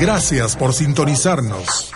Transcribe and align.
Gracias 0.00 0.56
por 0.56 0.72
sintonizarnos. 0.72 1.92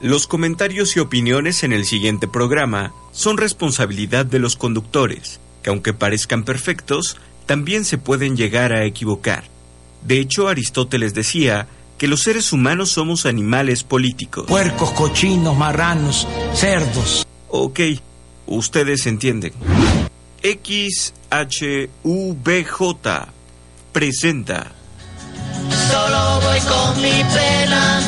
Los 0.00 0.26
comentarios 0.26 0.96
y 0.96 0.98
opiniones 0.98 1.62
en 1.62 1.72
el 1.72 1.84
siguiente 1.84 2.26
programa 2.26 2.92
son 3.12 3.36
responsabilidad 3.38 4.26
de 4.26 4.40
los 4.40 4.56
conductores, 4.56 5.38
que 5.62 5.70
aunque 5.70 5.92
parezcan 5.92 6.42
perfectos, 6.42 7.16
también 7.46 7.84
se 7.84 7.96
pueden 7.96 8.36
llegar 8.36 8.72
a 8.72 8.84
equivocar. 8.84 9.44
De 10.02 10.18
hecho, 10.18 10.48
Aristóteles 10.48 11.14
decía 11.14 11.68
que 11.96 12.08
los 12.08 12.22
seres 12.22 12.52
humanos 12.52 12.90
somos 12.90 13.24
animales 13.24 13.84
políticos. 13.84 14.46
Puercos, 14.48 14.90
cochinos, 14.90 15.56
marranos, 15.56 16.26
cerdos. 16.54 17.24
Ok, 17.48 17.78
ustedes 18.46 19.06
entienden. 19.06 19.52
XHUBJ 20.42 21.30
presenta. 23.92 24.79
Solo 25.90 26.40
voy 26.40 26.60
con 26.60 27.02
mi 27.02 27.24
pena, 27.36 28.00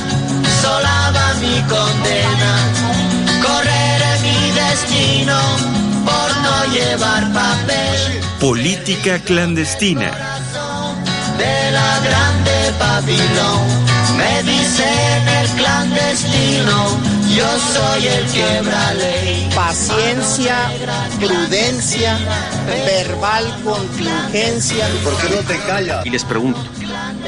sola 0.60 1.12
va 1.14 1.34
mi 1.40 1.60
condena. 1.62 2.52
Correré 3.42 4.12
mi 4.22 4.50
destino 4.52 5.38
por 6.04 6.28
no 6.44 6.72
llevar 6.72 7.32
papel. 7.32 8.20
Política 8.40 9.18
clandestina. 9.18 10.10
De 11.38 11.70
la 11.72 12.00
grande 12.00 12.72
Babilón. 12.78 13.82
Me 14.16 14.42
dicen 14.42 15.28
el 15.40 15.48
clandestino, 15.50 16.98
yo 17.34 17.46
soy 17.72 18.06
el 18.06 18.26
quebra 18.26 18.94
ley. 18.94 19.50
Paciencia, 19.54 20.56
prudencia, 21.18 22.18
verbal 22.66 23.44
contingencia. 23.64 24.86
¿Por 25.02 25.16
qué 25.16 25.34
no 25.34 25.42
te 25.42 25.58
callas? 25.60 26.06
Y 26.06 26.10
les 26.10 26.24
pregunto, 26.24 26.60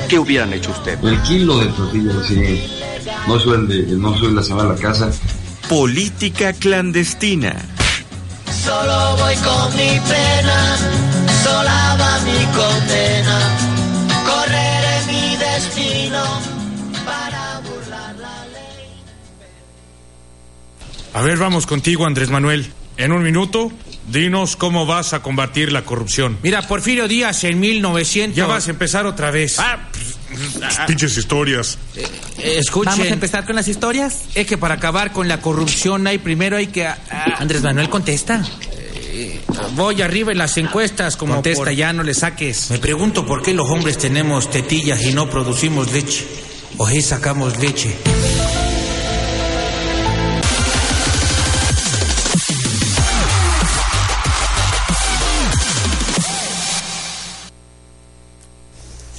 ¿qué 0.09 0.19
hubieran 0.19 0.53
hecho 0.53 0.71
ustedes? 0.71 1.03
El 1.03 1.21
kilo 1.23 1.59
de 1.59 1.67
tortilla 1.67 2.13
recién 2.13 2.61
no 3.27 3.39
suele, 3.39 3.83
no 3.97 4.17
suele 4.17 4.43
saber 4.43 4.67
la 4.67 4.77
casa. 4.77 5.11
Política 5.69 6.53
clandestina. 6.53 7.57
Solo 8.65 9.17
voy 9.17 9.35
con 9.37 9.77
mi 9.77 10.01
pena, 10.01 10.77
sola 11.43 11.97
va 12.01 12.19
mi 12.21 12.45
condena. 12.55 13.39
Correré 14.25 15.07
mi 15.07 15.37
destino 15.37 16.23
para 17.05 17.61
burlar 17.61 18.15
la 18.17 18.45
ley. 18.47 18.89
A 21.13 21.23
ver, 21.23 21.39
vamos 21.39 21.67
contigo, 21.67 22.07
Andrés 22.07 22.31
Manuel. 22.31 22.73
En 22.97 23.11
un 23.13 23.23
minuto, 23.25 23.73
dinos 24.09 24.55
cómo 24.57 24.87
vas 24.87 25.15
a 25.15 25.21
combatir 25.23 25.73
la 25.73 25.85
corrupción. 25.85 26.39
Mira, 26.43 26.63
Porfirio 26.63 27.09
Díaz 27.09 27.43
en 27.45 27.59
1900... 27.59 28.37
Ya 28.37 28.47
vas 28.47 28.69
a 28.69 28.71
empezar 28.71 29.05
otra 29.07 29.31
vez. 29.33 29.59
Ah, 29.59 29.89
Pinches 30.87 31.17
historias. 31.17 31.79
eh, 31.97 32.57
escuchen. 32.59 32.93
¿Vamos 32.93 33.07
a 33.09 33.13
empezar 33.15 33.45
con 33.47 33.57
las 33.57 33.67
historias? 33.69 34.23
Es 34.35 34.47
que 34.47 34.57
para 34.59 34.75
acabar 34.75 35.13
con 35.13 35.27
la 35.29 35.41
corrupción 35.41 36.07
hay 36.07 36.19
primero 36.19 36.57
hay 36.57 36.69
que... 36.69 36.87
ah, 36.87 36.99
Andrés 37.39 37.63
Manuel 37.63 37.89
contesta. 37.89 38.43
voy 39.75 40.01
arriba 40.03 40.31
en 40.33 40.39
las 40.39 40.57
encuestas 40.57 41.17
como 41.17 41.35
Contesta, 41.35 41.65
por- 41.65 41.73
ya 41.75 41.93
no 41.93 42.03
le 42.05 42.15
saques. 42.15 42.71
Me 42.71 42.79
pregunto 42.79 43.27
por 43.27 43.43
qué 43.43 43.53
los 43.55 43.69
hombres 43.71 43.99
tenemos 43.99 44.51
tetillas 44.51 45.03
y 45.03 45.13
no 45.13 45.29
producimos 45.29 45.93
leche. 45.93 46.25
O 46.79 46.89
sí 46.89 47.03
sacamos 47.03 47.59
leche. 47.59 47.95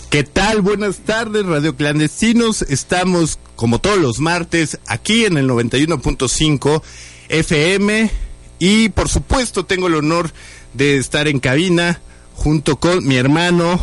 ¿Qué 0.10 0.24
tal? 0.24 0.62
Buenas 0.62 1.00
tardes, 1.00 1.46
Radio 1.46 1.76
Clandestinos. 1.76 2.62
Estamos, 2.62 3.38
como 3.56 3.80
todos 3.80 3.98
los 3.98 4.20
martes, 4.20 4.80
aquí 4.88 5.26
en 5.26 5.38
el 5.38 5.50
91.5 5.50 6.82
FM. 7.28 8.10
Y 8.60 8.90
por 8.90 9.10
supuesto, 9.10 9.66
tengo 9.66 9.88
el 9.88 9.96
honor 9.96 10.32
de 10.74 10.98
estar 10.98 11.28
en 11.28 11.40
cabina 11.40 12.00
junto 12.34 12.78
con 12.78 13.06
mi 13.06 13.18
hermano 13.18 13.82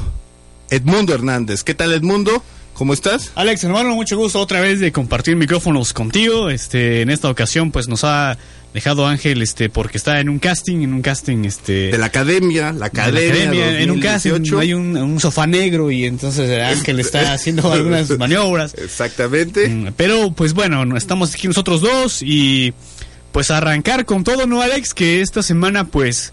Edmundo 0.71 1.13
Hernández. 1.13 1.65
¿Qué 1.65 1.75
tal, 1.75 1.93
Edmundo? 1.93 2.43
¿Cómo 2.73 2.95
estás? 2.95 3.33
Alex, 3.35 3.65
hermano, 3.65 3.95
mucho 3.95 4.17
gusto 4.17 4.41
otra 4.41 4.61
vez 4.61 4.81
de 4.81 4.91
compartir 4.91 5.37
micrófonos 5.37 5.93
contigo. 5.93 6.49
Este, 6.49 7.03
en 7.03 7.11
esta 7.11 7.29
ocasión, 7.29 7.71
pues 7.71 7.89
nos 7.89 8.05
ha 8.05 8.39
dejado 8.75 9.07
Ángel, 9.07 9.43
este, 9.43 9.69
porque 9.69 9.99
está 9.99 10.21
en 10.21 10.29
un 10.29 10.39
casting, 10.39 10.83
en 10.83 10.95
un 10.95 11.03
casting, 11.03 11.45
este, 11.45 11.91
De 11.91 11.99
la 11.99 12.07
academia, 12.07 12.67
la 12.67 12.73
de 12.73 12.79
la 12.81 12.87
academia. 12.87 13.33
academia, 13.45 13.81
en 13.81 13.91
un 13.91 14.01
2018. 14.01 14.43
casting 14.43 14.59
hay 14.61 14.75
un, 14.75 14.97
un 14.97 15.21
sofá 15.21 15.47
negro 15.47 15.91
y 15.91 16.05
entonces 16.07 16.51
Ángel 16.63 16.99
está 17.01 17.33
haciendo 17.35 17.71
algunas 17.73 18.09
maniobras. 18.19 18.75
Exactamente. 18.75 19.69
Mm, 19.69 19.89
Pero, 19.97 20.33
pues 20.33 20.55
bueno, 20.55 20.85
no- 20.85 20.97
estamos 20.97 21.35
aquí 21.35 21.49
nosotros 21.49 21.81
dos 21.83 22.23
y 22.23 22.73
pues 23.33 23.51
arrancar 23.51 24.05
con 24.05 24.25
todo, 24.25 24.47
¿no, 24.47 24.61
Alex? 24.63 24.93
Que 24.95 25.21
esta 25.23 25.43
semana, 25.43 25.85
pues, 25.87 26.33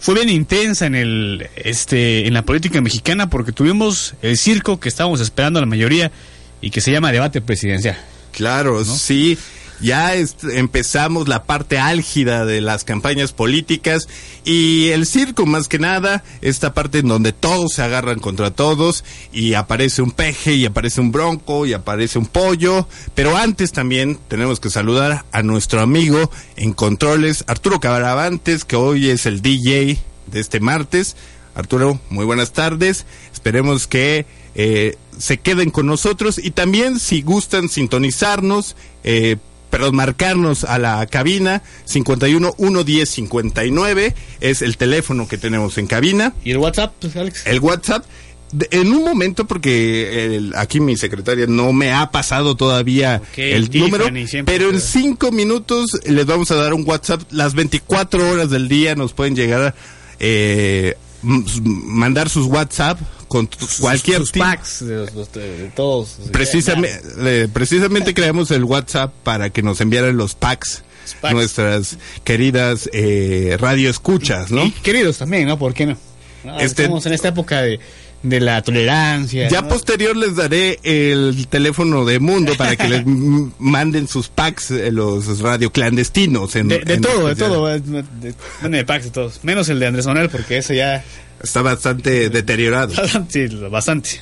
fue 0.00 0.14
bien 0.14 0.28
intensa 0.28 0.86
en 0.86 0.94
el, 0.94 1.48
este, 1.56 2.26
en 2.28 2.34
la 2.34 2.42
política 2.42 2.80
mexicana 2.80 3.28
porque 3.30 3.50
tuvimos 3.52 4.14
el 4.22 4.36
circo 4.38 4.78
que 4.78 4.88
estábamos 4.88 5.20
esperando 5.20 5.58
la 5.60 5.66
mayoría 5.66 6.12
y 6.60 6.70
que 6.70 6.80
se 6.80 6.90
llama 6.92 7.10
debate 7.12 7.40
presidencial. 7.40 7.96
Claro, 8.32 8.84
sí. 8.84 9.36
Ya 9.80 10.14
empezamos 10.14 11.28
la 11.28 11.44
parte 11.44 11.78
álgida 11.78 12.44
de 12.44 12.60
las 12.60 12.84
campañas 12.84 13.32
políticas 13.32 14.08
y 14.44 14.88
el 14.88 15.06
circo 15.06 15.46
más 15.46 15.68
que 15.68 15.78
nada, 15.78 16.24
esta 16.40 16.74
parte 16.74 16.98
en 16.98 17.08
donde 17.08 17.32
todos 17.32 17.74
se 17.74 17.82
agarran 17.82 18.18
contra 18.18 18.50
todos 18.50 19.04
y 19.32 19.54
aparece 19.54 20.02
un 20.02 20.10
peje 20.10 20.54
y 20.54 20.66
aparece 20.66 21.00
un 21.00 21.12
bronco 21.12 21.64
y 21.64 21.74
aparece 21.74 22.18
un 22.18 22.26
pollo, 22.26 22.88
pero 23.14 23.36
antes 23.36 23.72
también 23.72 24.18
tenemos 24.28 24.58
que 24.58 24.70
saludar 24.70 25.24
a 25.30 25.42
nuestro 25.42 25.80
amigo 25.80 26.30
en 26.56 26.72
controles, 26.72 27.44
Arturo 27.46 27.78
Caravantes, 27.78 28.64
que 28.64 28.76
hoy 28.76 29.10
es 29.10 29.26
el 29.26 29.42
DJ 29.42 29.98
de 30.26 30.40
este 30.40 30.60
martes. 30.60 31.16
Arturo, 31.54 31.98
muy 32.08 32.24
buenas 32.24 32.52
tardes. 32.52 33.04
Esperemos 33.32 33.86
que 33.86 34.26
eh, 34.54 34.96
se 35.18 35.38
queden 35.38 35.70
con 35.70 35.86
nosotros 35.86 36.38
y 36.38 36.52
también 36.52 36.98
si 37.00 37.22
gustan 37.22 37.68
sintonizarnos, 37.68 38.76
eh, 39.04 39.36
perdón, 39.70 39.96
marcarnos 39.96 40.64
a 40.64 40.78
la 40.78 41.06
cabina 41.06 41.62
51 41.84 42.54
110 42.58 43.08
59 43.08 44.14
es 44.40 44.62
el 44.62 44.76
teléfono 44.76 45.28
que 45.28 45.38
tenemos 45.38 45.78
en 45.78 45.86
cabina. 45.86 46.34
¿Y 46.44 46.52
el 46.52 46.58
WhatsApp, 46.58 46.94
pues, 47.00 47.16
Alex? 47.16 47.46
El 47.46 47.60
WhatsApp. 47.60 48.04
de- 48.50 48.66
en 48.70 48.90
un 48.92 49.04
momento, 49.04 49.46
porque 49.46 50.36
el- 50.36 50.54
aquí 50.56 50.80
mi 50.80 50.96
secretaria 50.96 51.44
no 51.46 51.74
me 51.74 51.92
ha 51.92 52.10
pasado 52.10 52.56
todavía 52.56 53.20
el 53.36 53.68
Tiffany 53.68 53.90
número, 53.90 54.44
pero 54.46 54.70
en 54.70 54.80
cinco 54.80 55.30
minutos 55.32 55.90
les 56.06 56.24
vamos 56.24 56.50
a 56.50 56.54
dar 56.54 56.72
un 56.72 56.82
WhatsApp. 56.88 57.20
Las 57.30 57.52
24 57.52 58.26
horas 58.30 58.48
del 58.48 58.66
día 58.68 58.94
nos 58.94 59.12
pueden 59.12 59.36
llegar, 59.36 59.74
eh, 60.18 60.94
mandar 61.22 62.30
sus 62.30 62.46
WhatsApp 62.46 62.98
con 63.28 63.48
cualquier 63.80 64.18
Sus 64.18 64.32
packs 64.32 64.84
de, 64.86 64.96
los- 65.14 65.32
de 65.32 65.70
todos. 65.76 66.16
Precisamente, 66.32 67.00
eh, 67.20 67.48
precisamente 67.52 68.14
creamos 68.14 68.50
el 68.50 68.64
WhatsApp 68.64 69.12
para 69.22 69.50
que 69.50 69.62
nos 69.62 69.80
enviaran 69.80 70.16
los 70.16 70.34
packs, 70.34 70.82
packs. 71.20 71.34
nuestras 71.34 71.98
queridas 72.24 72.88
eh, 72.92 73.56
radio 73.60 73.90
escuchas, 73.90 74.50
¿no? 74.50 74.64
Y 74.64 74.70
queridos 74.72 75.18
también, 75.18 75.46
¿no? 75.46 75.58
¿Por 75.58 75.74
qué 75.74 75.86
no? 75.86 75.96
No, 76.44 76.58
Este- 76.58 76.82
Estamos 76.84 77.04
en 77.06 77.12
esta 77.12 77.28
época 77.28 77.62
de, 77.62 77.78
de 78.22 78.40
la 78.40 78.62
tolerancia. 78.62 79.48
Ya 79.48 79.62
¿no? 79.62 79.68
posterior 79.68 80.16
les 80.16 80.36
daré 80.36 80.78
el 80.82 81.46
teléfono 81.48 82.04
de 82.04 82.18
Mundo 82.18 82.54
para 82.56 82.76
que 82.76 82.88
les 82.88 83.04
manden 83.58 84.08
sus 84.08 84.28
packs, 84.28 84.70
eh, 84.72 84.90
los 84.90 85.38
radio 85.40 85.70
clandestinos. 85.72 86.56
En, 86.56 86.68
De, 86.68 86.80
de 86.80 86.94
en 86.94 87.00
todo, 87.00 87.28
de 87.28 87.36
todo. 87.36 87.72
eh, 87.72 87.80
De, 87.80 88.02
de, 88.02 88.34
bueno, 88.60 88.76
de 88.76 88.84
packs 88.84 89.04
de 89.04 89.10
todos. 89.10 89.40
Menos 89.44 89.68
el 89.68 89.78
de 89.78 89.86
Andrés 89.86 90.06
Manuel, 90.06 90.28
porque 90.30 90.58
ese 90.58 90.76
ya. 90.76 91.04
Está 91.42 91.62
bastante 91.62 92.28
deteriorado. 92.30 92.92
sí, 93.28 93.46
bastante. 93.70 94.20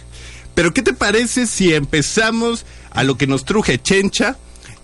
Pero 0.54 0.72
¿qué 0.72 0.82
te 0.82 0.92
parece 0.92 1.46
si 1.46 1.74
empezamos 1.74 2.64
a 2.90 3.04
lo 3.04 3.16
que 3.18 3.26
nos 3.26 3.44
truje 3.44 3.78
Chencha 3.78 4.36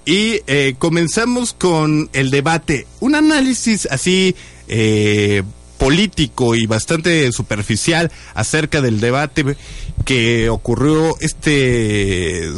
y 0.05 0.41
eh, 0.47 0.75
comenzamos 0.79 1.53
con 1.55 2.11
el 2.13 2.31
debate? 2.31 2.87
Un 3.01 3.15
análisis 3.15 3.87
así, 3.91 4.35
eh, 4.69 5.43
político 5.79 6.55
y 6.55 6.67
bastante 6.67 7.31
superficial 7.33 8.11
acerca 8.35 8.81
del 8.81 9.01
debate 9.01 9.57
que 10.05 10.49
ocurrió 10.49 11.17
este 11.21 12.49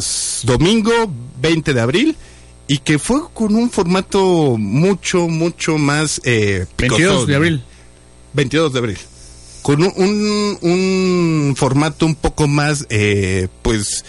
domingo 0.42 0.92
20 1.40 1.74
de 1.74 1.80
abril 1.80 2.16
y 2.66 2.78
que 2.78 2.98
fue 2.98 3.20
con 3.32 3.54
un 3.54 3.70
formato 3.70 4.56
mucho, 4.58 5.28
mucho 5.28 5.76
más... 5.78 6.20
Eh, 6.24 6.66
22 6.78 6.98
picosón. 7.00 7.26
de 7.28 7.34
abril. 7.36 7.62
22 8.32 8.72
de 8.72 8.78
abril. 8.78 8.98
Con 9.62 9.82
un, 9.82 9.92
un, 9.96 10.58
un 10.62 11.54
formato 11.56 12.06
un 12.06 12.14
poco 12.14 12.46
más, 12.48 12.86
eh, 12.90 13.48
pues, 13.62 14.04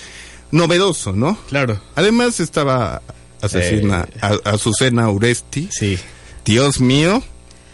novedoso, 0.52 1.12
¿no? 1.13 1.38
Claro. 1.50 1.81
Además 1.96 2.40
estaba 2.40 3.02
asesina, 3.42 4.07
a- 4.22 4.40
Azucena 4.52 5.10
Uresti. 5.10 5.68
Sí. 5.72 5.98
Dios 6.46 6.80
mío, 6.80 7.24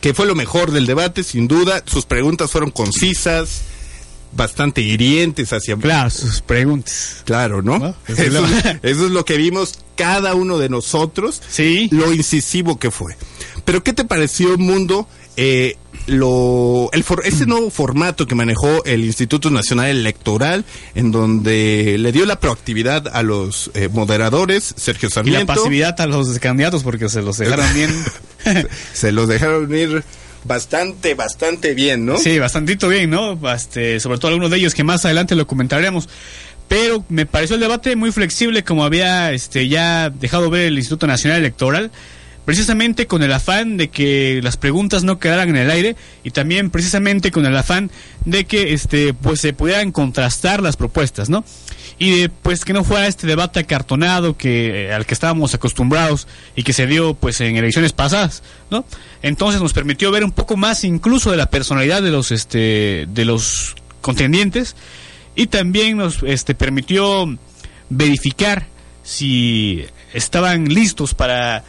que 0.01 0.13
fue 0.13 0.25
lo 0.25 0.35
mejor 0.35 0.71
del 0.71 0.85
debate, 0.85 1.23
sin 1.23 1.47
duda. 1.47 1.83
Sus 1.85 2.05
preguntas 2.05 2.51
fueron 2.51 2.71
concisas, 2.71 3.61
bastante 4.33 4.81
hirientes 4.81 5.53
hacia... 5.53 5.75
Claro, 5.77 6.09
sus 6.09 6.41
preguntas. 6.41 7.17
Claro, 7.25 7.61
¿no? 7.61 7.79
¿No? 7.79 7.95
Eso 8.07 8.21
Eso, 8.23 8.23
es 8.23 8.33
lo- 8.33 8.71
eso 8.89 9.05
es 9.05 9.11
lo 9.11 9.25
que 9.25 9.37
vimos 9.37 9.75
cada 9.95 10.33
uno 10.35 10.57
de 10.57 10.69
nosotros. 10.69 11.41
Sí. 11.49 11.87
Lo 11.91 12.13
incisivo 12.13 12.79
que 12.79 12.91
fue. 12.91 13.15
Pero 13.65 13.83
¿qué 13.83 13.93
te 13.93 14.03
pareció, 14.05 14.57
Mundo? 14.57 15.07
Eh, 15.37 15.77
lo, 16.07 16.89
el 16.93 17.03
for- 17.03 17.21
ese 17.25 17.45
nuevo 17.45 17.69
formato 17.69 18.27
que 18.27 18.35
manejó 18.35 18.83
el 18.85 19.03
Instituto 19.05 19.49
Nacional 19.49 19.87
Electoral, 19.89 20.65
en 20.95 21.11
donde 21.11 21.95
le 21.99 22.11
dio 22.11 22.25
la 22.25 22.39
proactividad 22.39 23.07
a 23.07 23.23
los 23.23 23.71
eh, 23.73 23.87
moderadores, 23.91 24.73
Sergio 24.77 25.07
Y 25.07 25.09
la 25.09 25.13
Sarmiento. 25.15 25.45
pasividad 25.53 25.99
a 26.01 26.07
los 26.07 26.37
candidatos 26.39 26.83
porque 26.83 27.07
se 27.09 27.21
los 27.21 27.37
dejaron 27.37 27.65
bien. 27.73 27.91
Se 28.93 29.11
los 29.11 29.27
dejaron 29.27 29.73
ir 29.75 30.03
bastante, 30.45 31.13
bastante 31.13 31.75
bien, 31.75 32.05
¿no? 32.07 32.17
Sí, 32.17 32.39
bastantito 32.39 32.87
bien, 32.89 33.11
¿no? 33.11 33.39
Este, 33.53 33.99
sobre 33.99 34.17
todo 34.17 34.29
algunos 34.29 34.49
de 34.49 34.57
ellos 34.57 34.73
que 34.73 34.83
más 34.83 35.05
adelante 35.05 35.35
lo 35.35 35.45
comentaremos. 35.45 36.09
Pero 36.67 37.05
me 37.09 37.25
pareció 37.25 37.55
el 37.55 37.61
debate 37.61 37.95
muy 37.95 38.11
flexible 38.11 38.63
como 38.63 38.83
había 38.83 39.31
este, 39.33 39.67
ya 39.67 40.09
dejado 40.09 40.49
ver 40.49 40.63
el 40.67 40.77
Instituto 40.77 41.05
Nacional 41.05 41.37
Electoral, 41.39 41.91
precisamente 42.51 43.07
con 43.07 43.23
el 43.23 43.31
afán 43.31 43.77
de 43.77 43.87
que 43.87 44.41
las 44.43 44.57
preguntas 44.57 45.05
no 45.05 45.19
quedaran 45.19 45.47
en 45.47 45.55
el 45.55 45.71
aire 45.71 45.95
y 46.21 46.31
también 46.31 46.69
precisamente 46.69 47.31
con 47.31 47.45
el 47.45 47.55
afán 47.55 47.89
de 48.25 48.43
que 48.43 48.73
este, 48.73 49.13
pues 49.13 49.39
se 49.39 49.53
pudieran 49.53 49.93
contrastar 49.93 50.61
las 50.61 50.75
propuestas, 50.75 51.29
¿no? 51.29 51.45
Y 51.97 52.11
de, 52.11 52.27
pues 52.27 52.65
que 52.65 52.73
no 52.73 52.83
fuera 52.83 53.07
este 53.07 53.25
debate 53.25 53.61
acartonado 53.61 54.35
que 54.35 54.87
eh, 54.87 54.93
al 54.93 55.05
que 55.05 55.13
estábamos 55.13 55.53
acostumbrados 55.53 56.27
y 56.53 56.63
que 56.63 56.73
se 56.73 56.87
dio 56.87 57.13
pues 57.13 57.39
en 57.39 57.55
elecciones 57.55 57.93
pasadas, 57.93 58.43
¿no? 58.69 58.83
Entonces 59.21 59.61
nos 59.61 59.71
permitió 59.71 60.11
ver 60.11 60.25
un 60.25 60.33
poco 60.33 60.57
más 60.57 60.83
incluso 60.83 61.31
de 61.31 61.37
la 61.37 61.49
personalidad 61.49 62.01
de 62.01 62.11
los 62.11 62.33
este 62.33 63.07
de 63.07 63.23
los 63.23 63.77
contendientes 64.01 64.75
y 65.37 65.47
también 65.47 65.95
nos 65.95 66.21
este 66.23 66.53
permitió 66.53 67.33
verificar 67.87 68.67
si 69.03 69.85
estaban 70.13 70.65
listos 70.65 71.13
para 71.13 71.63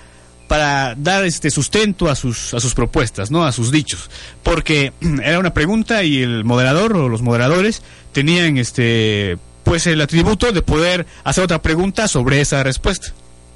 para 0.48 0.94
dar 0.96 1.24
este 1.24 1.50
sustento 1.50 2.10
a 2.10 2.14
sus 2.14 2.54
a 2.54 2.60
sus 2.60 2.74
propuestas, 2.74 3.30
¿no? 3.30 3.44
A 3.44 3.52
sus 3.52 3.70
dichos, 3.72 4.10
porque 4.42 4.92
era 5.24 5.38
una 5.38 5.54
pregunta 5.54 6.02
y 6.04 6.22
el 6.22 6.44
moderador 6.44 6.96
o 6.96 7.08
los 7.08 7.22
moderadores 7.22 7.82
tenían 8.12 8.58
este 8.58 9.38
pues 9.64 9.86
el 9.86 10.00
atributo 10.00 10.52
de 10.52 10.62
poder 10.62 11.06
hacer 11.24 11.44
otra 11.44 11.62
pregunta 11.62 12.08
sobre 12.08 12.40
esa 12.40 12.62
respuesta. 12.62 13.12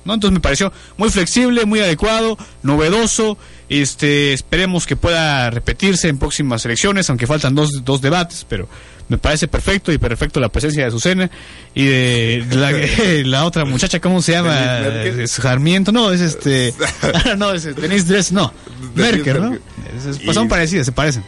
¿No? 0.06 0.14
Entonces 0.14 0.32
me 0.32 0.41
pareció 0.41 0.73
muy 0.97 1.11
flexible, 1.11 1.67
muy 1.67 1.81
adecuado, 1.81 2.38
novedoso. 2.62 3.37
Este, 3.69 4.32
esperemos 4.32 4.87
que 4.87 4.94
pueda 4.97 5.50
repetirse 5.50 6.08
en 6.08 6.19
próximas 6.19 6.64
elecciones, 6.64 7.11
aunque 7.11 7.26
faltan 7.26 7.55
dos, 7.55 7.85
dos 7.85 8.00
debates, 8.00 8.47
pero 8.49 8.69
me 9.08 9.19
parece 9.19 9.49
perfecto 9.49 9.93
y 9.93 9.99
perfecto 9.99 10.41
la 10.41 10.49
presencia 10.49 10.82
de 10.82 10.88
Azucena 10.88 11.31
y 11.75 11.85
de 11.85 12.47
la, 12.50 12.73
la 13.25 13.44
otra 13.44 13.64
muchacha, 13.64 14.00
¿cómo 14.00 14.23
se 14.23 14.32
llama? 14.32 14.87
Es 14.87 15.32
Sarmiento, 15.32 15.93
no, 15.93 16.12
es 16.12 16.20
este, 16.20 16.73
no, 17.37 17.53
es 17.53 17.64
Denise 17.76 18.06
Dress, 18.06 18.32
no, 18.32 18.53
Merker, 18.94 19.41
¿no? 19.41 19.58
Son 20.32 20.49
parecidas, 20.49 20.87
se 20.87 20.93
parecen. 20.93 21.25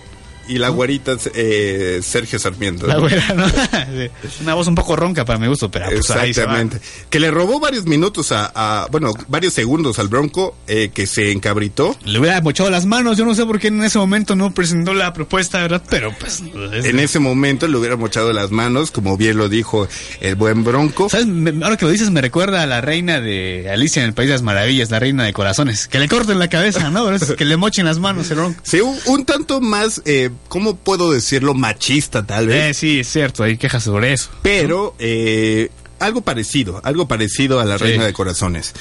Y 0.48 0.58
la 0.58 0.70
güerita 0.70 1.16
eh, 1.34 2.00
Sergio 2.02 2.38
Sarmiento. 2.38 2.86
La 2.86 2.96
güera, 2.96 3.34
¿no? 3.34 3.44
Una 4.42 4.54
voz 4.54 4.66
un 4.66 4.74
poco 4.74 4.96
ronca 4.96 5.24
para 5.24 5.38
mi 5.38 5.46
gusto, 5.46 5.70
pero 5.70 5.86
pues. 5.86 5.98
Exactamente. 6.10 6.80
Que 7.10 7.20
le 7.20 7.30
robó 7.30 7.60
varios 7.60 7.84
minutos 7.86 8.32
a, 8.32 8.50
a- 8.54 8.86
bueno, 8.90 9.12
varios 9.28 9.52
segundos 9.54 9.98
al 9.98 10.08
Bronco, 10.08 10.56
eh, 10.66 10.90
que 10.92 11.06
se 11.06 11.32
encabritó. 11.32 11.96
Le 12.04 12.18
hubiera 12.18 12.40
mochado 12.40 12.70
las 12.70 12.86
manos, 12.86 13.16
yo 13.18 13.24
no 13.24 13.34
sé 13.34 13.44
por 13.44 13.58
qué 13.58 13.68
en 13.68 13.82
ese 13.82 13.98
momento 13.98 14.34
no 14.36 14.52
presentó 14.54 14.94
la 14.94 15.12
propuesta, 15.12 15.58
¿verdad? 15.60 15.82
Pero 15.90 16.12
pues... 16.18 16.42
es- 16.72 16.84
En 16.86 16.98
ese 17.00 17.18
momento 17.18 17.68
le 17.68 17.76
hubiera 17.76 17.96
mochado 17.96 18.32
las 18.32 18.50
manos, 18.50 18.90
como 18.90 19.16
bien 19.16 19.36
lo 19.36 19.48
dijo 19.48 19.86
el 20.20 20.34
buen 20.34 20.64
Bronco. 20.64 21.08
¿Sabes? 21.08 21.26
Me- 21.26 21.62
ahora 21.64 21.76
que 21.76 21.84
lo 21.84 21.90
dices 21.90 22.10
me 22.10 22.20
recuerda 22.20 22.62
a 22.62 22.66
la 22.66 22.80
reina 22.80 23.20
de 23.20 23.68
Alicia 23.70 24.02
en 24.02 24.08
el 24.08 24.14
País 24.14 24.28
de 24.28 24.34
las 24.34 24.42
Maravillas, 24.42 24.90
la 24.90 24.98
reina 24.98 25.24
de 25.24 25.32
corazones. 25.32 25.88
Que 25.88 25.98
le 25.98 26.08
corten 26.08 26.38
la 26.38 26.48
cabeza, 26.48 26.90
¿no? 26.90 27.10
Es 27.12 27.32
que 27.32 27.44
le 27.44 27.56
mochen 27.56 27.84
las 27.84 27.98
manos 27.98 28.30
el 28.30 28.38
ronco. 28.38 28.60
Sí, 28.62 28.80
un, 28.80 28.96
un 29.06 29.24
tanto 29.24 29.60
más, 29.60 30.00
eh, 30.04 30.30
¿cómo 30.48 30.76
puedo 30.76 31.10
decirlo? 31.12 31.54
Machista, 31.54 32.24
tal 32.26 32.46
vez. 32.48 32.70
Eh, 32.70 32.74
sí, 32.74 33.00
es 33.00 33.08
cierto, 33.08 33.42
hay 33.42 33.56
quejas 33.58 33.82
sobre 33.82 34.12
eso. 34.12 34.30
pero 34.42 34.94
eh, 34.98 35.70
algo 35.98 36.20
parecido, 36.20 36.80
algo 36.84 37.08
parecido 37.08 37.60
a 37.60 37.64
la 37.64 37.78
Sí. 37.78 37.84
Reina 37.84 38.06
de 38.06 38.12
Corazones. 38.12 38.74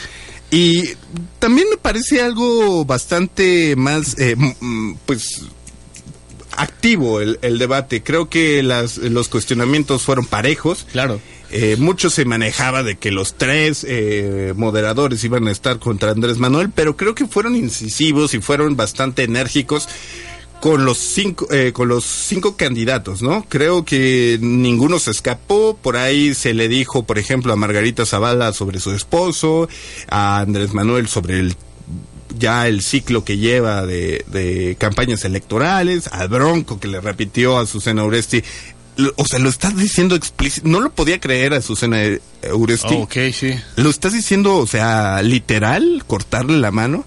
Y 0.52 0.84
también 1.40 1.68
me 1.70 1.78
parece 1.78 2.22
algo 2.22 2.86
bastante 2.86 3.76
más, 3.76 4.18
eh, 4.18 4.36
pues, 5.06 5.42
activo 6.56 7.22
el, 7.22 7.38
el 7.42 7.58
debate. 7.58 8.02
Creo 8.04 8.30
que 8.30 8.64
las, 8.64 8.98
los 8.98 9.28
cuestionamientos 9.28 10.04
fueron 10.04 10.26
parejos. 10.26 10.86
Claro. 10.92 11.20
Eh, 11.50 11.78
mucho 11.80 12.10
se 12.10 12.26
manejaba 12.26 12.84
de 12.84 12.98
que 12.98 13.10
los 13.12 13.36
tres 13.36 13.86
eh, 13.88 14.54
moderadores 14.58 15.24
iban 15.24 15.48
a 15.48 15.52
estar 15.52 15.80
contra 15.80 16.12
Andrés 16.12 16.40
Manuel, 16.40 16.72
pero 16.76 16.98
creo 16.98 17.16
que 17.16 17.26
fueron 17.26 17.56
incisivos 17.56 18.34
y 18.34 18.40
fueron 18.42 18.76
bastante 18.76 19.24
enérgicos 19.24 19.88
con 20.60 20.86
los 20.86 20.98
cinco 20.98 21.48
eh, 21.52 21.72
con 21.72 21.88
los 21.88 22.04
cinco 22.04 22.56
candidatos, 22.56 23.22
¿no? 23.22 23.46
Creo 23.48 23.86
que 23.86 24.38
ninguno 24.42 25.00
se 25.00 25.12
escapó. 25.12 25.78
Por 25.82 25.98
ahí 25.98 26.34
se 26.34 26.54
le 26.54 26.68
dijo, 26.68 27.04
por 27.04 27.20
ejemplo, 27.20 27.54
a 27.54 27.56
Margarita 27.56 28.06
Zavala 28.06 28.54
sobre 28.54 28.80
su 28.80 28.92
esposo, 28.92 29.70
a 30.10 30.40
Andrés 30.40 30.74
Manuel 30.74 31.08
sobre 31.08 31.40
el 31.40 31.56
ya 32.38 32.68
el 32.68 32.82
ciclo 32.82 33.24
que 33.24 33.38
lleva 33.38 33.86
de, 33.86 34.26
de 34.28 34.76
campañas 34.80 35.26
electorales, 35.26 36.08
al 36.08 36.28
Bronco 36.28 36.80
que 36.80 36.88
le 36.88 37.02
repitió 37.02 37.58
a 37.58 37.66
Susana 37.66 38.04
Uresti. 38.04 38.44
O 39.16 39.26
sea, 39.26 39.38
lo 39.40 39.50
estás 39.50 39.78
diciendo 39.78 40.16
explícito. 40.16 40.68
No 40.68 40.80
lo 40.80 40.90
podía 40.90 41.20
creer 41.20 41.54
a 41.54 41.62
Susana 41.62 42.04
eh, 42.04 42.20
Uresti. 42.52 42.96
ok, 42.96 43.14
sí. 43.32 43.52
Lo 43.76 43.90
estás 43.90 44.14
diciendo, 44.14 44.58
o 44.58 44.66
sea, 44.68 45.22
literal, 45.22 46.04
cortarle 46.08 46.58
la 46.58 46.72
mano. 46.72 47.06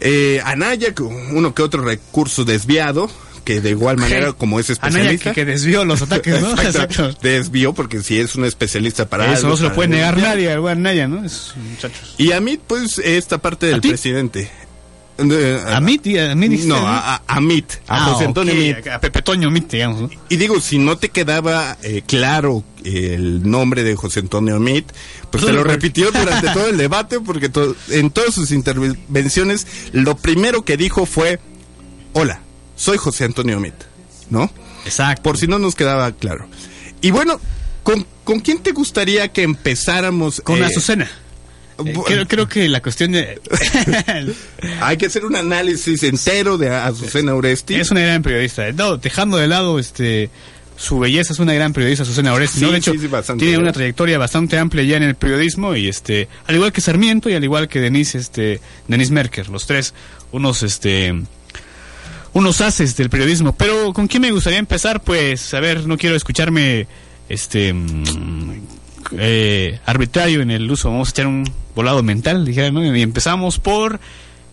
Eh, 0.00 0.40
Anaya, 0.44 0.94
uno 1.32 1.54
que 1.54 1.62
otro 1.62 1.82
recurso 1.82 2.44
desviado, 2.44 3.10
que 3.44 3.60
de 3.60 3.70
igual 3.70 3.98
manera, 3.98 4.32
como 4.32 4.58
es 4.58 4.70
especialista. 4.70 5.30
que, 5.30 5.34
que 5.34 5.44
desvió 5.44 5.84
los 5.84 6.02
ataques, 6.02 6.40
¿no? 6.40 6.50
Exacto, 6.50 6.68
Exacto. 7.06 7.18
Desvió 7.22 7.72
porque 7.74 8.02
si 8.02 8.18
es 8.18 8.34
un 8.34 8.44
especialista 8.44 9.06
para 9.06 9.26
Eso 9.26 9.36
algo, 9.36 9.48
no 9.50 9.56
se 9.56 9.62
lo 9.64 9.74
puede 9.74 9.88
negar 9.90 10.16
nadie, 10.16 10.50
el 10.50 10.60
buen 10.60 10.78
Anaya, 10.78 11.06
¿no? 11.08 11.24
Es 11.24 11.52
muchachos. 11.56 12.14
Y 12.18 12.32
a 12.32 12.40
mí, 12.40 12.58
pues, 12.66 12.98
esta 12.98 13.38
parte 13.38 13.66
del 13.66 13.80
presidente. 13.80 14.50
Eh, 15.16 15.62
A 15.64 15.76
a 15.76 15.80
mí 15.80 15.96
dijiste, 15.98 16.66
No, 16.66 16.76
a, 16.76 17.14
a, 17.16 17.22
a 17.26 17.40
Mit, 17.40 17.70
a 17.86 17.96
Ah, 17.96 18.04
José 18.10 18.24
Antonio 18.24 18.52
ok, 18.52 18.58
Mit. 18.58 18.86
A 18.88 19.00
Pepe 19.00 19.22
Toño 19.22 19.50
Mit, 19.50 19.70
digamos, 19.70 20.00
¿no? 20.02 20.10
Y 20.28 20.36
digo, 20.36 20.60
si 20.60 20.78
no 20.78 20.96
te 20.98 21.10
quedaba 21.10 21.76
eh, 21.82 22.02
claro 22.04 22.64
el 22.84 23.48
nombre 23.48 23.84
de 23.84 23.94
José 23.94 24.20
Antonio 24.20 24.58
Mit, 24.58 24.86
pues 25.30 25.44
te 25.46 25.52
lo 25.52 25.62
repitió 25.62 26.10
durante 26.12 26.48
todo 26.50 26.68
el 26.68 26.76
debate, 26.76 27.20
porque 27.20 27.48
to- 27.48 27.76
en 27.90 28.10
todas 28.10 28.34
sus 28.34 28.50
intervenciones, 28.50 29.66
lo 29.92 30.16
primero 30.16 30.64
que 30.64 30.76
dijo 30.76 31.06
fue, 31.06 31.38
hola, 32.12 32.40
soy 32.76 32.98
José 32.98 33.24
Antonio 33.24 33.60
Mit, 33.60 33.74
¿no? 34.30 34.50
Exacto. 34.84 35.22
Por 35.22 35.38
si 35.38 35.46
no 35.46 35.58
nos 35.60 35.74
quedaba 35.76 36.10
claro. 36.12 36.46
Y 37.00 37.10
bueno, 37.12 37.40
¿con, 37.84 38.04
con 38.24 38.40
quién 38.40 38.58
te 38.58 38.72
gustaría 38.72 39.28
que 39.32 39.42
empezáramos? 39.44 40.40
Con 40.40 40.58
eh, 40.60 40.64
Azucena. 40.66 41.08
Eh, 41.84 41.94
creo, 42.06 42.26
creo 42.26 42.48
que 42.48 42.68
la 42.68 42.80
cuestión 42.80 43.12
de... 43.12 43.40
Hay 44.80 44.96
que 44.96 45.06
hacer 45.06 45.24
un 45.24 45.36
análisis 45.36 46.02
entero 46.02 46.58
de 46.58 46.70
Azucena 46.70 47.34
Uresti. 47.34 47.74
es 47.74 47.90
una 47.90 48.00
gran 48.00 48.22
periodista. 48.22 48.70
No, 48.72 48.96
dejando 48.96 49.36
de 49.36 49.48
lado 49.48 49.78
este 49.78 50.30
su 50.76 50.98
belleza, 50.98 51.32
es 51.32 51.38
una 51.38 51.54
gran 51.54 51.72
periodista, 51.72 52.02
Azucena 52.02 52.32
Oresti. 52.32 52.58
Sí, 52.58 52.64
¿no? 52.64 52.72
De 52.72 52.78
hecho, 52.78 52.92
sí, 52.92 52.98
sí, 52.98 53.06
bastante. 53.06 53.44
tiene 53.44 53.58
una 53.58 53.72
trayectoria 53.72 54.18
bastante 54.18 54.58
amplia 54.58 54.82
ya 54.82 54.96
en 54.96 55.04
el 55.04 55.14
periodismo 55.14 55.76
y 55.76 55.88
este, 55.88 56.28
al 56.46 56.56
igual 56.56 56.72
que 56.72 56.80
Sarmiento 56.80 57.30
y 57.30 57.34
al 57.34 57.44
igual 57.44 57.68
que 57.68 57.80
Denise, 57.80 58.18
este, 58.18 58.60
Denise 58.88 59.12
Merker, 59.12 59.48
los 59.48 59.66
tres, 59.66 59.94
unos 60.32 60.62
este 60.62 61.14
unos 62.34 62.60
haces 62.60 62.96
del 62.96 63.08
periodismo. 63.08 63.54
Pero 63.56 63.92
¿con 63.92 64.08
quién 64.08 64.22
me 64.22 64.32
gustaría 64.32 64.58
empezar? 64.58 65.02
Pues, 65.02 65.54
a 65.54 65.60
ver, 65.60 65.86
no 65.86 65.96
quiero 65.96 66.16
escucharme 66.16 66.86
este 67.28 67.72
mm, 67.72 68.60
eh, 69.12 69.80
arbitrario 69.86 70.40
en 70.42 70.50
el 70.50 70.70
uso. 70.70 70.90
Vamos 70.90 71.08
a 71.08 71.10
echar 71.10 71.26
un 71.26 71.44
volado 71.74 72.02
mental, 72.02 72.44
dijera, 72.44 72.70
¿no? 72.70 72.84
Y 72.84 73.02
empezamos 73.02 73.58
por 73.58 74.00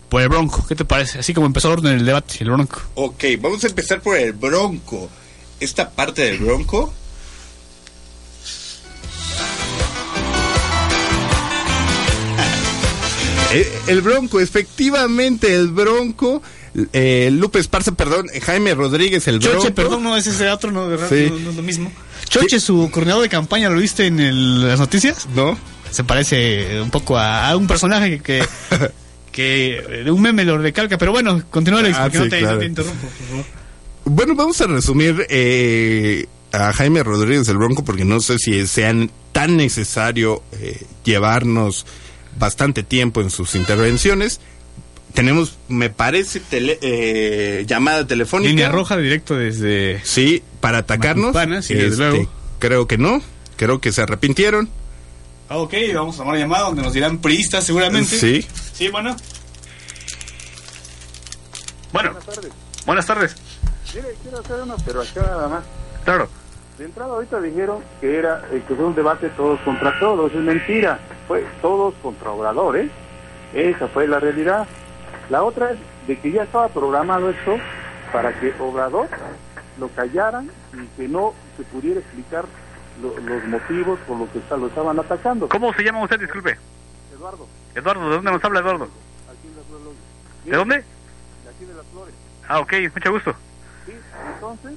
por 0.08 0.20
el 0.20 0.28
Bronco. 0.28 0.66
¿Qué 0.66 0.74
te 0.74 0.84
parece? 0.84 1.20
Así 1.20 1.32
como 1.32 1.46
empezó 1.46 1.68
el 1.68 1.78
orden 1.78 1.96
del 1.96 2.04
debate, 2.06 2.36
el 2.40 2.50
Bronco. 2.50 2.82
Ok, 2.94 3.24
vamos 3.40 3.64
a 3.64 3.68
empezar 3.68 4.00
por 4.02 4.16
el 4.16 4.32
Bronco. 4.34 5.08
Esta 5.58 5.88
parte 5.90 6.22
del 6.22 6.38
Bronco. 6.38 6.92
Eh, 13.54 13.70
El 13.86 14.00
Bronco, 14.00 14.40
efectivamente, 14.40 15.54
el 15.54 15.68
Bronco. 15.68 16.42
Eh, 16.92 17.28
Lupe 17.32 17.58
Esparza, 17.58 17.92
perdón, 17.92 18.28
Jaime 18.42 18.74
Rodríguez, 18.74 19.28
el 19.28 19.38
Bronco. 19.38 19.58
Choche, 19.58 19.72
perdón, 19.72 20.02
no 20.02 20.16
es 20.16 20.26
ese 20.26 20.48
otro, 20.48 20.70
no, 20.72 20.88
¿verdad? 20.88 21.08
Sí. 21.08 21.28
No, 21.30 21.38
no 21.38 21.50
es 21.50 21.56
lo 21.56 21.62
mismo. 21.62 21.92
Choche, 22.32 22.58
su 22.60 22.88
coordinador 22.90 23.22
de 23.22 23.28
campaña, 23.28 23.68
¿lo 23.68 23.78
viste 23.78 24.06
en 24.06 24.18
el- 24.18 24.66
las 24.66 24.80
noticias? 24.80 25.28
No. 25.34 25.58
Se 25.90 26.02
parece 26.04 26.80
un 26.80 26.90
poco 26.90 27.18
a, 27.18 27.48
a 27.50 27.56
un 27.56 27.66
personaje 27.66 28.20
que, 28.20 28.42
que 29.30 30.02
de 30.04 30.10
un 30.10 30.22
meme 30.22 30.44
lo 30.44 30.56
recalca, 30.56 30.96
pero 30.96 31.12
bueno, 31.12 31.42
continúa 31.50 31.80
Alex, 31.80 31.96
Ah, 31.98 32.02
porque 32.04 32.18
sí, 32.18 32.24
no, 32.24 32.30
te, 32.30 32.36
no 32.40 32.46
claro. 32.46 32.58
te 32.60 32.64
interrumpo. 32.66 33.06
Bueno, 34.04 34.34
vamos 34.34 34.60
a 34.62 34.66
resumir 34.66 35.26
eh, 35.28 36.26
a 36.52 36.72
Jaime 36.72 37.02
Rodríguez 37.02 37.46
el 37.48 37.58
Bronco 37.58 37.84
porque 37.84 38.04
no 38.06 38.20
sé 38.20 38.38
si 38.38 38.66
sean 38.66 39.10
tan 39.32 39.56
necesario 39.58 40.42
eh, 40.52 40.82
llevarnos 41.04 41.84
bastante 42.38 42.82
tiempo 42.82 43.20
en 43.20 43.30
sus 43.30 43.54
intervenciones. 43.54 44.40
Tenemos, 45.14 45.58
me 45.68 45.90
parece, 45.90 46.40
tele- 46.40 46.78
eh, 46.80 47.64
llamada 47.66 48.06
telefónica. 48.06 48.48
Línea 48.48 48.70
roja 48.70 48.96
directo 48.96 49.36
desde... 49.36 50.00
Sí, 50.04 50.42
para 50.60 50.78
atacarnos. 50.78 51.36
Sí, 51.64 51.74
desde 51.74 51.86
Este, 51.88 51.96
luego. 51.98 52.30
Creo 52.58 52.86
que 52.86 52.96
no. 52.98 53.20
Creo 53.56 53.80
que 53.80 53.92
se 53.92 54.00
arrepintieron. 54.02 54.68
Ah, 55.48 55.58
ok, 55.58 55.74
vamos 55.94 56.14
a 56.14 56.18
tomar 56.18 56.34
una 56.34 56.42
llamada 56.42 56.64
donde 56.64 56.82
nos 56.82 56.94
dirán 56.94 57.18
priistas 57.18 57.64
seguramente. 57.64 58.16
Sí. 58.16 58.46
Sí, 58.72 58.88
bueno. 58.88 59.14
Bueno. 61.92 62.12
Buenas 62.12 62.26
tardes. 62.26 62.52
Buenas 62.86 63.06
tardes. 63.06 63.36
Mire, 63.94 64.08
quiero 64.22 64.38
hacer 64.40 64.56
una 64.62 64.74
observación 64.74 65.26
nada 65.26 65.48
más. 65.48 65.64
Claro. 66.04 66.28
De 66.78 66.86
entrada 66.86 67.12
ahorita 67.12 67.40
dijeron 67.42 67.80
que 68.00 68.16
era 68.18 68.42
eh, 68.50 68.62
que 68.66 68.74
fue 68.74 68.86
un 68.86 68.94
debate 68.94 69.28
todos 69.36 69.60
contra 69.60 69.98
todos, 70.00 70.32
es 70.32 70.40
mentira. 70.40 70.98
Fue 71.28 71.44
todos 71.60 71.92
contra 72.02 72.30
Obrador, 72.30 72.78
¿eh? 72.78 72.90
Esa 73.52 73.88
fue 73.88 74.08
la 74.08 74.18
realidad. 74.18 74.66
La 75.32 75.42
otra 75.44 75.70
es 75.70 75.78
de 76.06 76.18
que 76.18 76.30
ya 76.30 76.42
estaba 76.42 76.68
programado 76.68 77.30
esto 77.30 77.56
para 78.12 78.38
que 78.38 78.52
Obrador 78.60 79.08
lo 79.80 79.88
callaran 79.88 80.50
y 80.74 80.86
que 80.88 81.08
no 81.08 81.32
se 81.56 81.62
pudiera 81.64 82.00
explicar 82.00 82.44
lo- 83.00 83.18
los 83.18 83.42
motivos 83.44 83.98
por 84.00 84.18
los 84.18 84.28
que 84.28 84.40
está- 84.40 84.58
lo 84.58 84.66
estaban 84.66 84.98
atacando. 84.98 85.48
¿Cómo 85.48 85.72
se 85.72 85.84
llama 85.84 86.02
usted? 86.02 86.20
Disculpe. 86.20 86.58
Eduardo, 87.14 87.48
Eduardo, 87.74 88.08
¿de 88.10 88.14
dónde 88.16 88.30
nos 88.30 88.44
habla 88.44 88.60
Eduardo? 88.60 88.84
aquí 88.84 89.48
en 89.48 89.56
las 89.56 89.64
Flores. 89.64 89.98
¿De 90.44 90.50
dónde? 90.58 90.76
De 90.76 91.48
aquí 91.50 91.64
de 91.64 91.74
las 91.76 91.86
Flores. 91.86 92.14
Ah, 92.46 92.60
ok, 92.60 92.72
mucho 92.94 93.10
gusto. 93.12 93.34
Sí, 93.86 93.92
entonces, 94.34 94.72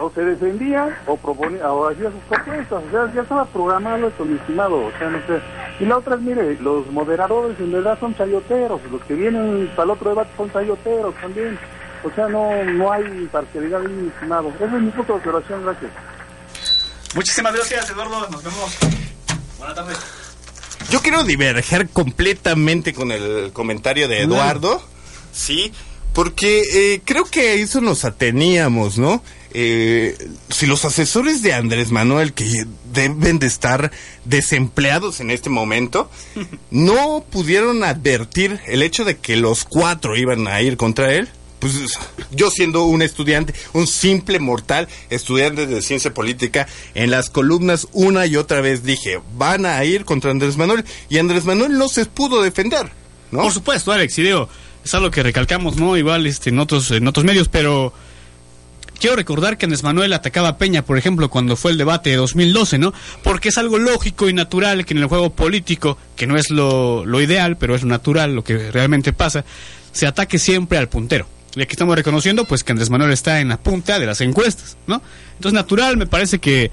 o 0.00 0.10
se 0.10 0.24
defendía 0.24 1.02
o 1.06 1.16
proponía 1.16 1.70
o 1.72 1.88
hacía 1.88 2.10
sus 2.10 2.20
propuestas, 2.28 2.82
o 2.86 2.90
sea, 2.90 3.14
ya 3.14 3.22
estaba 3.22 3.44
programado 3.46 4.08
esto, 4.08 4.24
mi 4.24 4.36
estimado, 4.36 4.86
o 4.86 4.92
sea, 4.98 5.10
no 5.10 5.18
sé. 5.26 5.40
Y 5.80 5.86
la 5.86 5.98
otra 5.98 6.16
es, 6.16 6.20
mire, 6.20 6.58
los 6.60 6.86
moderadores 6.90 7.58
en 7.60 7.72
verdad 7.72 7.98
son 8.00 8.16
chayoteros, 8.16 8.80
los 8.90 9.02
que 9.02 9.14
vienen 9.14 9.70
para 9.76 9.84
el 9.84 9.90
otro 9.90 10.10
debate 10.10 10.30
son 10.36 10.52
chayoteros 10.52 11.14
también, 11.20 11.58
o 12.04 12.10
sea, 12.14 12.28
no 12.28 12.64
no 12.64 12.92
hay 12.92 13.04
imparcialidad 13.04 13.80
ahí, 13.80 13.88
mi 13.88 14.08
estimado. 14.08 14.52
Esa 14.56 14.64
es 14.64 14.82
mi 14.82 14.90
punto 14.90 15.12
de 15.12 15.18
observación, 15.18 15.64
gracias. 15.64 15.90
Muchísimas 17.14 17.54
gracias, 17.54 17.90
Eduardo. 17.90 18.28
Nos 18.30 18.42
vemos. 18.42 18.78
Buenas 19.58 19.76
tardes. 19.76 19.98
Yo 20.90 21.00
quiero 21.00 21.24
diverger 21.24 21.88
completamente 21.88 22.92
con 22.92 23.12
el 23.12 23.52
comentario 23.52 24.08
de 24.08 24.22
Eduardo, 24.22 24.82
sí, 25.32 25.72
porque 26.12 26.62
eh, 26.74 27.02
creo 27.04 27.24
que 27.24 27.48
a 27.48 27.52
eso 27.54 27.80
nos 27.80 28.04
ateníamos, 28.04 28.98
¿no? 28.98 29.22
Eh, 29.54 30.16
si 30.48 30.66
los 30.66 30.84
asesores 30.84 31.42
de 31.42 31.52
Andrés 31.52 31.90
Manuel, 31.90 32.32
que 32.32 32.66
deben 32.92 33.38
de 33.38 33.46
estar 33.46 33.90
desempleados 34.24 35.20
en 35.20 35.30
este 35.30 35.50
momento, 35.50 36.10
no 36.70 37.24
pudieron 37.30 37.84
advertir 37.84 38.60
el 38.66 38.82
hecho 38.82 39.04
de 39.04 39.18
que 39.18 39.36
los 39.36 39.64
cuatro 39.64 40.16
iban 40.16 40.48
a 40.48 40.60
ir 40.62 40.76
contra 40.76 41.12
él, 41.12 41.28
pues 41.62 41.74
yo 42.32 42.50
siendo 42.50 42.86
un 42.86 43.02
estudiante, 43.02 43.54
un 43.72 43.86
simple 43.86 44.40
mortal, 44.40 44.88
estudiante 45.10 45.66
de 45.66 45.80
ciencia 45.80 46.12
política, 46.12 46.66
en 46.94 47.12
las 47.12 47.30
columnas 47.30 47.86
una 47.92 48.26
y 48.26 48.36
otra 48.36 48.60
vez 48.60 48.82
dije, 48.82 49.20
van 49.36 49.64
a 49.64 49.84
ir 49.84 50.04
contra 50.04 50.32
Andrés 50.32 50.56
Manuel, 50.56 50.84
y 51.08 51.18
Andrés 51.18 51.44
Manuel 51.44 51.78
no 51.78 51.88
se 51.88 52.06
pudo 52.06 52.42
defender, 52.42 52.90
¿no? 53.30 53.42
Por 53.42 53.52
supuesto, 53.52 53.92
Alex, 53.92 54.18
y 54.18 54.22
digo, 54.22 54.48
es 54.84 54.92
algo 54.94 55.12
que 55.12 55.22
recalcamos, 55.22 55.76
¿no? 55.76 55.96
Igual 55.96 56.26
este, 56.26 56.50
en, 56.50 56.58
otros, 56.58 56.90
en 56.90 57.06
otros 57.06 57.24
medios, 57.24 57.48
pero 57.48 57.92
quiero 59.02 59.16
recordar 59.16 59.58
que 59.58 59.66
Andrés 59.66 59.82
Manuel 59.82 60.12
atacaba 60.12 60.50
a 60.50 60.58
Peña, 60.58 60.84
por 60.84 60.96
ejemplo, 60.96 61.28
cuando 61.28 61.56
fue 61.56 61.72
el 61.72 61.76
debate 61.76 62.10
de 62.10 62.16
2012, 62.16 62.78
¿no? 62.78 62.94
Porque 63.24 63.48
es 63.48 63.58
algo 63.58 63.76
lógico 63.76 64.28
y 64.28 64.32
natural 64.32 64.86
que 64.86 64.94
en 64.94 64.98
el 64.98 65.06
juego 65.06 65.30
político, 65.30 65.98
que 66.14 66.28
no 66.28 66.36
es 66.36 66.50
lo, 66.50 67.04
lo 67.04 67.20
ideal, 67.20 67.56
pero 67.56 67.74
es 67.74 67.84
natural, 67.84 68.32
lo 68.32 68.44
que 68.44 68.70
realmente 68.70 69.12
pasa, 69.12 69.44
se 69.90 70.06
ataque 70.06 70.38
siempre 70.38 70.78
al 70.78 70.88
puntero. 70.88 71.26
Y 71.56 71.62
aquí 71.62 71.72
estamos 71.72 71.96
reconociendo, 71.96 72.44
pues, 72.44 72.62
que 72.62 72.70
Andrés 72.70 72.90
Manuel 72.90 73.10
está 73.10 73.40
en 73.40 73.48
la 73.48 73.58
punta 73.58 73.98
de 73.98 74.06
las 74.06 74.20
encuestas, 74.20 74.76
¿no? 74.86 75.02
Entonces, 75.34 75.52
natural, 75.52 75.96
me 75.96 76.06
parece 76.06 76.38
que 76.38 76.70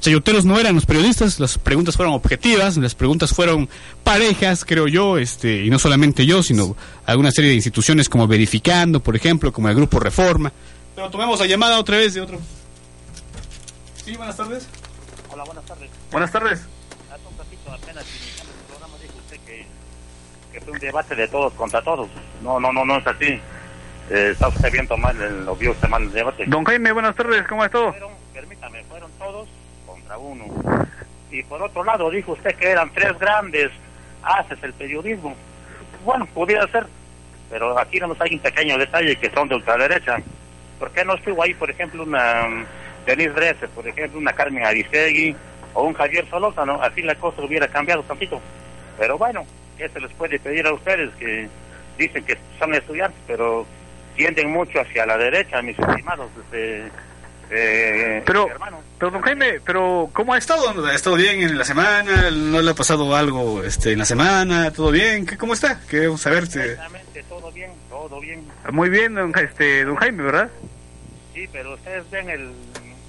chayoteros 0.00 0.44
no 0.44 0.60
eran 0.60 0.76
los 0.76 0.86
periodistas, 0.86 1.40
las 1.40 1.58
preguntas 1.58 1.96
fueron 1.96 2.14
objetivas, 2.14 2.76
las 2.76 2.94
preguntas 2.94 3.32
fueron 3.32 3.68
parejas, 4.04 4.64
creo 4.64 4.86
yo, 4.86 5.18
este, 5.18 5.64
y 5.64 5.70
no 5.70 5.80
solamente 5.80 6.26
yo, 6.26 6.44
sino 6.44 6.76
alguna 7.06 7.32
serie 7.32 7.50
de 7.50 7.56
instituciones 7.56 8.08
como 8.08 8.28
Verificando, 8.28 9.00
por 9.00 9.16
ejemplo, 9.16 9.52
como 9.52 9.68
el 9.68 9.74
Grupo 9.74 9.98
Reforma. 9.98 10.52
Pero 10.94 11.10
tomemos 11.10 11.40
la 11.40 11.46
llamada 11.46 11.78
otra 11.78 11.96
vez 11.96 12.14
de 12.14 12.20
otro. 12.20 12.38
Sí, 14.04 14.16
buenas 14.16 14.36
tardes. 14.36 14.68
Hola, 15.30 15.44
buenas 15.44 15.64
tardes. 15.64 15.90
Buenas 16.10 16.32
tarres. 16.32 16.66
Hace 17.10 17.26
un 17.26 17.38
ratito 17.38 17.72
apenas 17.72 18.04
iniciando 18.10 18.52
el 18.52 18.66
programa 18.66 18.98
dijo 19.00 19.14
usted 19.18 19.40
que, 19.46 19.66
que 20.52 20.60
fue 20.60 20.72
un 20.72 20.78
debate 20.78 21.14
de 21.14 21.28
todos 21.28 21.52
contra 21.54 21.82
todos. 21.82 22.08
No, 22.42 22.60
no, 22.60 22.72
no, 22.72 22.84
no 22.84 22.98
es 22.98 23.06
así. 23.06 23.40
Eh, 24.10 24.30
está 24.32 24.48
usted 24.48 24.70
viendo 24.70 24.96
mal, 24.96 25.18
el, 25.20 25.46
lo 25.46 25.56
vio 25.56 25.70
usted 25.70 25.88
mal 25.88 26.02
el 26.02 26.12
debate. 26.12 26.44
Don 26.46 26.64
Jaime, 26.64 26.92
buenas 26.92 27.14
tardes, 27.16 27.46
¿cómo 27.48 27.64
está 27.64 27.78
todo? 27.78 27.92
Fueron, 27.92 28.12
permítame, 28.34 28.84
fueron 28.84 29.10
todos 29.12 29.48
contra 29.86 30.18
uno. 30.18 30.44
Y 31.30 31.42
por 31.44 31.62
otro 31.62 31.84
lado 31.84 32.10
dijo 32.10 32.32
usted 32.32 32.54
que 32.56 32.70
eran 32.70 32.92
tres 32.92 33.18
grandes 33.18 33.70
haces 34.22 34.58
el 34.62 34.74
periodismo. 34.74 35.34
Bueno, 36.04 36.26
pudiera 36.26 36.66
ser, 36.68 36.86
pero 37.48 37.78
aquí 37.78 37.98
no 38.00 38.08
nos 38.08 38.20
hay 38.20 38.34
un 38.34 38.40
pequeño 38.40 38.76
detalle 38.76 39.16
que 39.16 39.30
son 39.30 39.48
de 39.48 39.54
ultraderecha. 39.54 40.18
¿Por 40.82 40.90
qué 40.90 41.04
no 41.04 41.14
estuvo 41.14 41.40
ahí, 41.40 41.54
por 41.54 41.70
ejemplo, 41.70 42.02
una 42.02 42.44
um, 42.44 42.64
Denise 43.06 43.30
Dresser, 43.30 43.68
por 43.68 43.86
ejemplo, 43.86 44.18
una 44.18 44.32
Carmen 44.32 44.66
Aristegui 44.66 45.32
o 45.74 45.84
un 45.84 45.94
Javier 45.94 46.28
Solórzano? 46.28 46.82
Así 46.82 47.02
la 47.02 47.14
cosa 47.14 47.40
hubiera 47.40 47.68
cambiado 47.68 48.02
tantito. 48.02 48.40
Pero 48.98 49.16
bueno, 49.16 49.46
¿qué 49.78 49.88
se 49.88 50.00
les 50.00 50.12
puede 50.14 50.40
pedir 50.40 50.66
a 50.66 50.72
ustedes 50.72 51.14
que 51.14 51.48
dicen 51.96 52.24
que 52.24 52.36
son 52.58 52.74
estudiantes, 52.74 53.20
pero 53.28 53.64
tienden 54.16 54.50
mucho 54.50 54.80
hacia 54.80 55.06
la 55.06 55.16
derecha, 55.16 55.62
mis 55.62 55.78
estimados? 55.78 56.28
Este, 56.46 56.90
eh, 57.50 58.22
Pero, 58.26 58.48
pero 58.98 59.10
don 59.12 59.22
Jaime, 59.22 59.60
pero 59.64 60.10
¿Cómo 60.12 60.34
ha 60.34 60.38
estado? 60.38 60.84
¿Ha 60.84 60.94
estado 60.96 61.14
bien 61.14 61.42
en 61.42 61.58
la 61.58 61.64
semana? 61.64 62.28
¿No 62.32 62.60
le 62.60 62.70
ha 62.72 62.74
pasado 62.74 63.14
algo 63.14 63.62
este, 63.62 63.92
en 63.92 64.00
la 64.00 64.04
semana? 64.04 64.72
¿Todo 64.72 64.90
bien? 64.90 65.26
¿Qué, 65.26 65.38
¿Cómo 65.38 65.52
está? 65.52 65.78
Queremos 65.88 66.22
saber. 66.22 66.48
Todo 67.52 67.54
bien, 67.54 67.70
todo 67.88 68.20
bien. 68.20 68.48
muy 68.72 68.88
bien, 68.88 69.14
don, 69.14 69.32
este, 69.38 69.84
don 69.84 69.96
Jaime, 69.96 70.22
¿verdad? 70.22 70.50
Sí, 71.34 71.48
pero 71.52 71.74
ustedes 71.74 72.08
ven 72.10 72.30
el... 72.30 72.50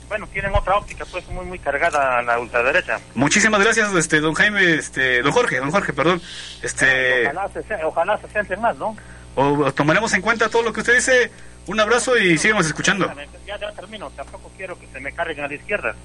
Bueno, 0.08 0.28
tienen 0.28 0.54
otra 0.54 0.78
óptica, 0.78 1.06
pues, 1.06 1.28
muy, 1.30 1.46
muy 1.46 1.58
cargada 1.60 2.20
a 2.20 2.22
la 2.22 2.40
ultraderecha. 2.40 3.00
Muchísimas 3.16 3.62
gracias, 3.62 3.94
este, 3.94 4.20
don 4.20 4.34
Jaime, 4.34 4.76
este, 4.76 5.22
don 5.22 5.32
Jorge, 5.32 5.58
don 5.58 5.72
Jorge, 5.72 5.94
perdón. 5.94 6.22
Este, 6.62 7.28
Ojalá 7.28 7.50
se, 7.50 7.86
ojalá 7.86 8.18
se 8.20 8.28
centren 8.28 8.62
más, 8.62 8.76
¿no? 8.78 8.96
o, 9.36 9.44
o 9.44 9.74
tomaremos 9.74 10.14
en 10.14 10.22
cuenta 10.22 10.50
todo 10.50 10.62
lo 10.64 10.74
que 10.74 10.82
usted 10.82 10.96
dice. 10.96 11.32
Un 11.66 11.80
abrazo 11.80 12.18
y 12.18 12.38
sigamos 12.38 12.66
escuchando. 12.68 13.10
Ya, 13.48 13.58
ya 13.58 13.72
termino, 13.72 14.10
tampoco 14.12 14.52
quiero 14.58 14.78
que 14.78 14.86
se 14.88 15.00
me 15.00 15.14
carguen 15.14 15.46
a 15.46 15.48
la 15.48 15.54
izquierda. 15.54 15.96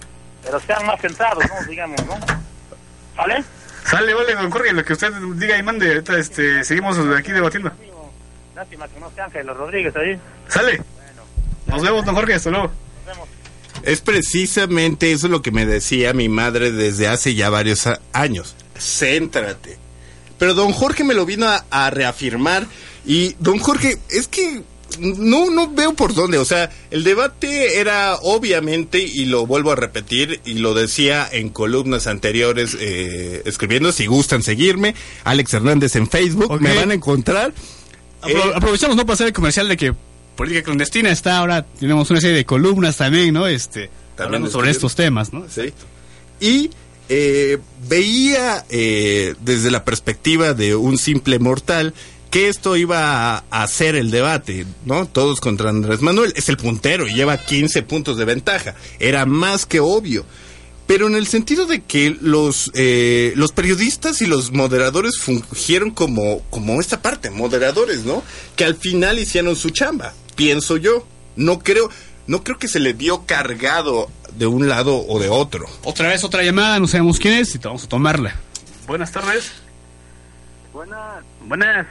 Pero 0.45 0.61
sean 0.61 0.87
más 0.87 1.00
centrados, 1.00 1.45
¿no? 1.49 1.66
Digamos, 1.68 2.07
¿no? 2.07 2.16
¿Sale? 3.16 3.45
Sale, 3.85 4.14
vale, 4.14 4.35
don 4.37 4.50
Jorge, 4.50 4.73
lo 4.73 4.85
que 4.85 4.92
usted 4.92 5.12
diga 5.35 5.57
y 5.59 5.62
mande. 5.64 5.88
Ahorita, 5.88 6.16
este, 6.16 6.62
seguimos 6.62 6.97
aquí 7.16 7.33
debatiendo. 7.33 7.73
Lástima 8.58 8.88
que 8.88 8.98
no 8.98 9.08
sea 9.14 9.26
Ángel 9.26 9.46
Rodríguez 9.46 9.94
ahí. 9.94 10.18
Sale. 10.48 10.82
Nos 11.68 11.80
vemos, 11.80 12.04
don 12.04 12.16
Jorge, 12.16 12.34
hasta 12.34 12.50
luego. 12.50 12.72
Es 13.84 14.00
precisamente 14.00 15.12
eso 15.12 15.28
lo 15.28 15.42
que 15.42 15.52
me 15.52 15.64
decía 15.64 16.12
mi 16.12 16.28
madre 16.28 16.72
desde 16.72 17.06
hace 17.06 17.36
ya 17.36 17.50
varios 17.50 17.88
años. 18.12 18.56
Céntrate. 18.76 19.78
Pero 20.40 20.54
don 20.54 20.72
Jorge 20.72 21.04
me 21.04 21.14
lo 21.14 21.24
vino 21.24 21.46
a, 21.46 21.64
a 21.70 21.90
reafirmar 21.90 22.66
y 23.06 23.36
don 23.38 23.60
Jorge, 23.60 23.96
es 24.10 24.26
que 24.26 24.64
no, 24.98 25.50
no 25.50 25.70
veo 25.70 25.94
por 25.94 26.12
dónde. 26.12 26.38
O 26.38 26.44
sea, 26.44 26.68
el 26.90 27.04
debate 27.04 27.78
era 27.78 28.16
obviamente, 28.16 28.98
y 28.98 29.26
lo 29.26 29.46
vuelvo 29.46 29.70
a 29.70 29.76
repetir, 29.76 30.40
y 30.44 30.54
lo 30.54 30.74
decía 30.74 31.28
en 31.30 31.50
columnas 31.50 32.08
anteriores, 32.08 32.76
eh, 32.80 33.42
escribiendo, 33.44 33.92
si 33.92 34.06
gustan 34.06 34.42
seguirme, 34.42 34.96
Alex 35.22 35.54
Hernández 35.54 35.94
en 35.94 36.08
Facebook, 36.08 36.60
me 36.60 36.74
van 36.74 36.90
a 36.90 36.94
encontrar. 36.94 37.52
Apro- 38.22 38.52
aprovechamos 38.56 38.96
no 38.96 39.04
para 39.06 39.14
hacer 39.14 39.26
el 39.28 39.32
comercial 39.32 39.68
de 39.68 39.76
que 39.76 39.94
política 40.37 40.62
clandestina 40.64 41.10
está 41.10 41.38
ahora, 41.38 41.64
tenemos 41.64 42.10
una 42.10 42.20
serie 42.20 42.37
de 42.37 42.44
columnas 42.44 42.96
también, 42.96 43.34
¿no? 43.34 43.46
Este, 43.46 43.90
hablando 44.18 44.48
sobre 44.50 44.70
estos 44.70 44.94
temas, 44.94 45.32
¿no? 45.32 45.46
Sí. 45.48 45.72
Y 46.40 46.70
eh, 47.08 47.58
veía 47.88 48.64
eh, 48.70 49.34
desde 49.40 49.70
la 49.70 49.84
perspectiva 49.84 50.54
de 50.54 50.76
un 50.76 50.98
simple 50.98 51.38
mortal 51.38 51.94
que 52.30 52.48
esto 52.48 52.76
iba 52.76 53.37
a 53.38 53.44
hacer 53.50 53.96
el 53.96 54.10
debate, 54.10 54.66
¿no? 54.84 55.06
Todos 55.06 55.40
contra 55.40 55.70
Andrés 55.70 56.02
Manuel. 56.02 56.34
Es 56.37 56.48
el 56.50 56.58
puntero 56.58 57.08
y 57.08 57.14
lleva 57.14 57.38
15 57.38 57.82
puntos 57.82 58.18
de 58.18 58.26
ventaja. 58.26 58.75
Era 59.00 59.25
más 59.25 59.64
que 59.64 59.80
obvio. 59.80 60.26
Pero 60.88 61.07
en 61.07 61.14
el 61.14 61.26
sentido 61.28 61.66
de 61.66 61.83
que 61.83 62.16
los, 62.21 62.73
eh, 62.75 63.33
los 63.37 63.52
periodistas 63.52 64.21
y 64.23 64.26
los 64.26 64.50
moderadores 64.52 65.18
fungieron 65.21 65.90
como, 65.92 66.40
como 66.50 66.80
esta 66.80 67.00
parte, 67.02 67.30
moderadores, 67.30 68.04
¿no? 68.04 68.23
Que 68.57 68.64
al 68.64 68.75
final 68.75 69.18
hicieron 69.21 69.54
su 69.54 69.71
chamba, 69.71 70.14
pienso 70.35 70.76
yo. 70.78 71.07
No 71.37 71.61
creo, 71.61 71.90
no 72.26 72.42
creo 72.42 72.59
que 72.59 72.66
se 72.68 72.80
le 72.80 72.95
dio 72.95 73.26
cargado 73.26 74.11
de 74.37 74.47
un 74.47 74.66
lado 74.68 74.97
o 75.07 75.21
de 75.21 75.28
otro. 75.28 75.66
Otra 75.85 76.09
vez 76.09 76.25
otra 76.25 76.42
llamada, 76.42 76.80
no 76.80 76.87
sabemos 76.88 77.18
quién 77.21 77.35
es 77.35 77.54
y 77.54 77.59
vamos 77.59 77.85
a 77.85 77.88
tomarla. 77.88 78.35
Buenas 78.87 79.12
tardes. 79.12 79.52
Buenas, 80.73 81.23
Buenas. 81.47 81.87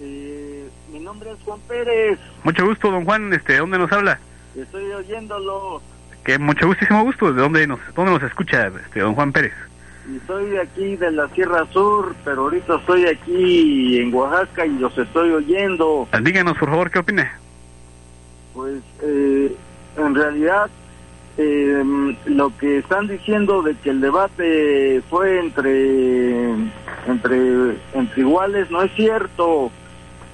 eh, 0.00 0.68
mi 0.90 1.00
nombre 1.00 1.30
es 1.32 1.36
Juan 1.44 1.60
Pérez, 1.68 2.18
Mucho 2.44 2.66
gusto, 2.66 2.90
don 2.90 3.04
Juan. 3.04 3.32
Este, 3.34 3.58
¿Dónde 3.58 3.78
nos 3.78 3.92
habla? 3.92 4.18
estoy 4.56 4.90
oyéndolo 4.90 5.80
Que 6.24 6.38
mucho 6.38 6.66
gustísimo 6.66 7.02
gusto. 7.02 7.32
¿De 7.32 7.40
dónde 7.40 7.66
nos, 7.66 7.80
dónde 7.94 8.12
nos 8.12 8.22
escucha, 8.22 8.68
este, 8.68 9.00
don 9.00 9.14
Juan 9.14 9.32
Pérez? 9.32 9.54
soy 10.26 10.46
de 10.50 10.60
aquí 10.60 10.96
de 10.96 11.12
la 11.12 11.28
Sierra 11.28 11.64
Sur, 11.72 12.14
pero 12.24 12.42
ahorita 12.42 12.76
estoy 12.76 13.06
aquí 13.06 13.98
en 14.00 14.12
Oaxaca 14.12 14.66
y 14.66 14.78
los 14.78 14.96
estoy 14.98 15.30
oyendo. 15.30 16.08
Ah, 16.12 16.20
Díganos, 16.20 16.56
por 16.58 16.68
favor, 16.68 16.90
¿qué 16.90 16.98
opina? 16.98 17.38
Pues 18.54 18.82
eh, 19.02 19.54
en 19.96 20.14
realidad 20.14 20.68
eh, 21.38 21.82
lo 22.26 22.56
que 22.58 22.78
están 22.78 23.06
diciendo 23.06 23.62
de 23.62 23.74
que 23.76 23.90
el 23.90 24.00
debate 24.00 25.02
fue 25.08 25.38
entre 25.38 26.50
entre 27.06 27.76
entre 27.94 28.20
iguales 28.20 28.70
no 28.70 28.82
es 28.82 28.92
cierto. 28.94 29.70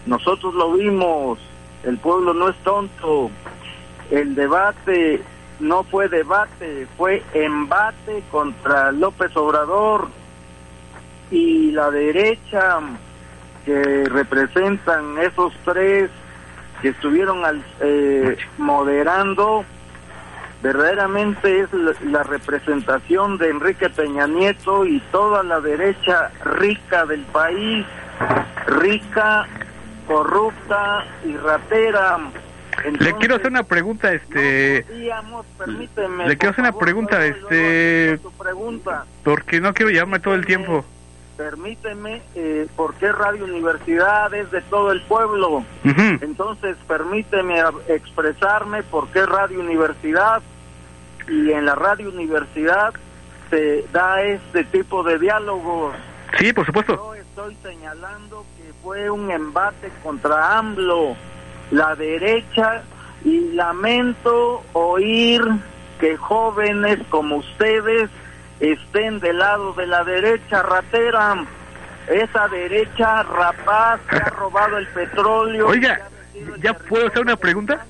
Nosotros 0.06 0.54
lo 0.54 0.72
vimos. 0.74 1.38
El 1.84 1.98
pueblo 1.98 2.32
no 2.32 2.48
es 2.48 2.56
tonto. 2.58 3.30
El 4.10 4.34
debate 4.34 5.20
no 5.60 5.84
fue 5.84 6.08
debate, 6.08 6.86
fue 6.96 7.22
embate 7.34 8.22
contra 8.30 8.92
López 8.92 9.34
Obrador 9.36 10.08
y 11.30 11.70
la 11.72 11.90
derecha 11.90 12.78
que 13.64 14.04
representan 14.08 15.18
esos 15.18 15.52
tres 15.64 16.10
que 16.82 16.88
estuvieron 16.90 17.44
al- 17.44 17.64
eh, 17.80 18.36
moderando 18.58 19.64
verdaderamente 20.62 21.60
es 21.60 21.72
la, 21.72 21.92
la 22.04 22.22
representación 22.22 23.38
de 23.38 23.50
Enrique 23.50 23.88
Peña 23.90 24.26
Nieto 24.26 24.84
y 24.84 25.00
toda 25.12 25.42
la 25.42 25.60
derecha 25.60 26.30
rica 26.44 27.06
del 27.06 27.22
país, 27.22 27.86
rica, 28.66 29.46
corrupta 30.06 31.04
y 31.24 31.36
ratera. 31.36 32.18
Le 32.84 33.14
quiero 33.14 33.36
hacer 33.36 33.48
una 33.48 33.62
pregunta, 33.62 34.12
este... 34.12 34.84
Podíamos, 34.86 35.46
permíteme, 35.58 36.28
Le 36.28 36.36
quiero 36.36 36.52
hacer 36.52 36.62
una 36.62 36.72
favor, 36.72 36.84
pregunta, 36.84 37.26
este... 37.26 38.18
pregunta. 38.38 39.04
Porque 39.24 39.60
no 39.60 39.72
quiero 39.74 39.90
llamarme 39.90 40.20
todo 40.20 40.34
el 40.34 40.46
tiempo. 40.46 40.84
Permíteme, 41.36 42.22
eh, 42.34 42.66
porque 42.76 43.12
Radio 43.12 43.44
Universidad 43.44 44.32
es 44.32 44.50
de 44.50 44.62
todo 44.62 44.92
el 44.92 45.02
pueblo. 45.02 45.64
Entonces, 45.84 46.76
permíteme 46.88 47.62
expresarme 47.88 48.82
por 48.84 49.08
qué 49.08 49.26
Radio 49.26 49.60
Universidad 49.60 50.42
y 51.28 51.50
en 51.50 51.66
la 51.66 51.74
Radio 51.74 52.08
Universidad 52.08 52.94
se 53.50 53.84
da 53.92 54.22
este 54.22 54.64
tipo 54.64 55.02
de 55.02 55.18
diálogos. 55.18 55.94
Sí, 56.38 56.52
por 56.52 56.64
supuesto. 56.66 56.94
Yo 56.96 57.14
estoy 57.14 57.56
señalando 57.62 58.44
que 58.56 58.72
fue 58.82 59.10
un 59.10 59.30
embate 59.30 59.90
contra 60.02 60.58
AMLO, 60.58 61.16
la 61.70 61.94
derecha, 61.94 62.82
y 63.24 63.52
lamento 63.52 64.62
oír 64.72 65.42
que 65.98 66.16
jóvenes 66.16 66.98
como 67.08 67.36
ustedes 67.36 68.08
estén 68.60 69.18
del 69.20 69.38
lado 69.38 69.72
de 69.72 69.86
la 69.86 70.04
derecha 70.04 70.62
ratera. 70.62 71.44
Esa 72.06 72.46
derecha 72.48 73.24
rapaz 73.24 74.00
que 74.08 74.16
ha 74.16 74.28
robado 74.30 74.78
el 74.78 74.86
petróleo. 74.88 75.66
Oiga, 75.66 76.08
¿ya 76.62 76.72
puedo 76.74 77.08
hacer 77.08 77.22
una 77.22 77.36
pregunta? 77.36 77.84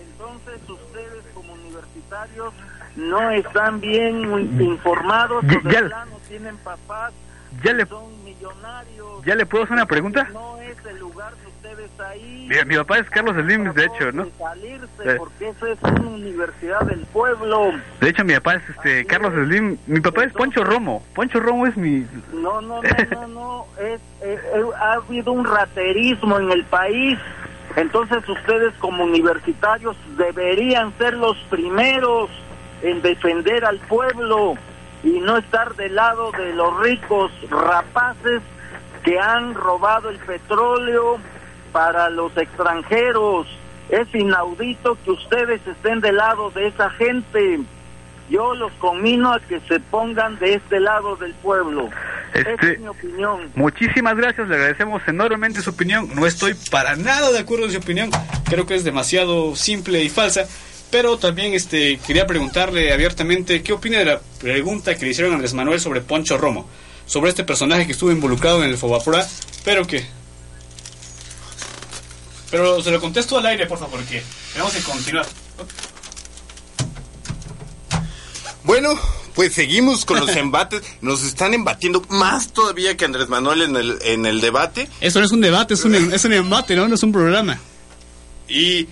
Entonces 0.00 0.60
ustedes 0.70 1.24
como 1.34 1.52
universitarios 1.54 2.52
no 2.94 3.30
están 3.32 3.80
bien 3.80 4.60
informados 4.60 5.44
Ya- 5.48 5.70
ya- 5.70 5.86
plano 5.88 6.20
tienen 6.28 6.56
papás 6.58 7.12
¿Ya 7.64 7.72
le, 7.72 7.84
son 7.86 8.22
millonarios. 8.24 9.24
¿Ya 9.24 9.34
le 9.34 9.44
puedo 9.46 9.64
hacer 9.64 9.74
una 9.74 9.86
pregunta? 9.86 10.28
No 10.32 10.56
es 10.60 10.76
el 10.86 10.98
lugar 11.00 11.34
de 11.34 11.49
ahí. 12.00 12.46
Mi, 12.48 12.56
mi 12.66 12.76
papá 12.76 12.98
es 12.98 13.10
Carlos 13.10 13.36
Slim, 13.36 13.72
de 13.72 13.84
hecho, 13.84 14.12
¿no? 14.12 14.24
de 14.24 14.30
salirse 14.38 14.86
Eh. 15.04 15.14
porque 15.18 15.48
esa 15.48 15.68
es 15.70 15.78
una 15.82 16.08
universidad 16.10 16.80
del 16.82 17.00
pueblo. 17.12 17.72
De 18.00 18.08
hecho, 18.08 18.24
mi 18.24 18.34
papá 18.34 18.54
es 18.54 18.62
este 18.70 19.04
Carlos 19.06 19.32
Slim. 19.34 19.76
Mi 19.86 20.00
papá 20.00 20.24
es 20.24 20.32
Poncho 20.32 20.64
Romo. 20.64 21.02
Poncho 21.14 21.40
Romo 21.40 21.66
es 21.66 21.76
mi... 21.76 22.06
No, 22.32 22.60
no, 22.60 22.80
no, 22.82 22.82
no, 23.12 23.26
no. 23.28 23.66
Es, 23.78 24.00
eh, 24.22 24.38
eh, 24.54 24.62
ha 24.80 24.94
habido 24.94 25.32
un 25.32 25.44
raterismo 25.44 26.38
en 26.38 26.50
el 26.50 26.64
país. 26.64 27.18
Entonces 27.76 28.28
ustedes 28.28 28.74
como 28.80 29.04
universitarios 29.04 29.96
deberían 30.16 30.92
ser 30.98 31.14
los 31.14 31.36
primeros 31.50 32.28
en 32.82 33.00
defender 33.02 33.64
al 33.64 33.78
pueblo 33.78 34.54
y 35.04 35.20
no 35.20 35.36
estar 35.36 35.74
del 35.76 35.94
lado 35.94 36.32
de 36.32 36.52
los 36.54 36.80
ricos 36.80 37.30
rapaces 37.48 38.42
que 39.04 39.18
han 39.18 39.54
robado 39.54 40.10
el 40.10 40.18
petróleo 40.18 41.18
para 41.72 42.10
los 42.10 42.36
extranjeros. 42.36 43.46
Es 43.88 44.06
inaudito 44.14 44.96
que 45.04 45.10
ustedes 45.10 45.60
estén 45.66 46.00
del 46.00 46.16
lado 46.16 46.50
de 46.50 46.68
esa 46.68 46.90
gente. 46.90 47.60
Yo 48.28 48.54
los 48.54 48.70
conmino 48.74 49.32
a 49.32 49.40
que 49.40 49.58
se 49.68 49.80
pongan 49.80 50.38
de 50.38 50.54
este 50.54 50.78
lado 50.78 51.16
del 51.16 51.34
pueblo. 51.34 51.88
Esa 52.32 52.50
Este- 52.52 52.72
es 52.74 52.78
mi 52.80 52.86
opinión. 52.86 53.50
Muchísimas 53.56 54.16
gracias, 54.16 54.48
le 54.48 54.54
agradecemos 54.54 55.02
enormemente 55.08 55.60
su 55.62 55.70
opinión. 55.70 56.08
No 56.14 56.26
estoy 56.26 56.54
para 56.70 56.94
nada 56.94 57.32
de 57.32 57.40
acuerdo 57.40 57.64
en 57.64 57.72
su 57.72 57.78
opinión. 57.78 58.10
Creo 58.48 58.66
que 58.66 58.76
es 58.76 58.84
demasiado 58.84 59.56
simple 59.56 60.02
y 60.04 60.08
falsa. 60.08 60.46
Pero 60.92 61.18
también 61.18 61.54
este 61.54 61.98
quería 62.04 62.26
preguntarle 62.26 62.92
abiertamente 62.92 63.62
qué 63.62 63.72
opina 63.72 63.98
de 63.98 64.04
la 64.06 64.20
pregunta 64.40 64.96
que 64.96 65.04
le 65.04 65.10
hicieron 65.12 65.32
a 65.32 65.34
Andrés 65.36 65.54
Manuel 65.54 65.80
sobre 65.80 66.00
Poncho 66.00 66.36
Romo, 66.36 66.68
sobre 67.06 67.30
este 67.30 67.44
personaje 67.44 67.86
que 67.86 67.92
estuvo 67.92 68.10
involucrado 68.10 68.62
en 68.64 68.70
el 68.70 68.76
Fobapura, 68.76 69.24
pero 69.64 69.86
que 69.86 70.04
pero 72.50 72.82
se 72.82 72.90
lo 72.90 73.00
contesto 73.00 73.38
al 73.38 73.46
aire, 73.46 73.66
por 73.66 73.78
favor, 73.78 73.98
porque 74.00 74.22
tenemos 74.52 74.72
que 74.72 74.80
continuar. 74.80 75.26
Bueno, 78.64 78.98
pues 79.34 79.54
seguimos 79.54 80.04
con 80.04 80.20
los 80.20 80.30
embates. 80.36 80.82
Nos 81.00 81.22
están 81.22 81.54
embatiendo 81.54 82.02
más 82.08 82.52
todavía 82.52 82.96
que 82.96 83.04
Andrés 83.04 83.28
Manuel 83.28 83.62
en 83.62 83.76
el, 83.76 83.98
en 84.02 84.26
el 84.26 84.40
debate. 84.40 84.88
Eso 85.00 85.20
no 85.20 85.26
es 85.26 85.32
un 85.32 85.40
debate, 85.40 85.74
es 85.74 85.84
un, 85.84 85.94
es 85.94 86.24
un 86.24 86.32
embate, 86.32 86.76
¿no? 86.76 86.88
No 86.88 86.94
es 86.94 87.02
un 87.02 87.12
programa. 87.12 87.58
Y, 88.48 88.88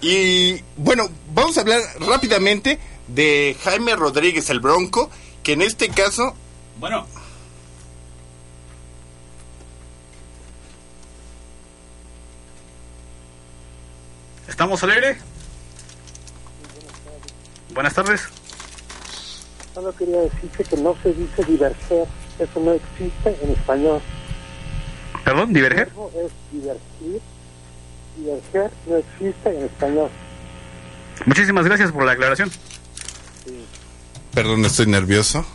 y 0.00 0.62
bueno, 0.76 1.08
vamos 1.34 1.56
a 1.56 1.62
hablar 1.62 1.80
rápidamente 2.00 2.78
de 3.08 3.56
Jaime 3.64 3.96
Rodríguez 3.96 4.50
el 4.50 4.60
Bronco, 4.60 5.10
que 5.42 5.52
en 5.54 5.62
este 5.62 5.88
caso... 5.88 6.34
Bueno. 6.78 7.06
¿Estamos 14.58 14.82
al 14.82 14.90
aire? 14.90 15.16
Buenas 17.74 17.94
tardes. 17.94 18.22
Solo 19.72 19.94
quería 19.94 20.18
decirte 20.22 20.64
que 20.64 20.76
no 20.78 20.96
se 21.00 21.12
dice 21.12 21.44
diverger, 21.44 22.08
eso 22.40 22.58
no 22.60 22.72
existe 22.72 23.38
en 23.40 23.52
español. 23.52 24.02
¿Perdón? 25.24 25.52
¿Diverger? 25.52 25.78
El 25.82 25.86
verbo 25.86 26.10
es 26.26 26.32
divertir, 26.50 27.20
diverger 28.16 28.70
no 28.88 28.96
existe 28.96 29.48
en 29.56 29.64
español. 29.66 30.10
Muchísimas 31.24 31.64
gracias 31.64 31.92
por 31.92 32.04
la 32.04 32.10
aclaración. 32.10 32.50
Perdón, 34.34 34.64
estoy 34.64 34.86
nervioso. 34.86 35.46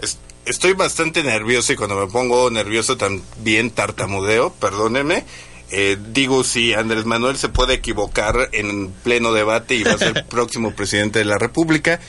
Es- 0.00 0.18
estoy 0.46 0.72
bastante 0.72 1.22
nervioso 1.22 1.70
y 1.74 1.76
cuando 1.76 1.96
me 1.96 2.10
pongo 2.10 2.48
nervioso 2.50 2.96
también 2.96 3.72
tartamudeo, 3.72 4.54
perdónenme. 4.54 5.26
Eh, 5.70 5.96
digo, 6.12 6.44
si 6.44 6.74
Andrés 6.74 7.04
Manuel 7.04 7.36
se 7.36 7.48
puede 7.48 7.74
equivocar 7.74 8.50
en 8.52 8.90
pleno 9.02 9.32
debate 9.32 9.74
y 9.74 9.82
va 9.82 9.92
a 9.92 9.98
ser 9.98 10.24
próximo 10.30 10.72
presidente 10.72 11.18
de 11.18 11.24
la 11.24 11.38
República, 11.38 12.00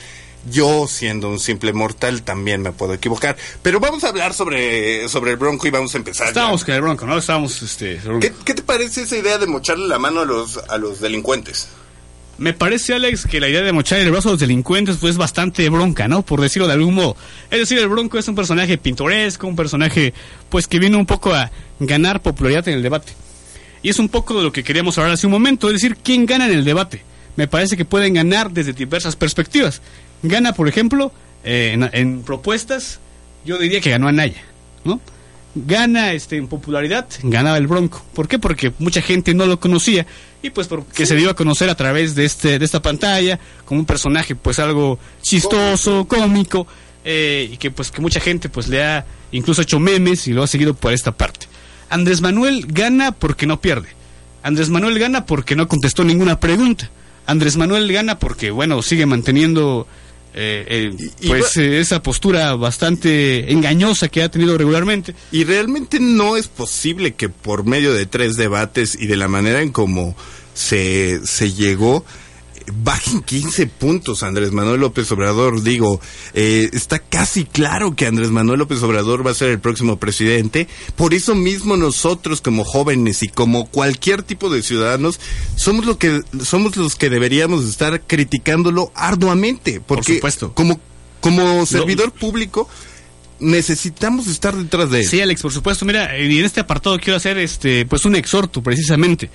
Yo, 0.48 0.86
siendo 0.86 1.28
un 1.28 1.40
simple 1.40 1.72
mortal, 1.72 2.22
también 2.22 2.62
me 2.62 2.72
puedo 2.72 2.94
equivocar. 2.94 3.36
Pero 3.60 3.80
vamos 3.80 4.04
a 4.04 4.08
hablar 4.08 4.32
sobre, 4.32 5.08
sobre 5.08 5.32
el 5.32 5.36
Bronco 5.36 5.66
y 5.66 5.70
vamos 5.70 5.94
a 5.94 5.98
empezar. 5.98 6.28
Estábamos 6.28 6.64
con 6.64 6.74
el 6.74 6.80
Bronco, 6.80 7.06
¿no? 7.06 7.18
Estábamos, 7.18 7.60
este... 7.60 8.00
¿Qué, 8.20 8.32
qué 8.44 8.54
te 8.54 8.62
parece 8.62 9.02
esa 9.02 9.16
idea 9.16 9.38
de 9.38 9.46
mocharle 9.46 9.88
la 9.88 9.98
mano 9.98 10.20
a 10.20 10.24
los, 10.24 10.56
a 10.56 10.78
los 10.78 11.00
delincuentes? 11.00 11.68
Me 12.38 12.52
parece, 12.52 12.94
Alex, 12.94 13.26
que 13.26 13.40
la 13.40 13.48
idea 13.48 13.62
de 13.62 13.72
mochar 13.72 13.98
el 13.98 14.12
brazo 14.12 14.28
a 14.28 14.32
los 14.32 14.40
delincuentes 14.40 14.98
pues 14.98 15.12
es 15.12 15.16
bastante 15.16 15.68
bronca, 15.70 16.06
¿no? 16.06 16.22
Por 16.22 16.40
decirlo 16.40 16.68
de 16.68 16.74
algún 16.74 16.94
modo. 16.94 17.16
Es 17.50 17.58
decir, 17.58 17.78
el 17.78 17.88
Bronco 17.88 18.16
es 18.16 18.28
un 18.28 18.36
personaje 18.36 18.78
pintoresco, 18.78 19.48
un 19.48 19.56
personaje 19.56 20.14
pues 20.48 20.68
que 20.68 20.78
viene 20.78 20.96
un 20.96 21.04
poco 21.04 21.34
a 21.34 21.50
ganar 21.80 22.22
popularidad 22.22 22.68
en 22.68 22.74
el 22.74 22.82
debate. 22.82 23.12
Y 23.82 23.90
es 23.90 23.98
un 23.98 24.08
poco 24.08 24.34
de 24.36 24.42
lo 24.42 24.52
que 24.52 24.64
queríamos 24.64 24.98
hablar 24.98 25.14
hace 25.14 25.26
un 25.26 25.32
momento, 25.32 25.68
es 25.68 25.74
decir, 25.74 25.96
¿quién 26.02 26.26
gana 26.26 26.46
en 26.46 26.52
el 26.52 26.64
debate? 26.64 27.02
Me 27.36 27.46
parece 27.46 27.76
que 27.76 27.84
pueden 27.84 28.14
ganar 28.14 28.50
desde 28.50 28.72
diversas 28.72 29.14
perspectivas. 29.14 29.80
Gana, 30.22 30.52
por 30.52 30.68
ejemplo, 30.68 31.12
eh, 31.44 31.70
en, 31.74 31.88
en 31.92 32.22
propuestas, 32.22 32.98
yo 33.44 33.58
diría 33.58 33.80
que 33.80 33.90
ganó 33.90 34.08
Anaya, 34.08 34.42
¿no? 34.84 35.00
Gana 35.54 36.12
este, 36.12 36.36
en 36.36 36.46
popularidad, 36.46 37.06
ganaba 37.22 37.56
el 37.56 37.66
Bronco. 37.66 38.04
¿Por 38.12 38.28
qué? 38.28 38.38
Porque 38.38 38.72
mucha 38.78 39.00
gente 39.00 39.34
no 39.34 39.46
lo 39.46 39.58
conocía 39.58 40.06
y 40.42 40.50
pues 40.50 40.68
porque 40.68 41.06
se 41.06 41.16
dio 41.16 41.30
a 41.30 41.34
conocer 41.34 41.68
a 41.68 41.74
través 41.74 42.14
de 42.14 42.24
este 42.24 42.58
de 42.58 42.64
esta 42.64 42.80
pantalla 42.80 43.40
como 43.64 43.80
un 43.80 43.86
personaje 43.86 44.36
pues 44.36 44.58
algo 44.60 44.98
chistoso, 45.20 46.06
cómico 46.06 46.66
eh, 47.04 47.48
y 47.52 47.56
que 47.56 47.70
pues 47.70 47.90
que 47.90 48.00
mucha 48.00 48.20
gente 48.20 48.48
pues 48.48 48.68
le 48.68 48.84
ha 48.84 49.04
incluso 49.32 49.62
hecho 49.62 49.80
memes 49.80 50.28
y 50.28 50.32
lo 50.32 50.42
ha 50.42 50.46
seguido 50.46 50.74
por 50.74 50.92
esta 50.92 51.12
parte. 51.12 51.47
Andrés 51.90 52.20
Manuel 52.20 52.66
gana 52.68 53.12
porque 53.12 53.46
no 53.46 53.60
pierde. 53.60 53.88
Andrés 54.42 54.68
Manuel 54.68 54.98
gana 54.98 55.26
porque 55.26 55.56
no 55.56 55.68
contestó 55.68 56.04
ninguna 56.04 56.40
pregunta. 56.40 56.90
Andrés 57.26 57.56
Manuel 57.56 57.92
gana 57.92 58.18
porque 58.18 58.50
bueno 58.50 58.82
sigue 58.82 59.04
manteniendo 59.06 59.86
eh, 60.34 60.92
eh, 60.96 61.10
pues 61.26 61.56
eh, 61.56 61.80
esa 61.80 62.02
postura 62.02 62.54
bastante 62.54 63.50
engañosa 63.50 64.08
que 64.08 64.22
ha 64.22 64.30
tenido 64.30 64.56
regularmente. 64.56 65.14
Y 65.32 65.44
realmente 65.44 65.98
no 66.00 66.36
es 66.36 66.48
posible 66.48 67.14
que 67.14 67.28
por 67.28 67.64
medio 67.64 67.92
de 67.92 68.06
tres 68.06 68.36
debates 68.36 68.96
y 68.98 69.06
de 69.06 69.16
la 69.16 69.28
manera 69.28 69.62
en 69.62 69.72
cómo 69.72 70.14
se, 70.54 71.20
se 71.26 71.52
llegó, 71.52 72.04
bajen 72.72 73.22
15 73.22 73.66
puntos 73.66 74.22
Andrés 74.22 74.52
Manuel 74.52 74.80
López 74.80 75.10
Obrador. 75.12 75.62
Digo, 75.62 76.00
eh, 76.34 76.68
está 76.72 76.98
casi 76.98 77.44
claro 77.44 77.94
que 77.94 78.06
Andrés 78.06 78.30
Manuel 78.30 78.60
López 78.60 78.82
Obrador 78.82 79.26
va 79.26 79.30
a 79.30 79.34
ser 79.34 79.50
el 79.50 79.60
próximo 79.60 79.98
presidente. 79.98 80.68
Por 80.96 81.14
eso 81.14 81.34
mismo 81.34 81.76
nosotros 81.76 82.40
como 82.40 82.64
jóvenes 82.64 83.22
y 83.22 83.28
como 83.28 83.66
cualquier 83.66 84.22
tipo 84.22 84.50
de 84.50 84.62
ciudadanos 84.62 85.20
somos 85.56 85.86
lo 85.86 85.98
que 85.98 86.22
somos 86.44 86.76
los 86.76 86.96
que 86.96 87.10
deberíamos 87.10 87.64
estar 87.64 88.02
criticándolo 88.06 88.92
arduamente, 88.94 89.80
porque 89.80 90.14
supuesto. 90.16 90.54
como 90.54 90.80
como 91.20 91.66
servidor 91.66 92.12
público 92.12 92.68
necesitamos 93.40 94.26
estar 94.26 94.56
detrás 94.56 94.90
de 94.90 95.00
él. 95.00 95.06
Sí, 95.06 95.20
Alex, 95.20 95.42
por 95.42 95.52
supuesto. 95.52 95.84
Mira, 95.84 96.18
y 96.18 96.38
en 96.38 96.44
este 96.44 96.60
apartado 96.60 96.98
quiero 96.98 97.16
hacer 97.16 97.38
este, 97.38 97.86
pues 97.86 98.04
un 98.04 98.16
exhorto 98.16 98.62
precisamente, 98.62 99.30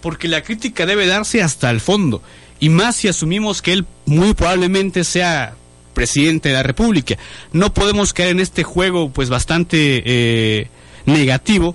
porque 0.00 0.28
la 0.28 0.42
crítica 0.42 0.86
debe 0.86 1.06
darse 1.06 1.42
hasta 1.42 1.70
el 1.70 1.80
fondo, 1.80 2.22
y 2.60 2.68
más 2.68 2.96
si 2.96 3.08
asumimos 3.08 3.62
que 3.62 3.72
él 3.72 3.86
muy 4.06 4.34
probablemente 4.34 5.04
sea 5.04 5.54
presidente 5.94 6.50
de 6.50 6.54
la 6.54 6.62
República. 6.62 7.16
No 7.52 7.72
podemos 7.72 8.12
caer 8.12 8.30
en 8.30 8.40
este 8.40 8.64
juego, 8.64 9.10
pues 9.10 9.30
bastante 9.30 10.02
eh, 10.04 10.68
negativo, 11.06 11.74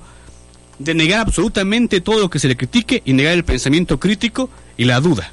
de 0.78 0.94
negar 0.94 1.22
absolutamente 1.22 2.02
todo 2.02 2.20
lo 2.20 2.30
que 2.30 2.40
se 2.40 2.48
le 2.48 2.58
critique 2.58 3.02
y 3.06 3.14
negar 3.14 3.34
el 3.34 3.44
pensamiento 3.44 4.00
crítico 4.00 4.50
y 4.78 4.86
la 4.86 5.00
duda, 5.00 5.32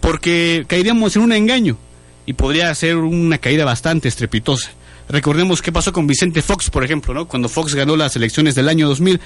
porque 0.00 0.64
caeríamos 0.68 1.16
en 1.16 1.22
un 1.22 1.32
engaño 1.32 1.78
y 2.26 2.34
podría 2.34 2.74
ser 2.74 2.96
una 2.96 3.38
caída 3.38 3.64
bastante 3.64 4.08
estrepitosa. 4.08 4.70
Recordemos 5.08 5.62
qué 5.62 5.72
pasó 5.72 5.90
con 5.90 6.06
Vicente 6.06 6.42
Fox, 6.42 6.68
por 6.68 6.84
ejemplo, 6.84 7.14
¿no? 7.14 7.26
Cuando 7.26 7.48
Fox 7.48 7.74
ganó 7.74 7.96
las 7.96 8.14
elecciones 8.16 8.54
del 8.54 8.68
año 8.68 8.86
2000, 8.88 9.20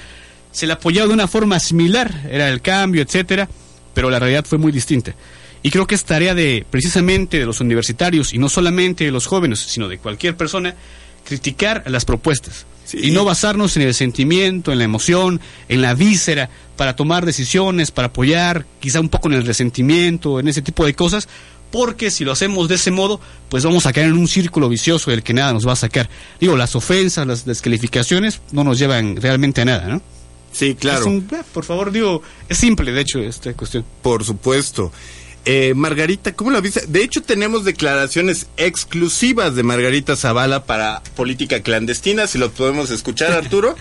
se 0.53 0.65
le 0.65 0.73
apoyaba 0.73 1.09
de 1.09 1.13
una 1.13 1.27
forma 1.27 1.59
similar, 1.59 2.21
era 2.31 2.47
el 2.47 2.61
cambio, 2.61 3.01
etcétera, 3.01 3.49
pero 3.93 4.09
la 4.09 4.19
realidad 4.19 4.45
fue 4.45 4.57
muy 4.57 4.71
distinta. 4.71 5.15
Y 5.61 5.71
creo 5.71 5.87
que 5.87 5.95
es 5.95 6.03
tarea 6.03 6.35
de 6.35 6.65
precisamente 6.69 7.39
de 7.39 7.45
los 7.45 7.61
universitarios 7.61 8.33
y 8.33 8.37
no 8.37 8.49
solamente 8.49 9.05
de 9.05 9.11
los 9.11 9.27
jóvenes, 9.27 9.59
sino 9.59 9.87
de 9.87 9.97
cualquier 9.97 10.35
persona 10.35 10.75
criticar 11.23 11.83
las 11.87 12.03
propuestas 12.03 12.65
y 12.91 13.11
no 13.11 13.23
basarnos 13.23 13.77
en 13.77 13.83
el 13.83 13.93
sentimiento, 13.93 14.71
en 14.71 14.77
la 14.77 14.83
emoción, 14.83 15.39
en 15.69 15.81
la 15.81 15.93
víscera 15.93 16.49
para 16.75 16.95
tomar 16.95 17.25
decisiones, 17.25 17.91
para 17.91 18.07
apoyar, 18.07 18.65
quizá 18.79 18.99
un 18.99 19.09
poco 19.09 19.29
en 19.29 19.35
el 19.35 19.45
resentimiento, 19.45 20.39
en 20.39 20.49
ese 20.49 20.61
tipo 20.61 20.85
de 20.85 20.93
cosas, 20.93 21.29
porque 21.71 22.11
si 22.11 22.23
lo 22.23 22.31
hacemos 22.33 22.67
de 22.67 22.75
ese 22.75 22.91
modo, 22.91 23.19
pues 23.49 23.63
vamos 23.63 23.85
a 23.85 23.93
caer 23.93 24.07
en 24.07 24.17
un 24.17 24.27
círculo 24.27 24.69
vicioso 24.69 25.11
del 25.11 25.23
que 25.23 25.33
nada 25.33 25.53
nos 25.53 25.67
va 25.67 25.73
a 25.73 25.77
sacar. 25.77 26.09
Digo, 26.39 26.57
las 26.57 26.75
ofensas, 26.75 27.25
las 27.25 27.45
descalificaciones 27.45 28.41
no 28.51 28.63
nos 28.63 28.77
llevan 28.77 29.15
realmente 29.15 29.61
a 29.61 29.65
nada, 29.65 29.87
¿no? 29.87 30.01
Sí, 30.53 30.75
claro. 30.75 31.07
Un- 31.07 31.27
eh, 31.31 31.41
por 31.53 31.65
favor, 31.65 31.91
digo, 31.91 32.21
es 32.47 32.57
simple, 32.57 32.91
de 32.93 33.01
hecho, 33.01 33.19
esta 33.19 33.53
cuestión. 33.53 33.83
Por 34.01 34.23
supuesto. 34.23 34.93
Eh, 35.45 35.73
Margarita, 35.75 36.31
¿cómo 36.33 36.51
la 36.51 36.61
viste? 36.61 36.85
De 36.87 37.03
hecho, 37.03 37.21
tenemos 37.21 37.65
declaraciones 37.65 38.47
exclusivas 38.55 39.55
de 39.55 39.63
Margarita 39.63 40.15
Zavala 40.15 40.63
para 40.63 41.03
política 41.17 41.61
clandestina. 41.61 42.27
Si 42.27 42.37
lo 42.37 42.49
podemos 42.51 42.91
escuchar, 42.91 43.33
Arturo. 43.33 43.75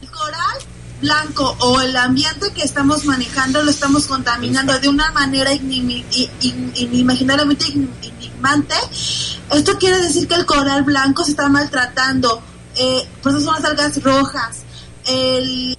El 0.00 0.08
coral 0.10 0.58
blanco 1.02 1.56
o 1.60 1.80
el 1.80 1.94
ambiente 1.96 2.52
que 2.54 2.62
estamos 2.62 3.04
manejando 3.04 3.62
lo 3.62 3.70
estamos 3.70 4.06
contaminando 4.06 4.76
de 4.80 4.88
una 4.88 5.12
manera 5.12 5.52
inimaginablemente 5.52 7.66
enigmante. 7.66 8.74
Esto 9.52 9.78
quiere 9.78 9.98
decir 10.00 10.26
que 10.28 10.34
el 10.34 10.46
coral 10.46 10.82
blanco 10.84 11.24
se 11.24 11.32
está 11.32 11.48
maltratando. 11.48 12.40
Eh, 12.76 13.04
por 13.22 13.32
eso 13.32 13.40
son 13.42 13.54
las 13.54 13.64
algas 13.64 14.02
rojas. 14.02 14.58
El 15.06 15.76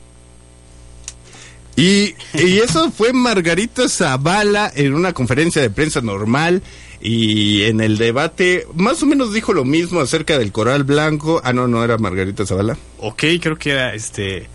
Y, 1.80 2.16
y 2.34 2.58
eso 2.60 2.92
fue 2.92 3.14
Margarita 3.14 3.88
Zavala 3.88 4.72
en 4.76 4.94
una 4.94 5.14
conferencia 5.14 5.62
de 5.62 5.70
prensa 5.70 6.02
normal 6.02 6.62
y 7.02 7.64
en 7.64 7.80
el 7.80 7.98
debate 7.98 8.68
más 8.76 9.02
o 9.02 9.06
menos 9.06 9.34
dijo 9.34 9.54
lo 9.54 9.64
mismo 9.64 10.02
acerca 10.02 10.38
del 10.38 10.52
coral 10.52 10.84
blanco. 10.84 11.42
Ah, 11.44 11.54
no, 11.54 11.68
no 11.68 11.84
era 11.84 11.98
Margarita 11.98 12.46
Zavala. 12.46 12.78
Ok, 12.98 13.24
creo 13.42 13.58
que 13.58 13.72
era 13.72 13.94
este 13.94 14.48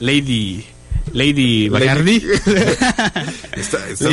Lady 0.00 0.64
Lady 1.12 1.68
Bacardi. 1.68 2.16
Está- 3.52 3.88
está- 3.90 4.08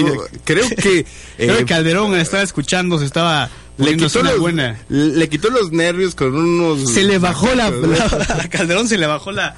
creo 0.46 0.70
que 0.70 1.06
creo 1.38 1.56
eh, 1.56 1.58
que 1.60 1.66
Calderón 1.66 2.16
estaba 2.16 2.44
escuchando, 2.44 3.00
se 3.00 3.06
estaba 3.06 3.50
le 3.78 3.98
quitó, 3.98 4.22
los, 4.22 4.40
buena. 4.40 4.78
le 4.90 5.28
quitó 5.30 5.50
los 5.50 5.72
nervios 5.72 6.14
con 6.14 6.36
unos... 6.36 6.94
Se 6.94 7.04
le 7.04 7.18
bajó 7.18 7.54
la, 7.56 7.72
la- 7.72 8.06
a 8.44 8.48
Calderón 8.50 8.88
se 8.88 8.98
le 9.00 9.08
bajó 9.08 9.32
la, 9.32 9.56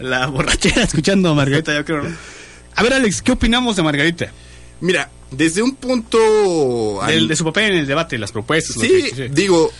la 0.00 0.26
borrachera 0.26 0.82
escuchando 0.84 1.30
a 1.30 1.34
Margarita, 1.34 1.74
yo 1.74 1.84
creo. 1.84 2.02
¿no? 2.04 2.16
A 2.74 2.82
ver, 2.82 2.92
Alex, 2.94 3.22
¿qué 3.22 3.32
opinamos 3.32 3.76
de 3.76 3.82
Margarita? 3.82 4.32
Mira, 4.80 5.10
desde 5.30 5.62
un 5.62 5.74
punto... 5.74 6.18
Del- 7.06 7.18
al- 7.22 7.28
de 7.28 7.36
su 7.36 7.44
papel 7.44 7.72
en 7.72 7.78
el 7.78 7.86
debate, 7.86 8.16
las 8.18 8.30
propuestas. 8.32 8.76
Sí, 8.80 9.10
que- 9.14 9.28
digo, 9.28 9.70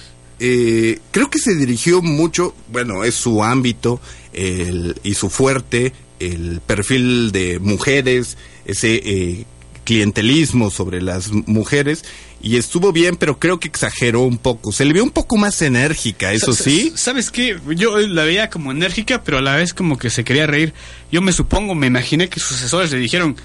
eh, 0.40 0.98
creo 1.12 1.30
que 1.30 1.38
se 1.38 1.54
dirigió 1.54 2.02
mucho, 2.02 2.54
bueno, 2.72 3.04
es 3.04 3.14
su 3.14 3.42
ámbito 3.44 4.00
el- 4.32 4.96
y 5.04 5.14
su 5.14 5.30
fuerte, 5.30 5.92
el 6.18 6.60
perfil 6.66 7.30
de 7.32 7.60
mujeres, 7.60 8.36
ese 8.64 8.96
eh, 9.04 9.44
clientelismo 9.84 10.70
sobre 10.70 11.00
las 11.00 11.30
mujeres, 11.32 12.04
y 12.40 12.56
estuvo 12.56 12.92
bien, 12.92 13.16
pero 13.16 13.38
creo 13.38 13.58
que 13.58 13.68
exageró 13.68 14.20
un 14.22 14.38
poco. 14.38 14.70
Se 14.72 14.84
le 14.84 14.92
vio 14.92 15.02
un 15.04 15.10
poco 15.10 15.36
más 15.36 15.60
enérgica, 15.62 16.32
eso 16.32 16.52
sí. 16.52 16.90
sa- 16.90 16.96
¿Sabes 16.96 17.30
qué? 17.30 17.58
Yo 17.76 17.98
la 17.98 18.22
veía 18.24 18.48
como 18.50 18.70
enérgica, 18.72 19.22
pero 19.24 19.38
a 19.38 19.42
la 19.42 19.56
vez 19.56 19.74
como 19.74 19.98
que 19.98 20.10
se 20.10 20.24
quería 20.24 20.46
reír. 20.46 20.72
Yo 21.10 21.20
me 21.20 21.32
supongo, 21.32 21.74
me 21.74 21.88
imaginé 21.88 22.28
que 22.28 22.38
sus 22.40 22.56
asesores 22.58 22.92
le 22.92 22.98
dijeron 22.98 23.36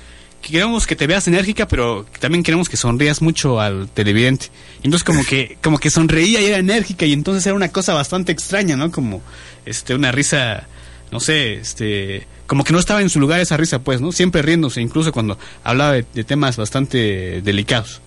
que 0.41 0.51
queremos 0.51 0.85
que 0.85 0.95
te 0.95 1.07
veas 1.07 1.27
enérgica, 1.27 1.67
pero 1.67 2.05
también 2.19 2.43
queremos 2.43 2.67
que 2.69 2.75
sonrías 2.77 3.21
mucho 3.21 3.59
al 3.61 3.87
televidente. 3.89 4.47
Y 4.83 4.87
Entonces 4.87 5.03
como 5.05 5.23
que 5.23 5.57
como 5.63 5.79
que 5.79 5.89
sonreía 5.89 6.41
y 6.41 6.45
era 6.45 6.57
enérgica 6.57 7.05
y 7.05 7.13
entonces 7.13 7.45
era 7.47 7.55
una 7.55 7.69
cosa 7.69 7.93
bastante 7.93 8.31
extraña, 8.31 8.75
¿no? 8.75 8.91
Como 8.91 9.21
este 9.65 9.95
una 9.95 10.11
risa 10.11 10.67
no 11.11 11.19
sé, 11.19 11.53
este 11.53 12.27
como 12.45 12.63
que 12.63 12.73
no 12.73 12.79
estaba 12.79 13.01
en 13.01 13.09
su 13.09 13.19
lugar 13.19 13.39
esa 13.39 13.55
risa, 13.57 13.79
pues, 13.79 14.01
¿no? 14.01 14.11
Siempre 14.11 14.41
riéndose, 14.41 14.81
incluso 14.81 15.11
cuando 15.13 15.39
hablaba 15.63 15.93
de, 15.93 16.05
de 16.13 16.23
temas 16.23 16.57
bastante 16.57 17.41
delicados. 17.41 18.01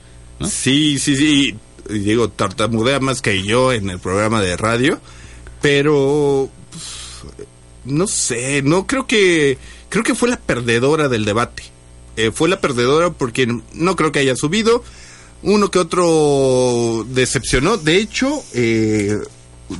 Sí, 0.45 0.99
sí, 0.99 1.17
sí. 1.17 1.57
Digo, 1.89 2.29
tartamudea 2.29 3.01
más 3.01 3.23
que 3.23 3.43
yo 3.43 3.73
en 3.73 3.91
el 3.91 3.99
programa 3.99 4.41
de 4.41 4.57
radio, 4.57 5.01
pero 5.63 6.51
pues, 6.71 6.85
no 7.85 8.07
sé, 8.09 8.63
no 8.63 8.87
creo 8.87 9.07
que 9.07 9.57
creo 9.89 10.03
que 10.03 10.17
fue 10.17 10.29
la 10.29 10.39
perdedora 10.39 11.09
del 11.09 11.25
debate. 11.25 11.63
Eh, 12.17 12.33
fue 12.33 12.49
la 12.49 12.61
perdedora 12.61 13.11
porque 13.11 13.47
no 13.73 13.97
creo 13.97 14.11
que 14.11 14.19
haya 14.21 14.37
subido. 14.37 14.83
Uno 15.43 15.71
que 15.71 15.79
otro 15.79 17.07
decepcionó. 17.09 17.77
De 17.77 17.99
hecho, 17.99 18.43
eh, 18.55 19.17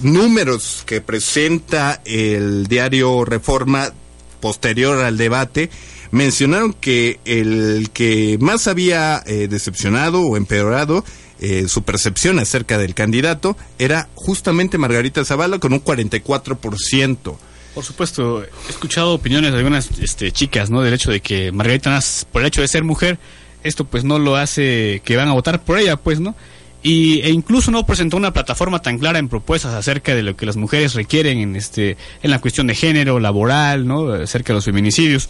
números 0.03 0.85
que 0.87 1.01
presenta 1.01 2.03
el 2.05 2.67
diario 2.67 3.25
Reforma 3.25 3.93
posterior 4.41 4.99
al 4.99 5.17
debate 5.17 5.71
mencionaron 6.11 6.73
que 6.73 7.21
el 7.25 7.91
que 7.93 8.39
más 8.41 8.69
había 8.69 9.23
eh, 9.27 9.49
decepcionado 9.49 10.21
o 10.21 10.37
empeorado 10.37 11.05
eh, 11.39 11.69
su 11.69 11.83
percepción 11.83 12.39
acerca 12.39 12.79
del 12.79 12.95
candidato 12.95 13.59
era 13.79 14.09
justamente 14.15 14.79
Margarita 14.79 15.25
Zavala 15.25 15.59
con 15.59 15.75
un 15.75 15.85
44%. 15.85 17.37
Por 17.75 17.85
supuesto, 17.85 18.43
he 18.43 18.71
escuchado 18.71 19.13
opiniones 19.13 19.53
de 19.53 19.59
algunas 19.59 19.91
este, 20.01 20.33
chicas, 20.33 20.71
¿no? 20.71 20.81
Del 20.81 20.95
hecho 20.95 21.11
de 21.11 21.21
que 21.21 21.53
Margarita 21.53 22.01
por 22.33 22.41
el 22.41 22.49
hecho 22.49 22.63
de 22.63 22.69
ser 22.69 22.85
mujer, 22.85 23.19
esto 23.65 23.85
pues 23.85 24.03
no 24.03 24.19
lo 24.19 24.37
hace 24.37 25.03
que 25.05 25.17
van 25.17 25.29
a 25.29 25.35
votar 25.35 25.63
por 25.63 25.79
ella, 25.79 25.97
pues, 25.97 26.21
¿no? 26.21 26.35
Y, 26.83 27.21
e 27.21 27.29
incluso 27.29 27.71
no 27.71 27.85
presentó 27.85 28.17
una 28.17 28.33
plataforma 28.33 28.81
tan 28.81 28.99
clara 28.99 29.19
en 29.19 29.29
propuestas 29.29 29.75
acerca 29.75 30.15
de 30.15 30.23
lo 30.23 30.37
que 30.37 30.47
las 30.47 30.57
mujeres 30.57 30.95
requieren 30.95 31.39
en 31.39 31.55
este 31.55 31.99
en 32.23 32.31
la 32.31 32.41
cuestión 32.41 32.67
de 32.69 32.75
género, 32.75 33.21
laboral, 33.21 33.87
¿no? 33.87 34.11
Acerca 34.11 34.55
de 34.55 34.55
los 34.55 34.65
feminicidios. 34.65 35.29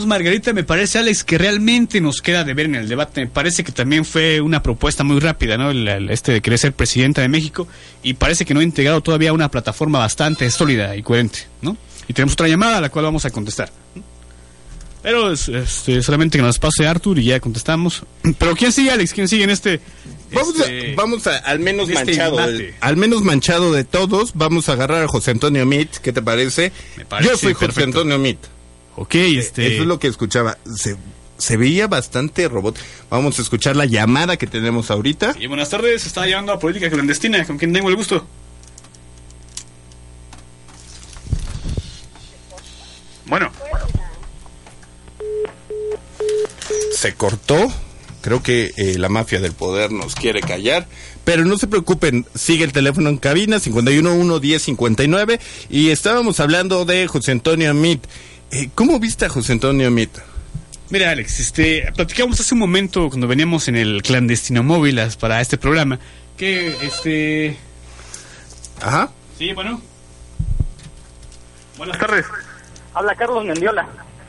Entonces, 0.00 0.08
Margarita, 0.18 0.52
me 0.54 0.64
parece, 0.64 0.98
Alex, 0.98 1.24
que 1.24 1.36
realmente 1.36 2.00
nos 2.00 2.22
queda 2.22 2.42
de 2.42 2.54
ver 2.54 2.64
en 2.64 2.74
el 2.74 2.88
debate. 2.88 3.20
Me 3.20 3.26
parece 3.26 3.62
que 3.62 3.70
también 3.70 4.06
fue 4.06 4.40
una 4.40 4.62
propuesta 4.62 5.04
muy 5.04 5.20
rápida, 5.20 5.58
¿no? 5.58 5.70
El- 5.70 5.86
el- 5.86 6.10
este 6.10 6.32
de 6.32 6.40
querer 6.40 6.58
ser 6.58 6.72
presidenta 6.72 7.20
de 7.20 7.28
México. 7.28 7.68
Y 8.02 8.14
parece 8.14 8.46
que 8.46 8.54
no 8.54 8.60
ha 8.60 8.62
integrado 8.62 9.02
todavía 9.02 9.34
una 9.34 9.50
plataforma 9.50 9.98
bastante 9.98 10.50
sólida 10.50 10.96
y 10.96 11.02
coherente, 11.02 11.40
¿no? 11.60 11.76
Y 12.08 12.14
tenemos 12.14 12.32
otra 12.32 12.48
llamada 12.48 12.78
a 12.78 12.80
la 12.80 12.88
cual 12.88 13.04
vamos 13.04 13.26
a 13.26 13.30
contestar. 13.30 13.70
Pero 15.02 15.30
es- 15.32 15.48
este, 15.50 16.02
solamente 16.02 16.38
que 16.38 16.42
nos 16.42 16.58
pase 16.58 16.86
Arthur 16.86 17.18
y 17.18 17.24
ya 17.24 17.38
contestamos. 17.40 18.02
Pero 18.38 18.56
¿quién 18.56 18.72
sigue, 18.72 18.90
Alex? 18.92 19.12
¿Quién 19.12 19.28
sigue 19.28 19.44
en 19.44 19.50
este? 19.50 19.80
Vamos, 20.32 20.58
este- 20.60 20.92
a, 20.92 20.96
vamos 20.96 21.26
a, 21.26 21.36
al 21.36 21.58
menos 21.58 21.90
este 21.90 22.04
manchado, 22.06 22.38
al 22.80 22.96
menos 22.96 23.20
manchado 23.22 23.70
de 23.74 23.84
todos, 23.84 24.30
vamos 24.32 24.70
a 24.70 24.72
agarrar 24.72 25.02
a 25.04 25.08
José 25.08 25.32
Antonio 25.32 25.66
Mit, 25.66 25.90
¿qué 25.98 26.10
te 26.14 26.22
parece? 26.22 26.72
parece 27.06 27.28
Yo 27.30 27.36
soy 27.36 27.52
José. 27.52 27.82
Antonio 27.82 28.18
Mit. 28.18 28.38
Ok, 28.96 29.14
este... 29.14 29.66
Eso 29.66 29.82
es 29.82 29.88
lo 29.88 29.98
que 29.98 30.08
escuchaba. 30.08 30.58
Se, 30.74 30.96
se 31.38 31.56
veía 31.56 31.86
bastante 31.86 32.48
robot. 32.48 32.78
Vamos 33.08 33.38
a 33.38 33.42
escuchar 33.42 33.76
la 33.76 33.86
llamada 33.86 34.36
que 34.36 34.46
tenemos 34.46 34.90
ahorita. 34.90 35.34
Y 35.38 35.46
buenas 35.46 35.70
tardes, 35.70 36.06
está 36.06 36.26
llamando 36.26 36.52
a 36.52 36.58
Política 36.58 36.90
Clandestina, 36.90 37.44
con 37.46 37.58
quien 37.58 37.72
tengo 37.72 37.88
el 37.88 37.96
gusto. 37.96 38.26
Bueno. 43.26 43.50
Se 46.92 47.14
cortó. 47.14 47.72
Creo 48.20 48.42
que 48.42 48.72
eh, 48.76 48.98
la 48.98 49.08
mafia 49.08 49.40
del 49.40 49.52
poder 49.52 49.92
nos 49.92 50.14
quiere 50.14 50.40
callar. 50.42 50.86
Pero 51.24 51.44
no 51.44 51.56
se 51.56 51.68
preocupen, 51.68 52.26
sigue 52.34 52.64
el 52.64 52.72
teléfono 52.72 53.08
en 53.08 53.16
cabina, 53.16 53.56
511-1059. 53.56 55.40
Y 55.70 55.88
estábamos 55.88 56.40
hablando 56.40 56.84
de 56.84 57.06
José 57.06 57.32
Antonio 57.32 57.72
Mit. 57.72 58.04
Eh, 58.52 58.68
¿Cómo 58.74 58.98
viste 58.98 59.26
a 59.26 59.28
José 59.28 59.52
Antonio 59.52 59.90
Mit? 59.90 60.10
Mira, 60.90 61.10
Alex, 61.12 61.38
este, 61.38 61.92
platicamos 61.94 62.40
hace 62.40 62.54
un 62.54 62.58
momento 62.58 63.08
cuando 63.08 63.28
veníamos 63.28 63.68
en 63.68 63.76
el 63.76 64.02
clandestino 64.02 64.64
móvil 64.64 65.00
para 65.20 65.40
este 65.40 65.56
programa, 65.56 66.00
que, 66.36 66.76
este... 66.82 67.56
Ajá. 68.82 69.10
Sí, 69.38 69.52
bueno. 69.52 69.80
Buenas 71.78 71.96
tardes. 71.98 72.26
Habla 72.92 73.14
Carlos 73.14 73.44
Mendiola. 73.44 73.86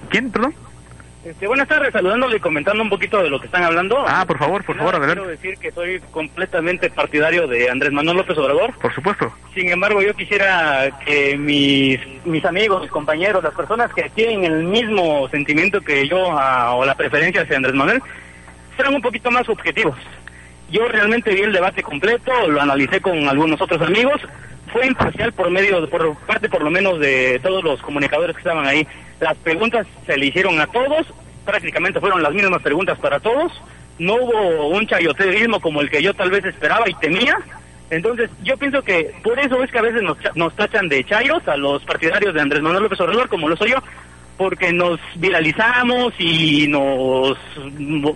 ¿Quién, 0.09 0.29
perdón? 0.29 0.53
Este, 1.23 1.45
buenas 1.45 1.67
tardes, 1.67 1.93
saludándole 1.93 2.37
y 2.37 2.39
comentando 2.39 2.81
un 2.81 2.89
poquito 2.89 3.21
de 3.21 3.29
lo 3.29 3.39
que 3.39 3.45
están 3.45 3.63
hablando. 3.63 4.03
Ah, 4.07 4.25
por 4.25 4.39
favor, 4.39 4.63
por 4.63 4.75
favor, 4.75 4.95
adelante. 4.95 5.21
Quiero 5.21 5.29
decir 5.29 5.57
que 5.59 5.71
soy 5.71 5.99
completamente 6.09 6.89
partidario 6.89 7.47
de 7.47 7.69
Andrés 7.69 7.91
Manuel 7.91 8.17
López 8.17 8.35
Obrador. 8.39 8.73
Por 8.79 8.91
supuesto. 8.95 9.31
Sin 9.53 9.69
embargo, 9.69 10.01
yo 10.01 10.15
quisiera 10.15 10.89
que 11.05 11.37
mis, 11.37 11.99
mis 12.25 12.43
amigos, 12.43 12.81
mis 12.81 12.89
compañeros, 12.89 13.43
las 13.43 13.53
personas 13.53 13.93
que 13.93 14.09
tienen 14.09 14.45
el 14.45 14.63
mismo 14.63 15.27
sentimiento 15.29 15.79
que 15.81 16.07
yo 16.07 16.31
ah, 16.31 16.73
o 16.73 16.85
la 16.85 16.95
preferencia 16.95 17.43
hacia 17.43 17.57
Andrés 17.57 17.75
Manuel, 17.75 18.01
fueran 18.75 18.95
un 18.95 19.01
poquito 19.01 19.29
más 19.29 19.47
objetivos. 19.47 19.95
Yo 20.71 20.87
realmente 20.87 21.33
vi 21.33 21.41
el 21.41 21.51
debate 21.51 21.83
completo, 21.83 22.31
lo 22.47 22.61
analicé 22.61 23.01
con 23.01 23.27
algunos 23.27 23.59
otros 23.61 23.81
amigos, 23.81 24.21
fue 24.71 24.87
imparcial 24.87 25.33
por 25.33 25.49
medio, 25.49 25.87
por 25.89 26.15
parte 26.19 26.47
por 26.47 26.63
lo 26.63 26.71
menos 26.71 26.99
de 26.99 27.39
todos 27.43 27.63
los 27.63 27.81
comunicadores 27.81 28.35
que 28.35 28.39
estaban 28.39 28.65
ahí. 28.65 28.87
Las 29.19 29.37
preguntas 29.37 29.85
se 30.05 30.17
le 30.17 30.27
hicieron 30.27 30.59
a 30.61 30.67
todos, 30.67 31.07
prácticamente 31.45 31.99
fueron 31.99 32.23
las 32.23 32.33
mismas 32.33 32.61
preguntas 32.61 32.97
para 32.99 33.19
todos. 33.19 33.51
No 33.99 34.15
hubo 34.15 34.69
un 34.69 34.87
chayoterismo 34.87 35.59
como 35.59 35.81
el 35.81 35.89
que 35.89 36.01
yo 36.01 36.13
tal 36.13 36.31
vez 36.31 36.45
esperaba 36.45 36.89
y 36.89 36.93
temía. 36.95 37.37
Entonces, 37.89 38.29
yo 38.41 38.55
pienso 38.55 38.81
que 38.81 39.13
por 39.21 39.37
eso 39.37 39.61
es 39.61 39.69
que 39.69 39.77
a 39.77 39.81
veces 39.81 40.01
nos, 40.01 40.17
nos 40.35 40.55
tachan 40.55 40.87
de 40.87 41.03
chayos 41.03 41.45
a 41.49 41.57
los 41.57 41.83
partidarios 41.83 42.33
de 42.33 42.39
Andrés 42.39 42.61
Manuel 42.61 42.83
López 42.83 43.01
Obrador, 43.01 43.27
como 43.27 43.49
lo 43.49 43.57
soy 43.57 43.71
yo, 43.71 43.77
porque 44.41 44.73
nos 44.73 44.99
viralizamos 45.13 46.13
y 46.17 46.67
nos, 46.67 47.37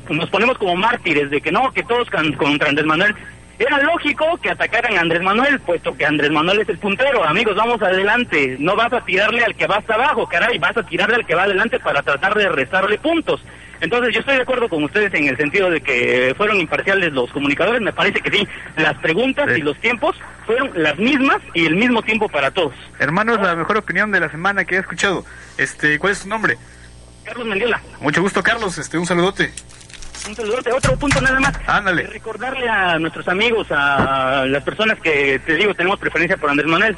nos 0.09 0.29
ponemos 0.31 0.57
como 0.57 0.75
mártires 0.75 1.29
de 1.29 1.39
que 1.39 1.51
no, 1.51 1.71
que 1.71 1.83
todos 1.83 2.09
can- 2.09 2.33
contra 2.33 2.69
Andrés 2.69 2.87
Manuel. 2.87 3.13
Era 3.59 3.77
lógico 3.83 4.35
que 4.41 4.49
atacaran 4.49 4.97
a 4.97 5.01
Andrés 5.01 5.21
Manuel, 5.21 5.59
puesto 5.59 5.95
que 5.95 6.03
Andrés 6.03 6.31
Manuel 6.31 6.61
es 6.61 6.69
el 6.69 6.79
puntero. 6.79 7.23
Amigos, 7.23 7.55
vamos 7.55 7.79
adelante. 7.79 8.55
No 8.59 8.75
vas 8.75 8.91
a 8.91 9.01
tirarle 9.05 9.45
al 9.45 9.53
que 9.53 9.67
va 9.67 9.75
hasta 9.77 9.93
abajo, 9.93 10.25
caray, 10.27 10.57
vas 10.57 10.75
a 10.75 10.83
tirarle 10.83 11.17
al 11.17 11.25
que 11.27 11.35
va 11.35 11.43
adelante 11.43 11.79
para 11.79 12.01
tratar 12.01 12.33
de 12.33 12.49
restarle 12.49 12.97
puntos. 12.97 13.41
Entonces, 13.81 14.13
yo 14.13 14.19
estoy 14.21 14.35
de 14.35 14.41
acuerdo 14.41 14.69
con 14.69 14.83
ustedes 14.83 15.13
en 15.13 15.27
el 15.27 15.37
sentido 15.37 15.69
de 15.69 15.81
que 15.81 16.33
fueron 16.37 16.59
imparciales 16.59 17.11
los 17.13 17.31
comunicadores. 17.31 17.81
Me 17.81 17.93
parece 17.93 18.21
que 18.21 18.31
sí, 18.31 18.47
las 18.77 18.97
preguntas 18.97 19.57
y 19.57 19.61
los 19.61 19.79
tiempos 19.79 20.15
fueron 20.45 20.71
las 20.75 20.97
mismas 20.97 21.37
y 21.53 21.65
el 21.65 21.75
mismo 21.75 22.01
tiempo 22.01 22.29
para 22.29 22.51
todos. 22.51 22.73
Hermanos, 22.99 23.39
la 23.41 23.55
mejor 23.55 23.77
opinión 23.77 24.11
de 24.11 24.19
la 24.19 24.29
semana 24.29 24.65
que 24.65 24.75
he 24.75 24.79
escuchado. 24.79 25.25
Este, 25.57 25.99
¿cuál 25.99 26.13
es 26.13 26.21
tu 26.21 26.29
nombre? 26.29 26.57
Carlos 27.23 27.47
Mendiola. 27.47 27.81
Mucho 28.01 28.21
gusto, 28.21 28.43
Carlos. 28.43 28.77
Este, 28.77 28.97
un 28.97 29.05
saludote. 29.05 29.51
Un 30.27 30.35
saludote. 30.35 30.71
Otro 30.71 30.97
punto 30.97 31.19
nada 31.21 31.39
más. 31.39 31.53
Ándale. 31.67 32.03
Eh, 32.03 32.07
Recordarle 32.07 32.69
a 32.69 32.97
nuestros 32.99 33.27
amigos, 33.27 33.67
a 33.71 34.45
las 34.47 34.63
personas 34.63 34.99
que, 34.99 35.39
te 35.45 35.55
digo, 35.55 35.73
tenemos 35.73 35.99
preferencia 35.99 36.37
por 36.37 36.49
Andrés 36.49 36.69
Manuel. 36.69 36.95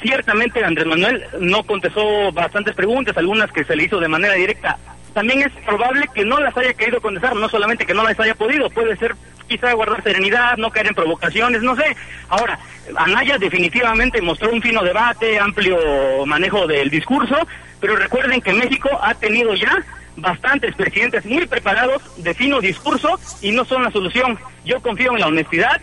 Ciertamente 0.00 0.64
Andrés 0.64 0.86
Manuel 0.86 1.24
no 1.40 1.62
contestó 1.64 2.32
bastantes 2.32 2.74
preguntas, 2.74 3.16
algunas 3.16 3.52
que 3.52 3.64
se 3.64 3.76
le 3.76 3.84
hizo 3.84 4.00
de 4.00 4.08
manera 4.08 4.34
directa. 4.34 4.78
También 5.14 5.42
es 5.42 5.52
probable 5.64 6.08
que 6.14 6.24
no 6.24 6.38
las 6.38 6.56
haya 6.56 6.72
querido 6.74 7.00
contestar, 7.00 7.34
no 7.34 7.48
solamente 7.48 7.86
que 7.86 7.94
no 7.94 8.04
las 8.04 8.18
haya 8.18 8.34
podido, 8.34 8.70
puede 8.70 8.96
ser 8.96 9.14
quizá 9.48 9.72
guardar 9.72 10.02
serenidad, 10.02 10.56
no 10.56 10.70
caer 10.70 10.86
en 10.86 10.94
provocaciones, 10.94 11.62
no 11.62 11.74
sé. 11.74 11.96
Ahora, 12.28 12.58
Anaya 12.96 13.36
definitivamente 13.36 14.22
mostró 14.22 14.50
un 14.50 14.62
fino 14.62 14.82
debate, 14.82 15.38
amplio 15.38 15.76
manejo 16.24 16.66
del 16.68 16.88
discurso, 16.88 17.36
pero 17.80 17.96
recuerden 17.96 18.40
que 18.40 18.52
México 18.52 18.88
ha 19.02 19.14
tenido 19.14 19.54
ya 19.54 19.82
bastantes 20.16 20.74
presidentes 20.76 21.24
muy 21.24 21.46
preparados 21.46 22.02
de 22.22 22.34
fino 22.34 22.60
discurso 22.60 23.18
y 23.40 23.50
no 23.50 23.64
son 23.64 23.82
la 23.82 23.90
solución. 23.90 24.38
Yo 24.64 24.80
confío 24.80 25.12
en 25.12 25.20
la 25.20 25.26
honestidad 25.26 25.80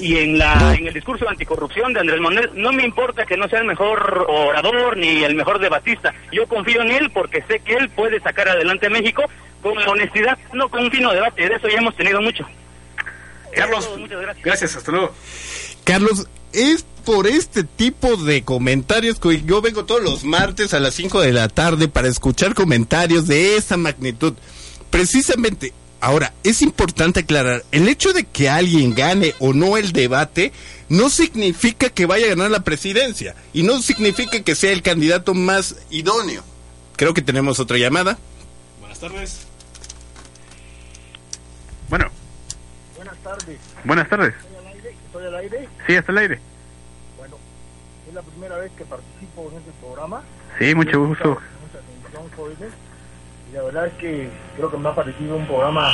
y 0.00 0.16
en 0.16 0.38
la 0.38 0.74
en 0.74 0.86
el 0.86 0.94
discurso 0.94 1.24
de 1.24 1.30
anticorrupción 1.30 1.92
de 1.92 2.00
Andrés 2.00 2.20
Manuel. 2.20 2.50
No 2.54 2.72
me 2.72 2.84
importa 2.84 3.26
que 3.26 3.36
no 3.36 3.48
sea 3.48 3.60
el 3.60 3.66
mejor 3.66 4.26
orador 4.28 4.96
ni 4.96 5.22
el 5.22 5.34
mejor 5.34 5.58
debatista. 5.58 6.14
Yo 6.32 6.46
confío 6.46 6.82
en 6.82 6.90
él 6.90 7.10
porque 7.10 7.42
sé 7.42 7.60
que 7.60 7.74
él 7.74 7.88
puede 7.90 8.20
sacar 8.20 8.48
adelante 8.48 8.86
a 8.86 8.90
México 8.90 9.24
con 9.62 9.74
la 9.76 9.90
honestidad, 9.90 10.38
no 10.52 10.68
con 10.68 10.84
un 10.84 10.90
fino 10.90 11.12
debate. 11.12 11.48
De 11.48 11.54
eso 11.54 11.68
ya 11.68 11.78
hemos 11.78 11.96
tenido 11.96 12.20
mucho. 12.20 12.46
Carlos, 13.54 13.90
gracias, 14.42 14.76
hasta 14.76 14.92
luego. 14.92 15.14
Carlos, 15.84 16.28
es 16.52 16.84
por 17.04 17.26
este 17.26 17.64
tipo 17.64 18.16
de 18.16 18.42
comentarios 18.42 19.18
que 19.18 19.42
yo 19.42 19.60
vengo 19.60 19.84
todos 19.84 20.02
los 20.02 20.24
martes 20.24 20.74
a 20.74 20.80
las 20.80 20.94
5 20.94 21.20
de 21.20 21.32
la 21.32 21.48
tarde 21.48 21.88
para 21.88 22.08
escuchar 22.08 22.54
comentarios 22.54 23.26
de 23.26 23.56
esa 23.56 23.76
magnitud. 23.76 24.34
Precisamente, 24.90 25.72
ahora, 26.00 26.32
es 26.44 26.62
importante 26.62 27.20
aclarar, 27.20 27.64
el 27.72 27.88
hecho 27.88 28.12
de 28.12 28.24
que 28.24 28.48
alguien 28.48 28.94
gane 28.94 29.34
o 29.38 29.52
no 29.52 29.76
el 29.76 29.92
debate 29.92 30.52
no 30.88 31.08
significa 31.10 31.88
que 31.90 32.06
vaya 32.06 32.26
a 32.26 32.30
ganar 32.30 32.50
la 32.50 32.64
presidencia 32.64 33.34
y 33.52 33.62
no 33.62 33.80
significa 33.80 34.42
que 34.42 34.54
sea 34.54 34.72
el 34.72 34.82
candidato 34.82 35.34
más 35.34 35.76
idóneo. 35.90 36.42
Creo 36.96 37.14
que 37.14 37.22
tenemos 37.22 37.60
otra 37.60 37.78
llamada. 37.78 38.18
Buenas 38.80 38.98
tardes. 38.98 39.46
Bueno, 41.88 42.06
Buenas 42.96 43.16
tardes. 43.18 43.58
buenas 43.84 44.08
tardes. 44.08 44.34
¿Estoy 44.34 44.56
al 44.56 44.66
aire? 44.74 44.90
¿Estoy 45.06 45.26
al 45.26 45.34
aire? 45.36 45.68
Sí, 45.86 45.94
hasta 45.96 46.12
el 46.12 46.18
aire. 46.18 46.40
Bueno, 47.16 47.36
es 48.08 48.14
la 48.14 48.22
primera 48.22 48.56
vez 48.58 48.70
que 48.76 48.84
participo 48.84 49.48
en 49.50 49.58
este 49.58 49.70
programa. 49.80 50.22
Sí, 50.58 50.74
mucho 50.74 51.04
gusto. 51.06 51.28
Mucha 51.28 51.78
atención, 51.78 52.30
jóvenes. 52.36 52.72
La 53.60 53.66
verdad 53.66 53.86
es 53.88 53.92
que 53.98 54.30
creo 54.56 54.70
que 54.70 54.78
me 54.78 54.88
ha 54.88 54.94
parecido 54.94 55.36
un 55.36 55.46
programa 55.46 55.92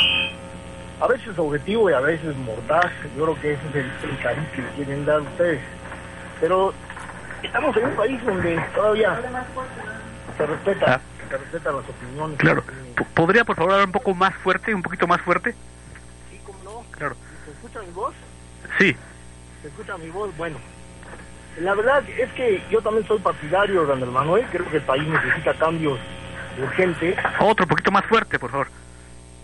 a 1.00 1.06
veces 1.08 1.36
objetivo 1.36 1.90
y 1.90 1.94
a 1.94 1.98
veces 1.98 2.36
mordaz. 2.36 2.92
Yo 3.16 3.24
creo 3.24 3.40
que 3.40 3.54
ese 3.54 3.68
es 3.70 3.74
el, 3.74 4.10
el 4.10 4.18
cariz 4.22 4.48
que 4.54 4.62
le 4.62 4.68
quieren 4.68 5.04
dar 5.04 5.20
ustedes. 5.20 5.60
Pero 6.40 6.72
estamos 7.42 7.76
en 7.76 7.86
un 7.86 7.96
país 7.96 8.24
donde 8.24 8.64
todavía 8.72 9.20
se 10.36 10.46
respeta, 10.46 11.00
se 11.28 11.36
respetan 11.36 11.76
las 11.76 11.88
opiniones. 11.88 12.38
Claro. 12.38 12.62
¿Podría, 13.14 13.44
por 13.44 13.56
favor, 13.56 13.72
hablar 13.72 13.86
un 13.88 13.92
poco 13.92 14.14
más 14.14 14.32
fuerte, 14.36 14.72
un 14.72 14.82
poquito 14.82 15.08
más 15.08 15.20
fuerte? 15.22 15.56
Sí, 16.30 16.40
cómo 16.46 16.58
no. 16.62 16.84
Claro. 16.92 17.16
¿Se 17.46 17.50
escucha 17.50 17.80
mi 17.80 17.90
voz? 17.90 18.14
Sí. 18.78 18.96
¿Se 19.62 19.68
escucha 19.68 19.98
mi 19.98 20.10
voz? 20.10 20.30
Bueno, 20.36 20.58
la 21.58 21.74
verdad 21.74 22.04
es 22.16 22.30
que 22.34 22.62
yo 22.70 22.80
también 22.80 23.04
soy 23.08 23.18
partidario 23.18 23.86
de 23.86 23.92
Andrés 23.92 24.12
Manuel. 24.12 24.46
Creo 24.52 24.70
que 24.70 24.76
el 24.76 24.84
país 24.84 25.04
necesita 25.08 25.52
cambios 25.54 25.98
urgentes. 26.58 27.16
Otro 27.40 27.66
poquito 27.66 27.90
más 27.90 28.04
fuerte, 28.06 28.38
por 28.38 28.50
favor. 28.50 28.68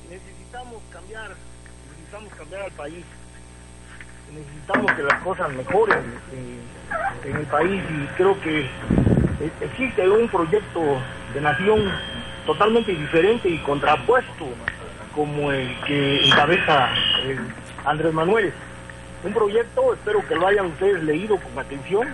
Necesitamos 0.08 0.82
cambiar 0.92 1.30
necesitamos 2.12 2.34
cambiar 2.34 2.62
al 2.62 2.72
país. 2.72 3.04
Necesitamos 4.34 4.92
que 4.92 5.02
las 5.02 5.22
cosas 5.22 5.52
mejoren 5.52 5.98
en, 6.32 7.30
en 7.30 7.36
el 7.36 7.46
país 7.46 7.82
y 7.90 8.06
creo 8.16 8.40
que 8.40 8.68
existe 9.60 10.08
un 10.08 10.28
proyecto 10.28 11.00
de 11.34 11.40
nación 11.40 11.80
totalmente 12.46 12.92
diferente 12.92 13.48
y 13.48 13.58
contrapuesto 13.58 14.46
como 15.14 15.52
el 15.52 15.68
que 15.86 16.26
encabeza 16.26 16.90
eh, 17.24 17.38
Andrés 17.84 18.12
Manuel. 18.12 18.52
Un 19.24 19.32
proyecto, 19.32 19.94
espero 19.94 20.26
que 20.26 20.34
lo 20.34 20.46
hayan 20.46 20.66
ustedes 20.66 21.02
leído 21.02 21.38
con 21.38 21.58
atención, 21.58 22.08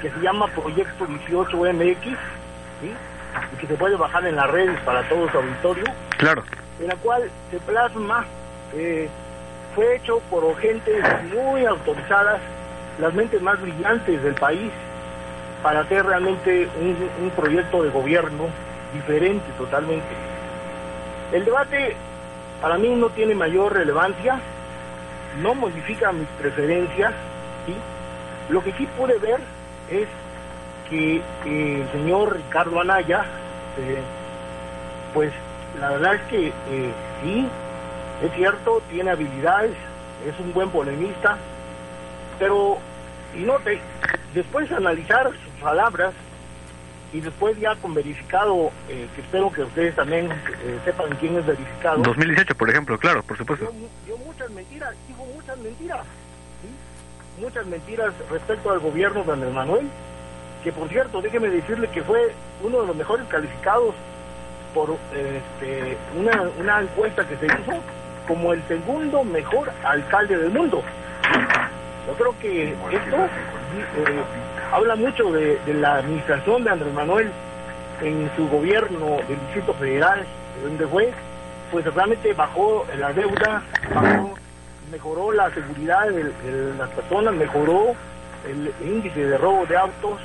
que 0.00 0.10
se 0.10 0.20
llama 0.20 0.46
Proyecto 0.48 1.06
18MX, 1.06 2.04
¿sí? 2.04 2.92
Y 3.52 3.56
que 3.56 3.66
se 3.66 3.74
puede 3.74 3.96
bajar 3.96 4.24
en 4.26 4.36
las 4.36 4.50
redes 4.50 4.78
para 4.80 5.02
todo 5.08 5.30
su 5.30 5.38
auditorio, 5.38 5.84
Claro. 6.18 6.42
en 6.80 6.86
la 6.88 6.96
cual 6.96 7.30
se 7.50 7.58
plasma, 7.60 8.24
eh, 8.74 9.08
fue 9.74 9.96
hecho 9.96 10.20
por 10.30 10.56
gentes 10.58 11.02
muy 11.34 11.64
autorizadas, 11.64 12.40
las 13.00 13.14
mentes 13.14 13.40
más 13.40 13.60
brillantes 13.60 14.22
del 14.22 14.34
país, 14.34 14.70
para 15.62 15.80
hacer 15.80 16.04
realmente 16.04 16.68
un, 16.80 16.96
un 17.22 17.30
proyecto 17.30 17.82
de 17.82 17.90
gobierno 17.90 18.48
diferente 18.92 19.44
totalmente. 19.56 20.14
El 21.32 21.44
debate 21.44 21.96
para 22.60 22.76
mí 22.78 22.88
no 22.94 23.08
tiene 23.10 23.34
mayor 23.34 23.72
relevancia, 23.72 24.38
no 25.40 25.54
modifica 25.54 26.12
mis 26.12 26.28
preferencias, 26.40 27.12
¿sí? 27.66 27.74
Lo 28.50 28.62
que 28.62 28.72
sí 28.72 28.86
pude 28.98 29.16
ver 29.18 29.40
es 29.90 30.06
que 30.92 31.16
eh, 31.46 31.82
el 31.82 31.90
señor 31.92 32.36
Ricardo 32.36 32.78
Anaya, 32.78 33.24
eh, 33.78 34.02
pues 35.14 35.32
la 35.80 35.90
verdad 35.92 36.16
es 36.16 36.22
que 36.22 36.48
eh, 36.48 36.92
sí, 37.22 37.48
es 38.22 38.32
cierto, 38.34 38.82
tiene 38.90 39.10
habilidades, 39.10 39.74
es 40.26 40.38
un 40.38 40.52
buen 40.52 40.68
polemista, 40.68 41.38
pero, 42.38 42.76
y 43.34 43.40
note, 43.40 43.80
después 44.34 44.68
de 44.68 44.76
analizar 44.76 45.30
sus 45.30 45.62
palabras, 45.62 46.12
y 47.14 47.20
después 47.20 47.58
ya 47.58 47.74
con 47.76 47.94
verificado, 47.94 48.70
eh, 48.88 49.06
que 49.14 49.20
espero 49.22 49.50
que 49.50 49.62
ustedes 49.62 49.94
también 49.94 50.30
eh, 50.30 50.78
sepan 50.84 51.14
quién 51.20 51.36
es 51.38 51.46
verificado, 51.46 52.02
2018, 52.02 52.54
por 52.54 52.68
ejemplo, 52.68 52.98
claro, 52.98 53.22
por 53.22 53.38
supuesto. 53.38 53.70
dio 54.04 54.16
muchas 54.18 54.50
mentiras, 54.50 54.94
dijo 55.08 55.24
muchas 55.34 55.56
mentiras, 55.58 56.04
¿sí? 56.62 57.42
muchas 57.42 57.66
mentiras 57.66 58.12
respecto 58.30 58.70
al 58.70 58.80
gobierno 58.80 59.24
de 59.24 59.32
Andrés 59.32 59.54
Manuel, 59.54 59.88
que 60.62 60.72
por 60.72 60.88
cierto, 60.88 61.20
déjeme 61.20 61.48
decirle 61.48 61.88
que 61.88 62.02
fue 62.02 62.32
uno 62.62 62.82
de 62.82 62.86
los 62.86 62.96
mejores 62.96 63.26
calificados 63.28 63.94
por 64.74 64.96
este, 65.12 65.96
una, 66.18 66.42
una 66.58 66.80
encuesta 66.80 67.26
que 67.26 67.36
se 67.36 67.46
hizo 67.46 67.80
como 68.26 68.52
el 68.52 68.62
segundo 68.68 69.24
mejor 69.24 69.70
alcalde 69.84 70.38
del 70.38 70.50
mundo. 70.50 70.82
Yo 72.06 72.14
creo 72.14 72.34
que 72.40 72.70
esto 72.72 73.16
eh, 73.16 74.22
habla 74.72 74.96
mucho 74.96 75.30
de, 75.32 75.58
la 75.74 75.96
administración 75.96 76.64
de 76.64 76.70
Andrés 76.70 76.92
Manuel 76.94 77.30
en 78.00 78.30
su 78.36 78.48
gobierno 78.48 79.16
del 79.28 79.38
Distrito 79.40 79.74
Federal, 79.74 80.24
de 80.56 80.68
donde 80.68 80.86
fue, 80.86 81.12
pues 81.70 81.84
realmente 81.94 82.32
bajó 82.32 82.86
la 82.98 83.12
deuda, 83.12 83.62
bajó, 83.94 84.34
mejoró 84.90 85.32
la 85.32 85.50
seguridad 85.50 86.08
de, 86.08 86.24
de 86.24 86.74
las 86.78 86.88
personas, 86.90 87.34
mejoró 87.34 87.94
el 88.48 88.72
índice 88.84 89.26
de 89.26 89.38
robo 89.38 89.66
de 89.66 89.76
autos, 89.76 90.20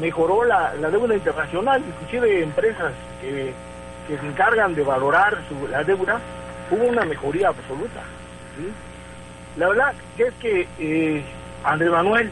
mejoró 0.00 0.44
la, 0.44 0.74
la 0.80 0.90
deuda 0.90 1.14
internacional, 1.14 1.82
inclusive 1.86 2.42
empresas 2.42 2.92
que, 3.20 3.52
se 4.06 4.14
encargan 4.26 4.74
de 4.74 4.82
valorar 4.82 5.38
su, 5.48 5.66
la 5.68 5.82
deuda, 5.82 6.20
hubo 6.70 6.84
una 6.84 7.04
mejoría 7.06 7.48
absoluta. 7.48 8.02
La 9.56 9.68
verdad 9.68 9.94
es 10.18 10.34
que 10.34 10.66
eh, 10.78 11.22
Andrés 11.64 11.90
Manuel, 11.90 12.30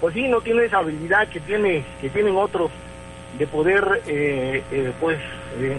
pues 0.00 0.14
sí, 0.14 0.26
no 0.28 0.40
tiene 0.40 0.64
esa 0.64 0.78
habilidad 0.78 1.28
que 1.28 1.38
tiene 1.40 1.84
que 2.00 2.10
tienen 2.10 2.34
otros 2.36 2.70
de 3.38 3.46
poder, 3.46 4.02
eh, 4.06 4.62
eh, 4.72 4.92
pues, 5.00 5.18
eh, 5.58 5.78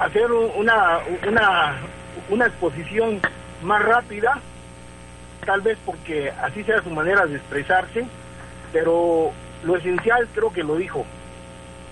hacer 0.00 0.30
un- 0.32 0.50
una, 0.56 0.98
una, 1.28 1.74
una 2.30 2.46
exposición 2.46 3.20
más 3.62 3.82
rápida, 3.84 4.38
tal 5.44 5.60
vez 5.60 5.78
porque 5.86 6.30
así 6.42 6.64
sea 6.64 6.82
su 6.82 6.90
manera 6.90 7.26
de 7.26 7.36
expresarse, 7.36 8.06
pero 8.72 9.30
lo 9.64 9.76
esencial 9.76 10.28
creo 10.34 10.52
que 10.52 10.62
lo 10.62 10.76
dijo. 10.76 11.04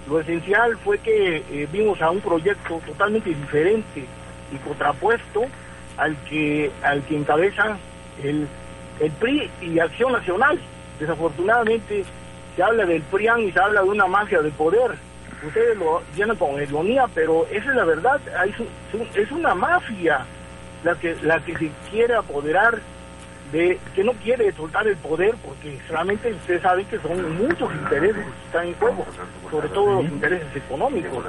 Lo 0.09 0.21
esencial 0.21 0.77
fue 0.79 0.99
que 0.99 1.37
eh, 1.51 1.69
vimos 1.73 2.01
a 2.03 2.11
un 2.11 2.21
proyecto 2.21 2.81
totalmente 2.87 3.31
diferente 3.31 4.05
y 4.53 4.57
contrapuesto 4.59 5.43
al 5.97 6.17
que 6.29 6.71
al 6.83 7.03
que 7.05 7.17
encabeza 7.17 7.77
el, 8.23 8.47
el 9.01 9.11
PRI 9.13 9.51
y 9.63 9.79
Acción 9.79 10.13
Nacional. 10.13 10.59
Desafortunadamente 11.01 12.05
se 12.55 12.63
habla 12.63 12.85
del 12.87 13.03
PRIAN 13.03 13.41
y 13.41 13.53
se 13.53 13.59
habla 13.61 13.83
de 13.83 13.89
una 13.89 14.07
mafia 14.07 14.41
de 14.43 14.51
poder. 14.51 14.93
Ustedes 15.47 15.77
lo 15.77 16.03
llenan 16.17 16.37
con 16.37 16.63
ironía, 16.63 17.07
pero 17.15 17.47
esa 17.51 17.71
es 17.71 17.77
la 17.77 17.85
verdad. 17.85 18.21
Su- 18.91 19.07
es 19.21 19.31
una 19.31 19.55
mafia 19.55 20.25
la 20.85 20.95
que 20.97 21.17
la 21.23 21.41
que 21.41 21.57
se 21.57 21.71
quiere 21.91 22.15
apoderar 22.15 22.79
de 23.55 23.79
que 23.95 24.03
no 24.03 24.13
quiere 24.15 24.51
soltar 24.53 24.85
el 24.89 24.97
poder 24.97 25.37
porque 25.45 25.79
realmente 25.89 26.33
ustedes 26.33 26.61
saben 26.61 26.85
que 26.87 26.99
son 26.99 27.39
muchos 27.39 27.73
intereses 27.73 28.25
que 28.25 28.47
están 28.47 28.67
en 28.67 28.75
juego, 28.75 29.07
sobre 29.49 29.69
todo 29.69 30.03
los 30.03 30.11
intereses 30.11 30.57
económicos. 30.57 31.25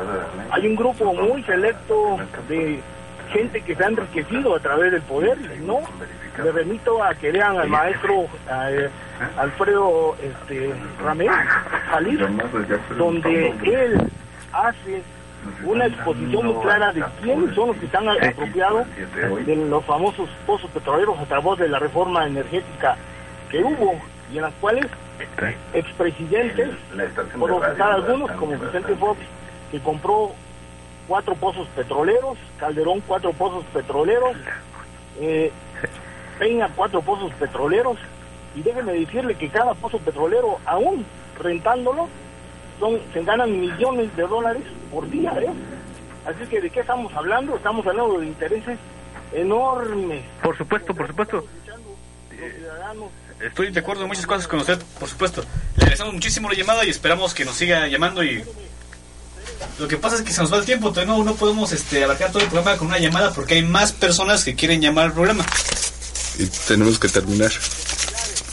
Hay 0.50 0.66
un 0.66 0.76
grupo 0.76 1.14
muy 1.14 1.44
selecto 1.44 2.18
de 2.50 2.80
gente 3.32 3.62
que 3.62 3.76
se 3.76 3.84
ha 3.84 3.88
enriquecido 3.90 4.56
a 4.56 4.60
través 4.60 4.92
del 4.92 5.04
poder 5.04 5.38
no 5.62 5.82
le 6.44 6.52
remito 6.52 7.04
a 7.04 7.14
que 7.14 7.32
lean 7.32 7.58
al 7.60 7.70
maestro 7.70 8.26
eh, 8.52 8.90
Alfredo 9.38 10.16
este, 10.22 10.74
Ramírez 11.04 11.48
Jalil, 11.90 12.28
donde 12.98 13.50
él 13.64 14.02
hace 14.52 15.02
una 15.64 15.86
exposición 15.86 16.46
muy 16.46 16.62
clara 16.64 16.92
de 16.94 17.04
quiénes 17.22 17.56
son 17.56 17.70
los 17.70 17.78
que 17.78 17.86
están 17.86 18.10
apropiados 18.10 18.88
de 19.46 19.56
los 19.56 19.86
famosos 19.86 20.30
pozos 20.46 20.70
petroleros 20.72 21.18
a 21.20 21.26
través 21.26 21.60
de 21.60 21.70
la 21.70 21.80
reforma 21.80 22.26
energética 22.26 22.98
que 23.50 23.64
hubo 23.64 24.00
y 24.32 24.38
en 24.38 24.44
las 24.44 24.54
cuales 24.56 24.88
expresidentes, 25.74 26.70
por 27.38 27.72
citar 27.72 27.92
algunos, 27.92 28.32
como 28.32 28.58
Vicente 28.58 28.96
Fox, 28.96 29.20
que 29.72 29.80
compró 29.80 30.32
cuatro 31.08 31.36
pozos 31.36 31.68
petroleros, 31.70 32.38
Calderón 32.58 33.02
cuatro 33.06 33.32
pozos 33.34 33.64
petroleros, 33.74 34.36
eh, 35.20 35.52
Peña 36.40 36.70
cuatro 36.76 37.02
pozos 37.02 37.32
petroleros, 37.36 37.98
y 38.56 38.62
déjeme 38.62 38.94
decirle 38.94 39.36
que 39.36 39.50
cada 39.50 39.74
pozo 39.74 40.00
petrolero, 40.00 40.60
aún 40.66 41.06
rentándolo, 41.40 42.10
son, 42.80 43.00
se 43.14 43.22
ganan 43.24 43.60
millones 43.60 44.16
de 44.16 44.24
dólares 44.24 44.64
por 44.92 45.10
día, 45.10 45.32
¿eh? 45.40 45.50
Así 46.26 46.50
que, 46.50 46.62
¿de 46.62 46.70
qué 46.70 46.80
estamos 46.80 47.14
hablando? 47.14 47.56
Estamos 47.56 47.86
hablando 47.86 48.20
de 48.20 48.28
intereses 48.28 48.80
enormes. 49.34 50.24
Por 50.42 50.58
supuesto, 50.58 50.94
por 50.94 51.08
supuesto. 51.08 51.46
Los 52.32 52.54
ciudadanos 52.54 53.10
Estoy 53.40 53.72
de 53.72 53.80
acuerdo 53.80 54.04
en 54.04 54.08
muchas 54.08 54.26
cosas 54.26 54.48
con 54.48 54.60
usted, 54.60 54.80
por 55.00 55.10
supuesto. 55.10 55.42
Le 55.76 55.84
agradecemos 55.84 56.14
muchísimo 56.14 56.50
la 56.50 56.56
llamada 56.56 56.86
y 56.86 56.90
esperamos 56.90 57.34
que 57.34 57.46
nos 57.46 57.56
siga 57.56 57.88
llamando 57.88 58.24
y... 58.24 58.44
Lo 59.80 59.88
que 59.88 59.98
pasa 59.98 60.18
es 60.18 60.22
que 60.22 60.32
se 60.32 60.42
nos 60.42 60.52
va 60.52 60.58
el 60.58 60.66
tiempo, 60.66 60.90
todavía 60.90 61.14
no, 61.14 61.24
no 61.24 61.36
podemos 61.36 61.72
este, 61.72 62.04
abarcar 62.04 62.32
todo 62.32 62.44
el 62.44 62.50
programa 62.50 62.78
con 62.78 62.88
una 62.88 62.98
llamada 62.98 63.34
porque 63.34 63.56
hay 63.56 63.64
más 63.64 63.92
personas 63.92 64.44
que 64.44 64.56
quieren 64.56 64.82
llamar 64.82 65.06
al 65.06 65.14
programa. 65.14 65.46
Y 66.38 66.46
tenemos 66.68 66.98
que 66.98 67.08
terminar. 67.08 67.52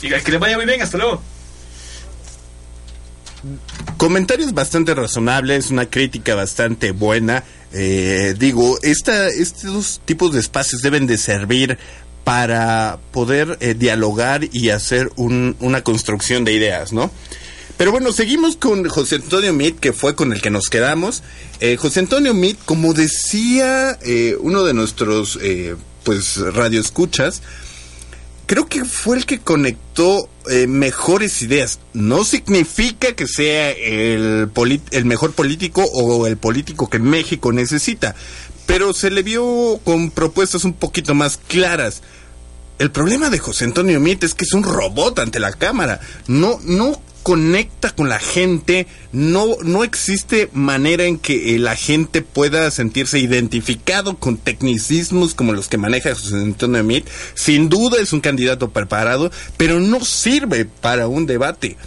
Y 0.01 0.09
que 0.09 0.31
le 0.31 0.37
vaya 0.37 0.57
muy 0.57 0.65
bien, 0.65 0.81
hasta 0.81 0.97
luego. 0.97 1.21
Comentarios 4.07 4.53
bastante 4.53 4.93
razonables, 4.93 5.69
una 5.71 5.89
crítica 5.89 6.35
bastante 6.35 6.91
buena. 6.91 7.45
Eh, 7.71 8.35
digo, 8.37 8.77
esta, 8.81 9.29
estos 9.29 10.01
tipos 10.03 10.33
de 10.33 10.41
espacios 10.41 10.81
deben 10.81 11.07
de 11.07 11.17
servir 11.17 11.77
para 12.25 12.99
poder 13.13 13.57
eh, 13.61 13.75
dialogar 13.75 14.43
y 14.51 14.71
hacer 14.71 15.09
un- 15.15 15.55
una 15.61 15.83
construcción 15.85 16.43
de 16.43 16.51
ideas, 16.51 16.91
¿no? 16.91 17.11
Pero 17.77 17.93
bueno, 17.93 18.11
seguimos 18.11 18.57
con 18.57 18.89
José 18.89 19.15
Antonio 19.15 19.53
Mit, 19.53 19.79
que 19.79 19.93
fue 19.93 20.15
con 20.15 20.33
el 20.33 20.41
que 20.41 20.49
nos 20.49 20.69
quedamos. 20.69 21.23
Eh, 21.61 21.77
José 21.77 22.01
Antonio 22.01 22.33
Mit, 22.33 22.57
como 22.65 22.93
decía 22.93 23.97
eh, 24.01 24.35
uno 24.37 24.65
de 24.65 24.73
nuestros 24.73 25.39
eh, 25.41 25.77
pues 26.03 26.35
radioescuchas, 26.35 27.41
creo 28.45 28.67
que 28.67 28.85
fue 28.85 29.17
el 29.17 29.25
que 29.25 29.39
conectó 29.39 30.29
eh, 30.49 30.67
mejores 30.67 31.41
ideas. 31.41 31.79
No 31.93 32.23
significa 32.23 33.13
que 33.13 33.27
sea 33.27 33.71
el, 33.71 34.49
el 34.91 35.05
mejor 35.05 35.33
político 35.33 35.83
o 35.83 36.27
el 36.27 36.37
político 36.37 36.89
que 36.89 36.99
México 36.99 37.51
necesita, 37.51 38.15
pero 38.65 38.93
se 38.93 39.11
le 39.11 39.23
vio 39.23 39.79
con 39.83 40.11
propuestas 40.11 40.63
un 40.63 40.73
poquito 40.73 41.13
más 41.15 41.39
claras. 41.47 42.01
El 42.79 42.91
problema 42.91 43.29
de 43.29 43.39
José 43.39 43.65
Antonio 43.65 43.99
Mit 43.99 44.23
es 44.23 44.33
que 44.33 44.45
es 44.45 44.53
un 44.53 44.63
robot 44.63 45.19
ante 45.19 45.39
la 45.39 45.53
cámara. 45.53 45.99
No, 46.27 46.59
no 46.63 46.99
conecta 47.23 47.91
con 47.91 48.09
la 48.09 48.19
gente, 48.19 48.85
no, 49.11 49.55
no 49.63 49.83
existe 49.83 50.49
manera 50.53 51.05
en 51.05 51.17
que 51.17 51.55
eh, 51.55 51.59
la 51.59 51.75
gente 51.75 52.21
pueda 52.21 52.69
sentirse 52.69 53.17
identificado 53.17 54.17
con 54.17 54.37
tecnicismos 54.37 55.33
como 55.33 55.53
los 55.53 55.69
que 55.69 55.77
maneja 55.77 56.13
José 56.13 56.35
Antonio 56.35 56.83
Meade. 56.83 57.05
Sin 57.33 57.69
duda 57.69 57.99
es 58.01 58.13
un 58.13 58.19
candidato 58.19 58.69
preparado, 58.71 59.31
pero 59.57 59.79
no 59.79 60.03
sirve 60.03 60.65
para 60.65 61.07
un 61.07 61.25
debate. 61.25 61.77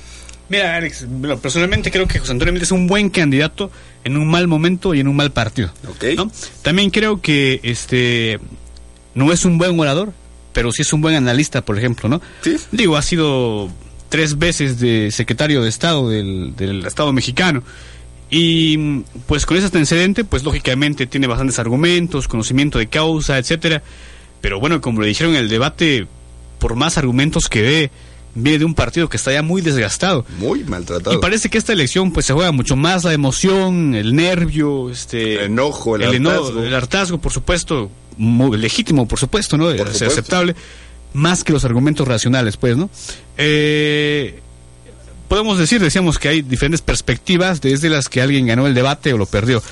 Mira, 0.48 0.76
Alex, 0.76 1.06
bueno, 1.08 1.38
personalmente 1.38 1.90
creo 1.90 2.08
que 2.08 2.18
José 2.18 2.32
Antonio 2.32 2.52
Meade 2.52 2.64
es 2.64 2.72
un 2.72 2.86
buen 2.86 3.10
candidato 3.10 3.70
en 4.04 4.16
un 4.16 4.28
mal 4.28 4.48
momento 4.48 4.94
y 4.94 5.00
en 5.00 5.08
un 5.08 5.16
mal 5.16 5.32
partido. 5.32 5.70
¿no? 6.16 6.30
También 6.62 6.90
creo 6.90 7.20
que 7.20 7.60
este 7.62 8.38
no 9.14 9.32
es 9.32 9.44
un 9.44 9.58
buen 9.58 9.78
orador, 9.78 10.12
pero 10.52 10.72
sí 10.72 10.82
es 10.82 10.92
un 10.92 11.00
buen 11.00 11.14
analista, 11.16 11.64
por 11.64 11.76
ejemplo, 11.76 12.08
¿no? 12.08 12.22
Digo, 12.70 12.96
ha 12.96 13.02
sido 13.02 13.70
tres 14.16 14.38
veces 14.38 14.80
de 14.80 15.10
secretario 15.10 15.62
de 15.62 15.68
Estado 15.68 16.08
del, 16.08 16.56
del 16.56 16.86
Estado 16.86 17.12
mexicano. 17.12 17.62
Y 18.30 19.02
pues 19.26 19.44
con 19.44 19.58
ese 19.58 19.66
antecedente, 19.66 20.24
pues 20.24 20.42
lógicamente 20.42 21.06
tiene 21.06 21.26
bastantes 21.26 21.58
argumentos, 21.58 22.26
conocimiento 22.26 22.78
de 22.78 22.86
causa, 22.86 23.36
etcétera. 23.36 23.82
Pero 24.40 24.58
bueno, 24.58 24.80
como 24.80 25.02
le 25.02 25.08
dijeron 25.08 25.34
en 25.34 25.40
el 25.42 25.50
debate, 25.50 26.06
por 26.58 26.76
más 26.76 26.96
argumentos 26.96 27.50
que 27.50 27.60
dé, 27.60 27.90
viene 28.34 28.60
de 28.60 28.64
un 28.64 28.72
partido 28.72 29.10
que 29.10 29.18
está 29.18 29.34
ya 29.34 29.42
muy 29.42 29.60
desgastado. 29.60 30.24
Muy 30.38 30.64
maltratado. 30.64 31.14
Y 31.14 31.20
parece 31.20 31.50
que 31.50 31.58
esta 31.58 31.74
elección 31.74 32.10
pues 32.10 32.24
se 32.24 32.32
juega 32.32 32.52
mucho 32.52 32.74
más 32.74 33.04
la 33.04 33.12
emoción, 33.12 33.94
el 33.94 34.16
nervio, 34.16 34.88
este 34.88 35.34
el 35.34 35.52
enojo, 35.52 35.96
el, 35.96 36.04
hartazgo. 36.04 36.62
el 36.62 36.74
hartazgo, 36.74 37.18
por 37.18 37.32
supuesto, 37.32 37.90
muy 38.16 38.56
legítimo, 38.56 39.06
por 39.06 39.18
supuesto, 39.18 39.58
¿no? 39.58 39.70
Es 39.70 39.76
supuesto. 39.76 40.06
aceptable, 40.06 40.56
más 41.16 41.42
que 41.42 41.52
los 41.52 41.64
argumentos 41.64 42.06
racionales, 42.06 42.56
pues, 42.56 42.76
¿no? 42.76 42.90
Eh, 43.38 44.40
podemos 45.28 45.58
decir, 45.58 45.80
decíamos 45.80 46.18
que 46.18 46.28
hay 46.28 46.42
diferentes 46.42 46.82
perspectivas 46.82 47.60
desde 47.60 47.88
las 47.88 48.08
que 48.08 48.20
alguien 48.20 48.46
ganó 48.46 48.66
el 48.66 48.74
debate 48.74 49.12
o 49.12 49.18
lo 49.18 49.26
perdió. 49.26 49.62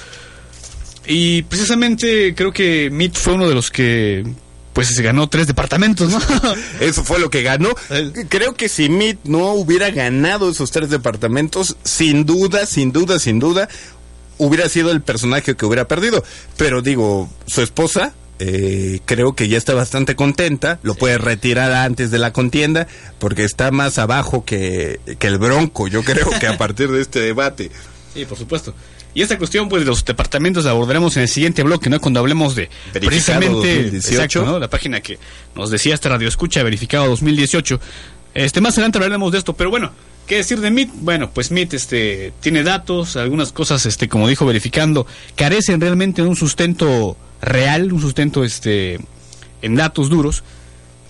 Y 1.07 1.43
precisamente 1.43 2.35
creo 2.35 2.53
que 2.53 2.89
Mitt 2.91 3.15
fue 3.15 3.35
uno 3.35 3.49
de 3.49 3.55
los 3.55 3.71
que 3.71 4.25
pues 4.73 4.89
se 4.89 5.03
ganó 5.03 5.29
tres 5.29 5.47
departamentos, 5.47 6.11
¿no? 6.11 6.19
Eso 6.81 7.05
fue 7.05 7.21
lo 7.21 7.31
que 7.31 7.43
ganó. 7.43 7.71
Creo 8.29 8.55
que 8.55 8.69
si 8.69 8.89
Mitt 8.89 9.21
no 9.23 9.53
hubiera 9.53 9.91
ganado 9.91 10.51
esos 10.51 10.73
tres 10.73 10.91
departamentos, 10.91 11.77
sin 11.85 12.27
duda, 12.27 12.67
sin 12.67 12.91
duda, 12.91 13.21
sin 13.21 13.39
duda, 13.39 13.69
hubiera 14.39 14.69
sido 14.69 14.91
el 14.91 15.01
personaje 15.01 15.55
que 15.55 15.67
hubiera 15.67 15.87
perdido. 15.87 16.25
Pero 16.57 16.83
digo, 16.83 17.31
su 17.47 17.63
esposa, 17.63 18.15
eh, 18.39 19.01
creo 19.05 19.35
que 19.35 19.49
ya 19.49 19.59
está 19.59 19.75
bastante 19.75 20.17
contenta, 20.17 20.79
lo 20.83 20.95
puede 20.95 21.19
retirar 21.19 21.73
antes 21.73 22.11
de 22.11 22.19
la 22.19 22.33
contienda, 22.33 22.87
porque 23.19 23.45
está 23.45 23.71
más 23.71 23.99
abajo 23.99 24.45
que, 24.45 25.01
que 25.19 25.27
el 25.27 25.39
bronco, 25.39 25.89
yo 25.89 26.03
creo 26.03 26.29
que 26.41 26.47
a 26.47 26.59
partir 26.59 26.91
de 26.91 27.01
este 27.01 27.21
debate. 27.21 27.71
Sí, 28.13 28.25
por 28.25 28.39
supuesto. 28.39 28.75
Y 29.15 29.23
esta 29.23 29.39
cuestión, 29.39 29.69
pues, 29.69 29.83
de 29.83 29.87
los 29.87 30.05
departamentos 30.05 30.65
la 30.65 30.73
abordaremos 30.73 31.17
en 31.17 31.23
el 31.23 31.29
siguiente 31.29 31.63
bloque, 31.63 31.89
¿no? 31.89 32.01
Cuando 32.01 32.19
hablemos 32.19 32.57
de 32.57 32.69
precisamente 32.93 33.85
2018. 33.85 34.15
exacto, 34.15 34.45
¿no? 34.45 34.59
La 34.59 34.69
página 34.69 35.01
que 35.01 35.19
nos 35.55 35.71
decía 35.71 35.95
esta 35.95 36.09
radio 36.09 36.27
escucha, 36.27 36.63
verificado 36.65 37.07
2018. 37.09 37.81
Este, 38.35 38.61
más 38.61 38.75
adelante 38.75 38.99
hablaremos 38.99 39.31
de 39.31 39.39
esto, 39.39 39.53
pero 39.53 39.71
bueno, 39.71 39.93
¿qué 40.27 40.39
decir 40.39 40.61
de 40.61 40.73
MIT? 40.73 40.91
Bueno, 40.95 41.31
pues 41.31 41.53
MIT, 41.53 41.75
este, 41.75 42.33
tiene 42.41 42.65
datos, 42.65 43.17
algunas 43.17 43.53
cosas, 43.53 43.87
este, 43.87 44.09
como 44.09 44.27
dijo, 44.27 44.45
verificando, 44.47 45.07
carecen 45.37 45.81
realmente 45.81 46.23
de 46.23 46.29
un 46.29 46.35
sustento 46.35 47.17
real, 47.45 47.93
un 47.93 48.01
sustento, 48.01 48.45
este, 48.45 48.99
en 49.63 49.75
datos 49.75 50.09
duros. 50.11 50.43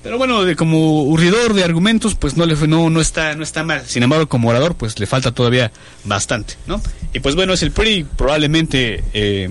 Pero 0.03 0.18
bueno, 0.18 0.45
de 0.45 0.55
como 0.55 1.05
urridor 1.05 1.55
de 1.55 1.64
argumentos, 1.64 2.14
pues 2.14 2.37
no 2.37 2.45
le 2.45 2.55
no, 2.66 2.91
no 2.91 3.01
está 3.01 3.35
no 3.35 3.43
está 3.43 3.64
mal. 3.64 3.87
Sin 3.87 4.03
embargo, 4.03 4.28
como 4.28 4.51
orador, 4.51 4.74
pues 4.74 4.99
le 5.01 5.07
falta 5.07 5.32
todavía 5.32 5.72
bastante, 6.05 6.55
¿no? 6.66 6.80
Y 7.14 7.20
pues 7.20 7.35
bueno, 7.37 7.55
es 7.55 7.62
el 7.62 7.70
PRI, 7.70 8.05
probablemente, 8.05 9.03
eh, 9.14 9.49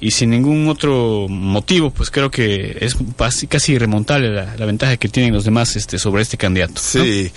y 0.00 0.12
sin 0.12 0.30
ningún 0.30 0.68
otro 0.68 1.26
motivo, 1.28 1.90
pues 1.90 2.10
creo 2.10 2.30
que 2.30 2.78
es 2.80 2.96
casi, 3.48 3.72
irremontable 3.72 4.30
la, 4.30 4.56
la 4.56 4.66
ventaja 4.66 4.96
que 4.96 5.08
tienen 5.08 5.34
los 5.34 5.44
demás 5.44 5.76
este, 5.76 5.98
sobre 5.98 6.22
este 6.22 6.38
candidato. 6.38 6.80
Sí. 6.80 7.30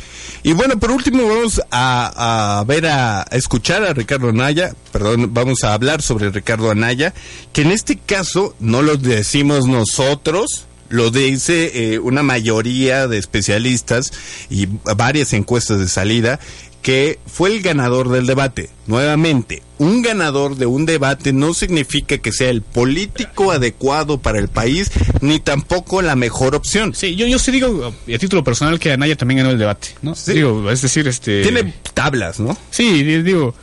Y 0.43 0.53
bueno, 0.53 0.79
por 0.79 0.91
último 0.91 1.27
vamos 1.27 1.61
a, 1.71 2.59
a 2.59 2.63
ver, 2.63 2.87
a, 2.87 3.21
a 3.21 3.35
escuchar 3.35 3.83
a 3.83 3.93
Ricardo 3.93 4.29
Anaya, 4.29 4.73
perdón, 4.91 5.33
vamos 5.33 5.63
a 5.63 5.73
hablar 5.73 6.01
sobre 6.01 6.29
Ricardo 6.29 6.71
Anaya, 6.71 7.13
que 7.51 7.63
en 7.63 7.71
este 7.71 7.97
caso 7.97 8.55
no 8.59 8.81
lo 8.81 8.95
decimos 8.95 9.67
nosotros, 9.67 10.67
lo 10.89 11.09
dice 11.09 11.93
eh, 11.93 11.99
una 11.99 12.23
mayoría 12.23 13.07
de 13.07 13.17
especialistas 13.17 14.13
y 14.49 14.67
varias 14.95 15.33
encuestas 15.33 15.79
de 15.79 15.87
salida, 15.87 16.39
que 16.83 17.17
fue 17.25 17.49
el 17.55 17.61
ganador 17.63 18.09
del 18.09 18.27
debate. 18.27 18.69
Nuevamente, 18.87 19.63
un 19.79 20.01
ganador 20.01 20.57
de 20.57 20.65
un 20.65 20.85
debate 20.85 21.33
no 21.33 21.53
significa 21.53 22.17
que 22.17 22.31
sea 22.31 22.49
el 22.49 22.61
político 22.61 23.51
adecuado 23.51 24.19
para 24.19 24.37
el 24.37 24.49
país, 24.49 24.91
ni 25.21 25.39
tampoco 25.39 26.01
la 26.01 26.15
mejor 26.15 26.53
opción. 26.55 26.93
Sí, 26.93 27.15
yo, 27.15 27.25
yo 27.25 27.39
sí 27.39 27.51
digo, 27.51 27.93
y 28.05 28.13
a 28.13 28.19
título 28.19 28.43
personal, 28.43 28.79
que 28.79 28.91
Anaya 28.91 29.15
también 29.15 29.37
ganó 29.39 29.49
el 29.51 29.57
debate, 29.57 29.87
¿no? 30.01 30.13
Digo, 30.27 30.69
es 30.69 30.81
decir, 30.81 31.07
este... 31.07 31.41
Tiene 31.41 31.73
tablas, 31.93 32.39
¿no? 32.41 32.55
Sí, 32.69 33.01
di- 33.03 33.23
digo, 33.23 33.55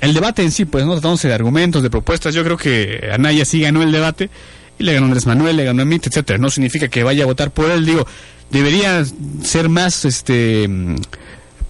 el 0.00 0.14
debate 0.14 0.42
en 0.42 0.52
sí, 0.52 0.64
pues, 0.64 0.86
no 0.86 0.92
tratándose 0.92 1.26
de 1.28 1.34
argumentos, 1.34 1.82
de 1.82 1.90
propuestas, 1.90 2.32
yo 2.32 2.44
creo 2.44 2.56
que 2.56 3.10
Anaya 3.12 3.44
sí 3.44 3.60
ganó 3.60 3.82
el 3.82 3.90
debate, 3.90 4.30
y 4.78 4.84
le 4.84 4.94
ganó 4.94 5.06
Andrés 5.06 5.26
Manuel, 5.26 5.56
le 5.56 5.64
ganó 5.64 5.82
Emit, 5.82 6.06
etcétera. 6.06 6.38
No 6.38 6.48
significa 6.48 6.86
que 6.88 7.02
vaya 7.02 7.24
a 7.24 7.26
votar 7.26 7.50
por 7.50 7.70
él, 7.72 7.84
digo, 7.84 8.06
debería 8.50 9.04
ser 9.42 9.68
más, 9.68 10.04
este, 10.04 10.68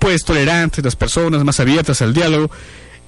pues, 0.02 0.24
tolerantes 0.24 0.84
las 0.84 0.96
personas, 0.96 1.44
más 1.44 1.60
abiertas 1.60 2.02
al 2.02 2.12
diálogo, 2.12 2.50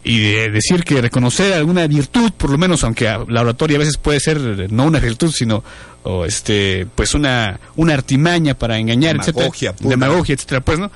y 0.05 0.21
de 0.21 0.51
decir 0.51 0.85
que 0.85 1.01
reconocer 1.01 1.53
alguna 1.53 1.89
virtud, 1.89 2.31
por 2.37 2.51
lo 2.51 2.57
menos, 2.57 2.85
aunque 2.85 3.07
la 3.29 3.41
oratoria 3.41 3.77
a 3.77 3.81
veces 3.81 3.97
puede 3.97 4.21
ser 4.21 4.71
no 4.71 4.85
una 4.85 5.01
virtud, 5.01 5.33
sino 5.33 5.65
o 6.05 6.25
este 6.25 6.87
pues 6.95 7.15
una 7.15 7.59
una 7.75 7.95
artimaña 7.95 8.55
para 8.57 8.79
engañar, 8.79 9.17
Demagogia 9.19 9.71
etcétera, 9.71 9.91
demagogia, 9.91 10.35
etcétera, 10.35 10.61
pues, 10.61 10.79
¿no? 10.79 10.93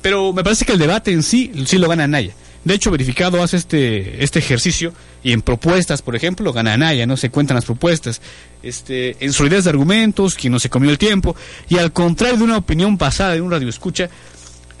Pero 0.00 0.32
me 0.32 0.42
parece 0.42 0.64
que 0.64 0.72
el 0.72 0.78
debate 0.78 1.12
en 1.12 1.22
sí 1.22 1.52
sí 1.66 1.76
lo 1.76 1.88
gana 1.88 2.04
Anaya. 2.04 2.32
De 2.64 2.72
hecho, 2.72 2.90
verificado 2.90 3.42
hace 3.42 3.58
este 3.58 4.24
este 4.24 4.38
ejercicio 4.38 4.94
y 5.22 5.32
en 5.32 5.42
propuestas, 5.42 6.00
por 6.00 6.16
ejemplo, 6.16 6.50
gana 6.54 6.72
Anaya, 6.72 7.06
no 7.06 7.18
se 7.18 7.28
cuentan 7.28 7.56
las 7.56 7.66
propuestas. 7.66 8.22
Este, 8.62 9.16
en 9.20 9.34
solidez 9.34 9.64
de 9.64 9.70
argumentos, 9.70 10.36
quien 10.36 10.54
no 10.54 10.58
se 10.58 10.70
comió 10.70 10.88
el 10.88 10.96
tiempo 10.96 11.36
y 11.68 11.76
al 11.76 11.92
contrario 11.92 12.38
de 12.38 12.44
una 12.44 12.56
opinión 12.56 12.96
pasada 12.96 13.34
de 13.34 13.42
un 13.42 13.50
radio 13.50 13.68
escucha, 13.68 14.08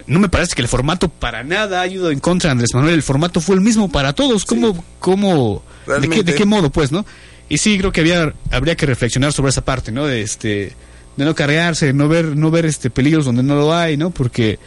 no 0.06 0.20
me 0.20 0.28
parece 0.28 0.54
que 0.54 0.62
el 0.62 0.68
formato 0.68 1.08
para 1.08 1.44
nada 1.44 1.80
ha 1.80 1.86
ido 1.86 2.10
en 2.10 2.20
contra 2.20 2.48
de 2.48 2.52
Andrés 2.52 2.74
Manuel. 2.74 2.94
El 2.94 3.02
formato 3.02 3.40
fue 3.40 3.54
el 3.54 3.60
mismo 3.60 3.90
para 3.90 4.12
todos. 4.12 4.44
¿Cómo, 4.44 4.84
cómo, 4.98 5.62
de 5.86 6.08
qué, 6.08 6.22
de 6.22 6.34
qué 6.34 6.44
modo, 6.44 6.70
pues, 6.70 6.92
no? 6.92 7.04
Y 7.48 7.58
sí, 7.58 7.78
creo 7.78 7.92
que 7.92 8.00
había, 8.00 8.34
habría 8.50 8.76
que 8.76 8.86
reflexionar 8.86 9.32
sobre 9.32 9.50
esa 9.50 9.64
parte, 9.64 9.92
¿no? 9.92 10.06
De 10.06 10.22
este, 10.22 10.74
de 11.16 11.24
no 11.24 11.34
cargarse, 11.34 11.86
de 11.86 11.92
no 11.92 12.08
ver, 12.08 12.36
no 12.36 12.50
ver 12.50 12.66
este 12.66 12.90
peligros 12.90 13.24
donde 13.24 13.42
no 13.42 13.54
lo 13.54 13.74
hay, 13.74 13.96
¿no? 13.96 14.10
Porque, 14.10 14.58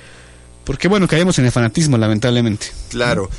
porque 0.64 0.88
bueno, 0.88 1.08
caemos 1.08 1.38
en 1.40 1.46
el 1.46 1.52
fanatismo, 1.52 1.98
lamentablemente. 1.98 2.68
Claro. 2.90 3.30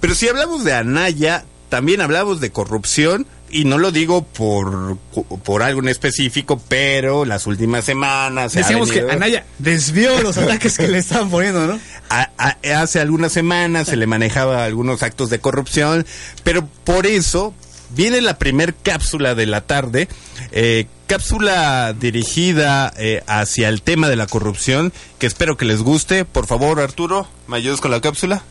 Pero 0.00 0.14
si 0.14 0.28
hablamos 0.28 0.64
de 0.64 0.74
Anaya, 0.74 1.44
también 1.68 2.00
hablamos 2.00 2.40
de 2.40 2.50
corrupción, 2.50 3.26
y 3.60 3.64
no 3.64 3.78
lo 3.78 3.90
digo 3.92 4.22
por, 4.24 4.96
por 5.44 5.62
algo 5.62 5.80
en 5.80 5.88
específico, 5.88 6.60
pero 6.68 7.24
las 7.24 7.46
últimas 7.46 7.84
semanas... 7.84 8.52
Decíamos 8.52 8.90
que 8.90 9.00
Anaya 9.10 9.44
desvió 9.58 10.20
los 10.22 10.36
ataques 10.38 10.76
que 10.76 10.88
le 10.88 10.98
estaban 10.98 11.30
poniendo, 11.30 11.66
¿no? 11.66 11.78
A- 12.10 12.30
a- 12.38 12.80
hace 12.80 13.00
algunas 13.00 13.32
semanas 13.32 13.88
se 13.88 13.96
le 13.96 14.06
manejaba 14.06 14.64
algunos 14.64 15.02
actos 15.02 15.30
de 15.30 15.38
corrupción, 15.38 16.06
pero 16.44 16.66
por 16.84 17.06
eso 17.06 17.54
viene 17.90 18.20
la 18.20 18.38
primer 18.38 18.74
cápsula 18.74 19.34
de 19.34 19.46
la 19.46 19.60
tarde, 19.62 20.08
eh, 20.52 20.86
cápsula 21.06 21.92
dirigida 21.92 22.92
eh, 22.96 23.22
hacia 23.26 23.68
el 23.68 23.80
tema 23.82 24.08
de 24.08 24.16
la 24.16 24.26
corrupción, 24.26 24.92
que 25.18 25.26
espero 25.26 25.56
que 25.56 25.64
les 25.64 25.82
guste. 25.82 26.24
Por 26.24 26.46
favor, 26.46 26.80
Arturo, 26.80 27.28
¿me 27.46 27.56
ayudas 27.56 27.80
con 27.80 27.90
la 27.90 28.00
cápsula? 28.00 28.42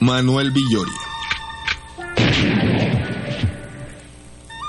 Manuel 0.00 0.50
Villoria. 0.50 0.94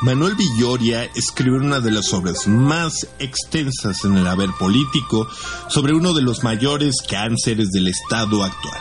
Manuel 0.06 0.36
Villoria 0.36 1.06
escribió 1.16 1.58
una 1.58 1.80
de 1.80 1.90
las 1.90 2.14
obras 2.14 2.48
más 2.48 3.08
extensas 3.18 4.06
en 4.06 4.16
el 4.16 4.28
haber 4.28 4.52
político 4.52 5.28
sobre 5.68 5.96
uno 5.96 6.14
de 6.14 6.22
los 6.22 6.44
mayores 6.44 6.98
cánceres 7.10 7.72
del 7.72 7.88
Estado 7.88 8.44
actual, 8.44 8.80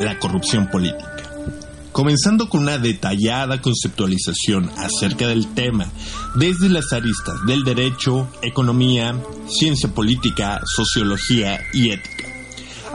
la 0.00 0.18
corrupción 0.18 0.70
política. 0.70 1.22
Comenzando 1.92 2.48
con 2.48 2.62
una 2.62 2.78
detallada 2.78 3.60
conceptualización 3.60 4.70
acerca 4.78 5.28
del 5.28 5.52
tema 5.52 5.92
desde 6.34 6.70
las 6.70 6.94
aristas 6.94 7.44
del 7.46 7.62
derecho, 7.62 8.26
economía, 8.40 9.14
ciencia 9.46 9.92
política, 9.92 10.62
sociología 10.64 11.60
y 11.74 11.90
ética 11.90 12.24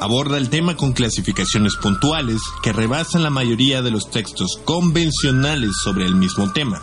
aborda 0.02 0.38
el 0.38 0.50
tema 0.50 0.76
con 0.76 0.94
clasificaciones 0.94 1.76
puntuales 1.76 2.42
que 2.64 2.72
rebasan 2.72 3.22
la 3.22 3.30
mayoría 3.30 3.82
de 3.82 3.92
los 3.92 4.10
textos 4.10 4.60
convencionales 4.64 5.72
sobre 5.84 6.06
el 6.06 6.16
mismo 6.16 6.54
tema. 6.54 6.82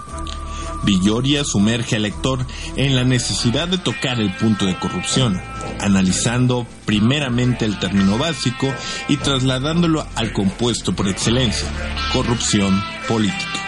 Villoria 0.84 1.44
sumerge 1.44 1.96
al 1.96 2.02
lector 2.02 2.46
en 2.76 2.94
la 2.94 3.04
necesidad 3.04 3.68
de 3.68 3.78
tocar 3.78 4.20
el 4.20 4.34
punto 4.34 4.66
de 4.66 4.76
corrupción, 4.76 5.40
analizando 5.80 6.66
primeramente 6.84 7.64
el 7.64 7.78
término 7.78 8.18
básico 8.18 8.72
y 9.08 9.16
trasladándolo 9.16 10.06
al 10.14 10.32
compuesto 10.32 10.94
por 10.94 11.08
excelencia, 11.08 11.68
corrupción 12.12 12.82
política. 13.08 13.66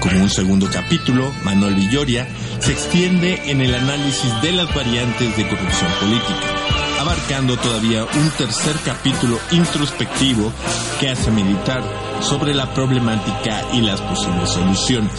Como 0.00 0.22
un 0.22 0.30
segundo 0.30 0.68
capítulo, 0.72 1.32
Manuel 1.44 1.74
Villoria 1.74 2.28
se 2.60 2.72
extiende 2.72 3.50
en 3.50 3.60
el 3.60 3.74
análisis 3.74 4.30
de 4.42 4.52
las 4.52 4.72
variantes 4.74 5.36
de 5.36 5.48
corrupción 5.48 5.90
política, 6.00 7.00
abarcando 7.00 7.56
todavía 7.56 8.04
un 8.04 8.30
tercer 8.30 8.76
capítulo 8.84 9.38
introspectivo 9.50 10.52
que 11.00 11.08
hace 11.10 11.30
meditar 11.30 11.82
sobre 12.20 12.54
la 12.54 12.72
problemática 12.74 13.64
y 13.72 13.80
las 13.80 14.00
posibles 14.00 14.50
soluciones, 14.50 15.12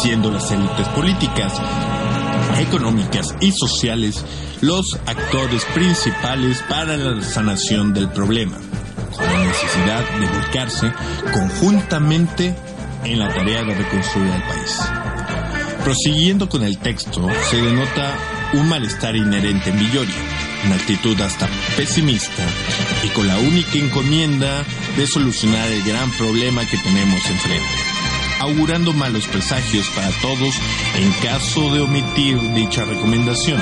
siendo 0.00 0.30
las 0.30 0.50
élites 0.50 0.88
políticas, 0.88 1.52
económicas 2.58 3.34
y 3.40 3.52
sociales 3.52 4.24
los 4.60 4.98
actores 5.06 5.64
principales 5.74 6.62
para 6.68 6.96
la 6.96 7.22
sanación 7.22 7.92
del 7.92 8.08
problema, 8.10 8.56
con 9.16 9.26
la 9.26 9.44
necesidad 9.44 10.04
de 10.18 10.26
volcarse 10.26 10.92
conjuntamente 11.32 12.54
en 13.04 13.18
la 13.18 13.28
tarea 13.28 13.64
de 13.64 13.74
reconstruir 13.74 14.30
al 14.30 14.42
país. 14.42 14.80
Prosiguiendo 15.84 16.48
con 16.48 16.62
el 16.62 16.78
texto, 16.78 17.28
se 17.50 17.56
denota 17.56 18.16
un 18.54 18.68
malestar 18.68 19.16
inherente 19.16 19.70
en 19.70 19.78
Villoria, 19.80 20.14
una 20.64 20.76
actitud 20.76 21.20
hasta 21.20 21.48
pesimista 21.76 22.46
y 23.02 23.08
con 23.08 23.26
la 23.26 23.38
única 23.38 23.78
encomienda 23.78 24.62
de 24.96 25.06
solucionar 25.08 25.68
el 25.68 25.82
gran 25.82 26.10
problema 26.12 26.64
que 26.66 26.76
tenemos 26.78 27.26
enfrente, 27.28 27.66
augurando 28.42 28.92
malos 28.92 29.28
presagios 29.28 29.88
para 29.90 30.10
todos 30.20 30.54
en 30.96 31.12
caso 31.22 31.72
de 31.72 31.80
omitir 31.80 32.40
dicha 32.54 32.84
recomendación 32.84 33.60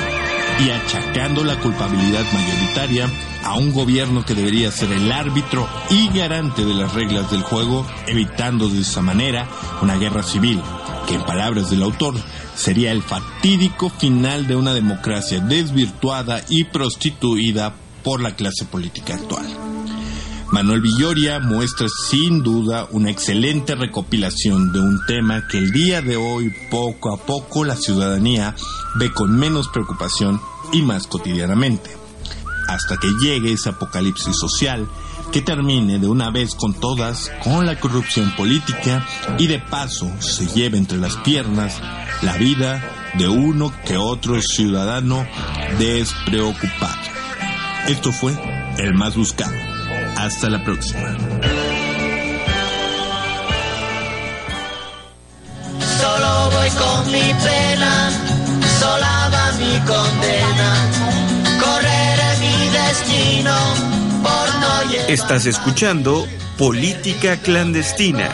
y 0.59 0.69
achacando 0.71 1.43
la 1.43 1.59
culpabilidad 1.59 2.25
mayoritaria 2.33 3.07
a 3.43 3.57
un 3.57 3.71
gobierno 3.71 4.25
que 4.25 4.33
debería 4.33 4.71
ser 4.71 4.91
el 4.91 5.11
árbitro 5.11 5.67
y 5.89 6.09
garante 6.09 6.65
de 6.65 6.73
las 6.73 6.93
reglas 6.93 7.31
del 7.31 7.43
juego, 7.43 7.85
evitando 8.07 8.69
de 8.69 8.81
esa 8.81 9.01
manera 9.01 9.47
una 9.81 9.97
guerra 9.97 10.23
civil, 10.23 10.61
que 11.07 11.15
en 11.15 11.23
palabras 11.23 11.69
del 11.69 11.83
autor 11.83 12.15
sería 12.55 12.91
el 12.91 13.03
fatídico 13.03 13.89
final 13.89 14.47
de 14.47 14.55
una 14.55 14.73
democracia 14.73 15.39
desvirtuada 15.39 16.43
y 16.49 16.65
prostituida 16.65 17.73
por 18.03 18.19
la 18.19 18.35
clase 18.35 18.65
política 18.65 19.15
actual. 19.15 19.70
Manuel 20.51 20.81
Villoria 20.81 21.39
muestra 21.39 21.87
sin 22.09 22.43
duda 22.43 22.85
una 22.91 23.09
excelente 23.09 23.73
recopilación 23.73 24.73
de 24.73 24.81
un 24.81 25.05
tema 25.05 25.47
que 25.47 25.57
el 25.57 25.71
día 25.71 26.01
de 26.01 26.17
hoy 26.17 26.53
poco 26.69 27.13
a 27.13 27.17
poco 27.17 27.63
la 27.63 27.77
ciudadanía 27.77 28.53
ve 28.95 29.13
con 29.13 29.31
menos 29.31 29.69
preocupación 29.69 30.41
y 30.73 30.81
más 30.81 31.07
cotidianamente, 31.07 31.95
hasta 32.67 32.97
que 32.97 33.07
llegue 33.21 33.53
ese 33.53 33.69
apocalipsis 33.69 34.35
social 34.35 34.89
que 35.31 35.41
termine 35.41 35.99
de 35.99 36.09
una 36.09 36.29
vez 36.31 36.53
con 36.55 36.73
todas 36.73 37.31
con 37.41 37.65
la 37.65 37.79
corrupción 37.79 38.35
política 38.35 39.07
y 39.39 39.47
de 39.47 39.59
paso 39.59 40.11
se 40.19 40.47
lleve 40.47 40.77
entre 40.77 40.97
las 40.97 41.15
piernas 41.17 41.79
la 42.23 42.35
vida 42.35 42.83
de 43.17 43.29
uno 43.29 43.71
que 43.85 43.95
otro 43.95 44.41
ciudadano 44.41 45.25
despreocupado. 45.79 47.01
Esto 47.87 48.11
fue 48.11 48.37
el 48.77 48.93
más 48.93 49.15
buscado. 49.15 49.70
Hasta 50.21 50.51
la 50.51 50.63
próxima. 50.63 51.17
Solo 55.99 56.51
voy 56.51 56.69
con 56.69 57.11
mi 57.11 57.33
pena, 57.43 58.11
sola 58.79 59.31
va 59.33 59.51
mi 59.53 59.79
condena. 59.79 60.69
Correré 61.59 62.37
mi 62.39 62.69
destino 62.69 63.55
por 64.21 64.59
no 64.59 64.91
llevar 64.91 65.09
Estás 65.09 65.47
escuchando 65.47 66.27
Política 66.55 67.37
Clandestina. 67.37 68.29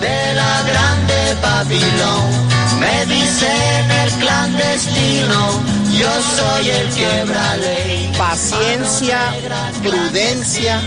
de 0.00 0.34
la 0.34 0.62
Babilón. 1.34 2.46
Me 2.80 3.06
dicen 3.06 3.90
el 3.90 4.10
clandestino, 4.20 5.62
yo 5.98 6.08
soy 6.36 6.68
el 6.68 6.88
quiebra 6.88 7.56
ley. 7.56 8.12
Paciencia, 8.18 9.34
prudencia, 9.82 10.80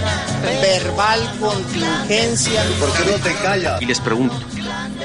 verbal 0.61 1.19
contingencia. 1.39 2.63
¿Por 2.79 2.91
qué 2.93 3.11
no 3.11 3.17
te 3.23 3.33
callas? 3.41 3.81
Y 3.81 3.85
les 3.85 3.99
pregunto, 3.99 4.35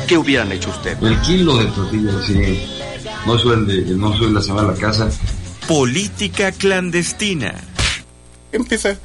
¿qué 0.06 0.18
hubieran 0.18 0.52
hecho 0.52 0.70
ustedes? 0.70 1.02
El 1.02 1.20
kilo 1.22 1.56
de 1.58 1.66
tortillas 1.66 2.14
así, 2.16 2.68
no 3.26 3.38
suele, 3.38 3.82
no 3.96 4.16
suele 4.16 4.42
saber 4.42 4.64
la 4.64 4.74
casa. 4.74 5.08
Política 5.66 6.52
Clandestina. 6.52 7.54
Empieza. 8.52 8.96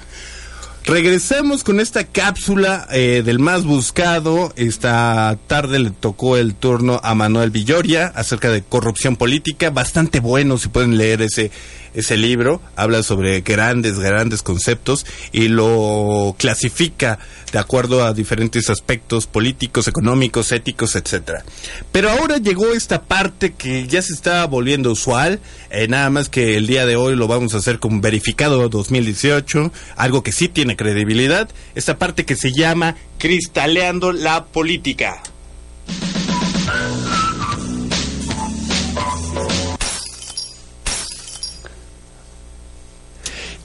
Regresamos 0.90 1.64
con 1.64 1.80
esta 1.80 2.04
cápsula 2.04 2.88
eh, 2.92 3.22
del 3.24 3.38
más 3.38 3.64
buscado. 3.64 4.52
Esta 4.56 5.38
tarde 5.46 5.78
le 5.78 5.92
tocó 5.92 6.36
el 6.36 6.56
turno 6.56 7.00
a 7.04 7.14
Manuel 7.14 7.52
Villoria 7.52 8.08
acerca 8.16 8.50
de 8.50 8.64
corrupción 8.64 9.16
política. 9.16 9.70
Bastante 9.70 10.20
bueno 10.20 10.58
si 10.58 10.68
pueden 10.70 10.98
leer 10.98 11.22
ese, 11.22 11.52
ese 11.94 12.18
libro. 12.18 12.60
Habla 12.76 13.04
sobre 13.04 13.42
grandes, 13.42 14.00
grandes 14.00 14.42
conceptos 14.42 15.06
y 15.32 15.48
lo 15.48 16.36
clasifica 16.40 17.20
de 17.52 17.60
acuerdo 17.60 18.04
a 18.04 18.14
diferentes 18.14 18.70
aspectos 18.70 19.26
políticos, 19.28 19.88
económicos, 19.88 20.52
éticos, 20.52 20.96
etcétera. 20.96 21.44
Pero 21.92 22.10
ahora 22.10 22.38
llegó 22.38 22.74
esta 22.74 23.04
parte 23.04 23.54
que 23.54 23.88
ya 23.88 24.02
se 24.02 24.14
está 24.14 24.46
volviendo 24.46 24.92
usual. 24.92 25.40
eh, 25.72 25.88
nada 25.88 26.10
más 26.10 26.30
que 26.30 26.58
el 26.58 26.68
día 26.68 26.86
de 26.86 26.96
hoy 26.96 27.16
lo 27.16 27.28
vamos 27.28 27.54
a 27.54 27.58
hacer 27.58 27.80
con 27.80 28.02
verificado 28.02 28.70
2018, 28.70 29.72
algo 29.96 30.24
que 30.24 30.32
sí 30.32 30.48
tiene 30.48 30.76
credibilidad. 30.80 31.50
Esta 31.76 31.98
parte 31.98 32.24
que 32.24 32.38
se 32.38 32.54
llama 32.54 32.96
cristaleando 33.18 34.14
la 34.14 34.46
política. 34.46 35.22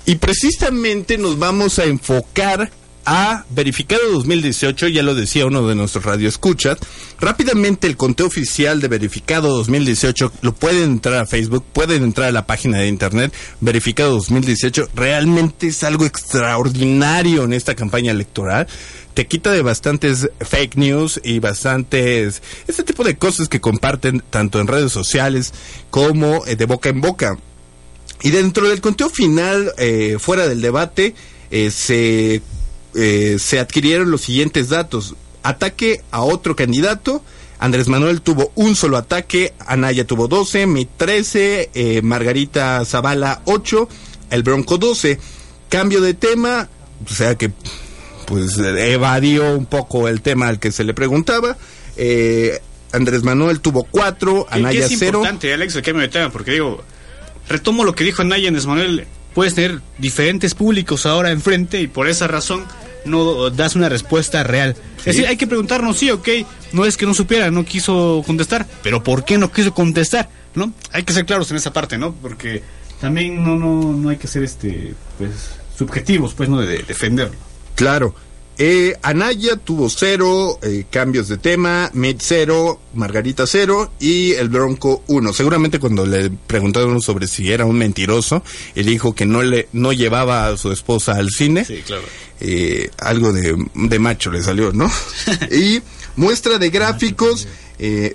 Y 0.06 0.16
precisamente 0.16 1.16
nos 1.16 1.38
vamos 1.38 1.78
a 1.78 1.84
enfocar 1.84 2.72
a 3.06 3.44
Verificado 3.50 4.02
2018, 4.12 4.88
ya 4.88 5.02
lo 5.02 5.14
decía 5.14 5.46
uno 5.46 5.66
de 5.66 5.74
nuestros 5.74 6.04
radioescuchas. 6.04 6.78
Rápidamente 7.20 7.86
el 7.86 7.96
conteo 7.96 8.26
oficial 8.26 8.80
de 8.80 8.88
Verificado 8.88 9.48
2018 9.56 10.32
lo 10.42 10.54
pueden 10.54 10.84
entrar 10.84 11.20
a 11.20 11.26
Facebook, 11.26 11.64
pueden 11.72 12.02
entrar 12.02 12.28
a 12.28 12.32
la 12.32 12.46
página 12.46 12.78
de 12.78 12.88
internet 12.88 13.32
Verificado 13.60 14.12
2018. 14.12 14.88
Realmente 14.94 15.68
es 15.68 15.84
algo 15.84 16.04
extraordinario 16.04 17.44
en 17.44 17.52
esta 17.52 17.74
campaña 17.74 18.12
electoral. 18.12 18.66
Te 19.14 19.26
quita 19.26 19.52
de 19.52 19.62
bastantes 19.62 20.28
fake 20.40 20.76
news 20.76 21.20
y 21.22 21.38
bastantes 21.38 22.42
este 22.66 22.82
tipo 22.82 23.04
de 23.04 23.16
cosas 23.16 23.48
que 23.48 23.60
comparten 23.60 24.22
tanto 24.30 24.60
en 24.60 24.66
redes 24.66 24.90
sociales 24.90 25.52
como 25.90 26.44
eh, 26.46 26.56
de 26.56 26.64
boca 26.66 26.88
en 26.88 27.00
boca. 27.00 27.38
Y 28.22 28.30
dentro 28.30 28.68
del 28.68 28.80
conteo 28.80 29.10
final, 29.10 29.72
eh, 29.76 30.16
fuera 30.18 30.48
del 30.48 30.62
debate, 30.62 31.14
eh, 31.50 31.70
se, 31.70 32.42
eh, 32.94 33.36
se 33.38 33.58
adquirieron 33.60 34.10
los 34.10 34.22
siguientes 34.22 34.68
datos. 34.68 35.14
Ataque 35.42 36.02
a 36.10 36.22
otro 36.22 36.56
candidato. 36.56 37.22
Andrés 37.58 37.88
Manuel 37.88 38.20
tuvo 38.20 38.52
un 38.56 38.74
solo 38.76 38.96
ataque, 38.96 39.54
Anaya 39.66 40.06
tuvo 40.06 40.28
12, 40.28 40.66
Mi 40.66 40.84
13, 40.86 41.70
eh, 41.72 42.02
Margarita 42.02 42.84
Zavala 42.84 43.42
8, 43.44 43.88
el 44.30 44.42
Bronco 44.42 44.76
12. 44.76 45.18
Cambio 45.68 46.00
de 46.00 46.14
tema, 46.14 46.68
o 47.08 47.12
sea 47.14 47.36
que 47.36 47.52
pues 48.26 48.58
evadió 48.58 49.54
un 49.56 49.66
poco 49.66 50.08
el 50.08 50.20
tema 50.22 50.48
al 50.48 50.58
que 50.58 50.72
se 50.72 50.84
le 50.84 50.94
preguntaba. 50.94 51.56
Eh, 51.96 52.58
Andrés 52.92 53.22
Manuel 53.22 53.60
tuvo 53.60 53.84
4, 53.90 54.46
Que- 54.46 54.54
Anaya 54.54 54.80
que 54.88 54.94
es 54.94 54.98
0. 54.98 55.18
importante, 55.18 55.52
Alex, 55.52 55.76
el 55.76 55.82
cambio 55.82 56.02
de 56.02 56.08
tema, 56.08 56.30
porque 56.30 56.52
digo, 56.52 56.82
retomo 57.48 57.84
lo 57.84 57.94
que 57.94 58.04
dijo 58.04 58.22
Anaya 58.22 58.48
Andrés 58.48 58.66
Manuel, 58.66 59.06
puedes 59.34 59.54
tener 59.54 59.80
diferentes 59.98 60.54
públicos 60.54 61.06
ahora 61.06 61.30
enfrente 61.30 61.80
y 61.80 61.86
por 61.86 62.08
esa 62.08 62.26
razón 62.28 62.64
no 63.04 63.50
das 63.50 63.76
una 63.76 63.88
respuesta 63.88 64.42
real. 64.42 64.76
Es 64.98 65.04
decir, 65.04 65.26
hay 65.26 65.36
que 65.36 65.46
preguntarnos, 65.46 65.98
sí, 65.98 66.10
ok, 66.10 66.28
no 66.72 66.84
es 66.84 66.96
que 66.96 67.06
no 67.06 67.14
supiera, 67.14 67.50
no 67.50 67.64
quiso 67.64 68.22
contestar, 68.26 68.66
pero 68.82 69.02
¿por 69.02 69.24
qué 69.24 69.38
no 69.38 69.52
quiso 69.52 69.74
contestar? 69.74 70.28
¿No? 70.54 70.72
Hay 70.92 71.02
que 71.02 71.12
ser 71.12 71.26
claros 71.26 71.50
en 71.50 71.56
esa 71.56 71.72
parte, 71.72 71.98
¿no? 71.98 72.14
Porque 72.14 72.62
también 73.00 73.42
no, 73.44 73.56
no, 73.56 73.92
no 73.92 74.08
hay 74.08 74.16
que 74.16 74.28
ser 74.28 74.44
este, 74.44 74.94
pues, 75.18 75.30
subjetivos, 75.76 76.34
pues, 76.34 76.48
¿no? 76.48 76.60
De, 76.60 76.66
de 76.66 76.82
defenderlo. 76.82 77.36
Claro. 77.74 78.14
Eh, 78.56 78.96
Anaya 79.02 79.56
tuvo 79.56 79.90
cero 79.90 80.58
eh, 80.62 80.84
cambios 80.88 81.28
de 81.28 81.38
tema, 81.38 81.90
Mid 81.92 82.16
cero, 82.20 82.80
Margarita 82.94 83.46
cero 83.46 83.92
y 83.98 84.32
el 84.32 84.48
Bronco 84.48 85.02
uno. 85.08 85.32
Seguramente 85.32 85.78
cuando 85.80 86.06
le 86.06 86.30
preguntaron 86.30 87.00
sobre 87.00 87.26
si 87.26 87.50
era 87.50 87.64
un 87.64 87.76
mentiroso, 87.76 88.42
él 88.74 88.86
dijo 88.86 89.14
que 89.14 89.26
no 89.26 89.42
le 89.42 89.68
no 89.72 89.92
llevaba 89.92 90.46
a 90.46 90.56
su 90.56 90.70
esposa 90.70 91.12
al 91.16 91.30
cine. 91.30 91.64
Sí, 91.64 91.82
claro. 91.84 92.04
Eh, 92.40 92.90
algo 92.98 93.32
de, 93.32 93.56
de 93.74 93.98
macho 93.98 94.30
le 94.30 94.42
salió, 94.42 94.72
¿no? 94.72 94.90
y 95.50 95.82
muestra 96.16 96.58
de 96.58 96.70
gráficos 96.70 97.46
Eh, 97.78 98.14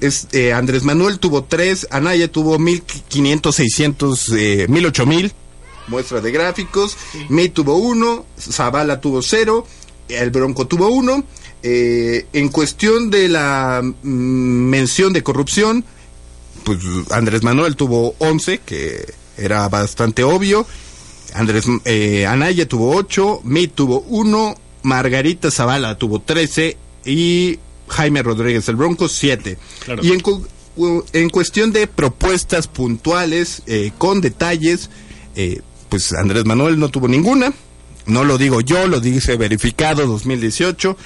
es, 0.00 0.28
eh, 0.32 0.52
Andrés 0.52 0.82
Manuel 0.82 1.18
tuvo 1.18 1.44
3, 1.44 1.88
Anaya 1.90 2.28
tuvo 2.28 2.58
1500, 2.58 3.54
600, 3.54 4.28
eh, 4.36 4.66
1000, 4.68 4.86
8000. 4.86 5.32
Muestra 5.88 6.20
de 6.20 6.30
gráficos. 6.30 6.96
May 7.28 7.48
tuvo 7.48 7.76
1, 7.76 8.24
Zavala 8.38 9.00
tuvo 9.00 9.22
0, 9.22 9.66
el 10.08 10.30
Bronco 10.30 10.66
tuvo 10.66 10.88
1. 10.88 11.24
Eh, 11.62 12.26
en 12.32 12.48
cuestión 12.48 13.10
de 13.10 13.28
la 13.28 13.82
mm, 13.82 14.08
mención 14.08 15.12
de 15.12 15.22
corrupción, 15.22 15.84
pues 16.64 16.78
Andrés 17.10 17.42
Manuel 17.42 17.76
tuvo 17.76 18.14
11, 18.18 18.58
que 18.58 19.12
era 19.36 19.68
bastante 19.68 20.24
obvio. 20.24 20.66
Andrés 21.34 21.66
eh, 21.84 22.26
Anaya 22.26 22.66
tuvo 22.66 22.94
8, 22.96 23.40
May 23.44 23.68
tuvo 23.68 24.00
1, 24.00 24.54
Margarita 24.82 25.50
Zavala 25.50 25.98
tuvo 25.98 26.20
13 26.20 26.76
y 27.04 27.58
Jaime 27.88 28.22
Rodríguez 28.22 28.68
el 28.68 28.76
Bronco 28.76 29.08
7. 29.08 29.58
Claro. 29.84 30.02
Y 30.04 30.12
en, 30.12 30.22
en 31.12 31.30
cuestión 31.30 31.72
de 31.72 31.86
propuestas 31.86 32.68
puntuales, 32.68 33.62
eh, 33.66 33.92
con 33.98 34.20
detalles, 34.20 34.90
eh, 35.34 35.60
pues 35.88 36.12
Andrés 36.12 36.44
Manuel 36.44 36.78
no 36.78 36.88
tuvo 36.88 37.08
ninguna. 37.08 37.52
No 38.06 38.24
lo 38.24 38.38
digo 38.38 38.60
yo, 38.60 38.86
lo 38.86 39.00
dice 39.00 39.36
verificado 39.36 40.06
2018. 40.06 40.96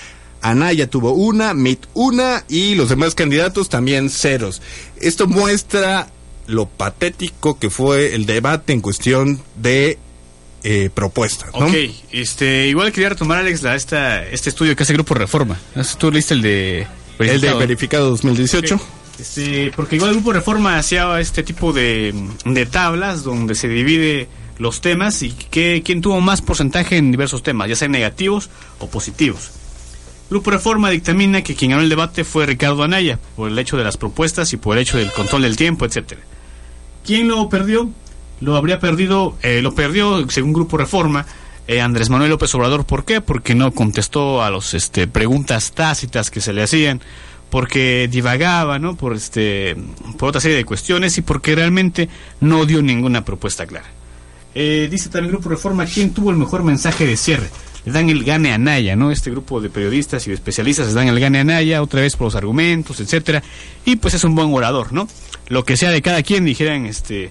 Anaya 0.43 0.89
tuvo 0.89 1.13
una, 1.13 1.55
Mit 1.55 1.87
una 1.95 2.45
y 2.49 2.75
los 2.75 2.89
demás 2.89 3.15
candidatos 3.15 3.69
también 3.69 4.11
ceros. 4.11 4.63
Esto 5.01 5.27
muestra 5.27 6.09
lo 6.47 6.67
patético 6.67 7.59
que 7.59 7.71
fue 7.71 8.15
el 8.15 8.27
debate 8.27 8.73
en 8.73 8.81
cuestión 8.81 9.41
de 9.57 9.99
eh, 10.63 10.91
propuestas. 10.93 11.51
¿no? 11.59 11.67
Ok, 11.67 11.75
este, 12.11 12.69
igual 12.69 12.93
quería 12.93 13.11
retomar, 13.11 13.39
Alex, 13.39 13.63
la, 13.63 13.77
esta, 13.77 14.27
este 14.27 14.51
estudio 14.51 14.77
que 14.77 14.83
hace 14.83 14.93
Grupo 14.93 15.15
Reforma. 15.15 15.59
Tú 15.99 16.11
leíste 16.11 16.35
el 16.35 16.43
de 16.43 16.87
El 17.19 17.41
de 17.41 17.55
verificado 17.55 18.11
2018. 18.11 18.75
Ok. 18.75 18.83
Este, 19.19 19.71
porque 19.77 19.97
igual 19.97 20.11
el 20.11 20.17
Grupo 20.17 20.33
Reforma 20.33 20.79
hacía 20.79 21.21
este 21.21 21.43
tipo 21.43 21.73
de, 21.75 22.15
de 22.47 22.67
tablas 22.67 23.23
donde 23.23 23.55
se 23.55 23.69
divide 23.69 24.29
los 24.61 24.83
temas 24.83 25.23
y 25.23 25.31
que, 25.31 25.83
quién 25.83 26.03
tuvo 26.03 26.21
más 26.21 26.43
porcentaje 26.43 26.99
en 26.99 27.11
diversos 27.11 27.43
temas, 27.43 27.69
ya 27.69 27.77
sean 27.77 27.93
negativos 27.93 28.51
o 28.79 28.89
positivos. 28.89 29.51
Grupo 30.29 30.51
Reforma 30.51 30.91
dictamina 30.91 31.43
que 31.43 31.57
quien 31.57 31.73
ganó 31.73 31.83
el 31.83 31.89
debate 31.89 32.25
fue 32.25 32.47
Ricardo 32.47 32.83
Anaya, 32.83 33.19
por 33.37 33.51
el 33.51 33.59
hecho 33.59 33.79
de 33.79 33.85
las 33.85 33.97
propuestas 33.97 34.53
y 34.53 34.59
por 34.59 34.77
el 34.77 34.83
hecho 34.83 34.99
del 34.99 35.11
control 35.13 35.43
del 35.43 35.57
tiempo, 35.57 35.87
etcétera. 35.87 36.21
¿Quién 37.05 37.27
lo 37.27 37.49
perdió? 37.49 37.91
Lo 38.41 38.55
habría 38.57 38.79
perdido, 38.79 39.35
eh, 39.43 39.63
lo 39.63 39.75
perdió, 39.75 40.29
según 40.29 40.53
Grupo 40.53 40.77
Reforma, 40.77 41.25
eh, 41.67 41.81
Andrés 41.81 42.11
Manuel 42.11 42.31
López 42.31 42.55
Obrador. 42.55 42.85
¿Por 42.85 43.07
qué? 43.07 43.23
Porque 43.23 43.55
no 43.55 43.73
contestó 43.73 44.43
a 44.43 44.51
los 44.51 44.75
este, 44.75 45.09
preguntas 45.09 45.73
tácitas 45.73 46.31
que 46.31 46.43
se 46.43 46.53
le 46.53 46.63
hacían, 46.63 47.01
porque 47.49 48.09
divagaba, 48.11 48.79
¿no? 48.79 48.95
Por 48.95 49.17
este, 49.17 49.75
por 50.19 50.29
otra 50.29 50.43
serie 50.43 50.59
de 50.59 50.67
cuestiones 50.67 51.17
y 51.17 51.23
porque 51.23 51.55
realmente 51.55 52.11
no 52.41 52.67
dio 52.67 52.83
ninguna 52.83 53.25
propuesta 53.25 53.67
clara. 53.67 53.89
Eh, 54.55 54.89
dice 54.91 55.09
también 55.09 55.33
Grupo 55.33 55.49
Reforma, 55.49 55.87
¿quién 55.87 56.13
tuvo 56.13 56.31
el 56.31 56.37
mejor 56.37 56.63
mensaje 56.63 57.07
de 57.07 57.17
cierre? 57.17 57.49
Le 57.85 57.93
dan 57.93 58.11
el 58.11 58.25
gane 58.25 58.53
a 58.53 58.59
Naya, 58.59 58.97
¿no? 58.97 59.11
Este 59.11 59.31
grupo 59.31 59.61
de 59.61 59.71
periodistas 59.71 60.27
y 60.27 60.31
de 60.31 60.35
especialistas 60.35 60.87
les 60.87 60.95
dan 60.95 61.09
el 61.09 61.19
gane 61.19 61.39
a 61.39 61.45
Naya, 61.45 61.83
otra 61.83 62.03
vez 62.03 62.17
por 62.17 62.27
los 62.27 62.35
argumentos, 62.35 63.01
etcétera. 63.01 63.43
Y 63.85 63.97
pues 63.97 64.15
es 64.15 64.25
un 64.25 64.35
buen 64.35 64.53
orador, 64.53 64.93
¿no? 64.93 65.09
Lo 65.49 65.65
que 65.65 65.77
sea 65.77 65.91
de 65.91 66.03
cada 66.03 66.23
quien, 66.23 66.45
dijeran 66.45 66.87
este 66.87 67.31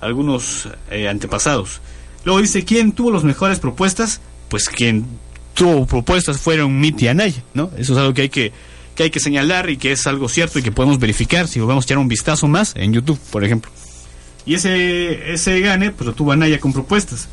algunos 0.00 0.68
eh, 0.90 1.08
antepasados. 1.08 1.80
Luego 2.24 2.40
dice, 2.40 2.64
¿quién 2.64 2.92
tuvo 2.92 3.10
las 3.10 3.24
mejores 3.24 3.58
propuestas? 3.58 4.20
Pues 4.48 4.68
quien 4.68 5.06
tuvo 5.54 5.86
propuestas 5.86 6.38
fueron 6.38 6.78
Miti 6.80 7.04
y 7.04 7.08
Anaya, 7.08 7.42
¿no? 7.54 7.70
Eso 7.76 7.92
es 7.92 7.98
algo 7.98 8.14
que 8.14 8.22
hay 8.22 8.28
que, 8.28 8.52
que 8.94 9.04
hay 9.04 9.10
que 9.10 9.20
señalar 9.20 9.70
y 9.70 9.76
que 9.76 9.92
es 9.92 10.06
algo 10.06 10.28
cierto 10.28 10.58
y 10.58 10.62
que 10.62 10.72
podemos 10.72 10.98
verificar 10.98 11.48
si 11.48 11.60
volvemos 11.60 11.84
a 11.84 11.86
echar 11.86 11.98
un 11.98 12.08
vistazo 12.08 12.48
más 12.48 12.74
en 12.76 12.92
YouTube, 12.92 13.18
por 13.30 13.44
ejemplo. 13.44 13.70
Y 14.46 14.54
ese, 14.54 15.32
ese 15.32 15.60
gane, 15.60 15.90
pues 15.92 16.06
lo 16.06 16.14
tuvo 16.14 16.32
Anaya 16.32 16.58
con 16.58 16.72
propuestas. 16.72 17.28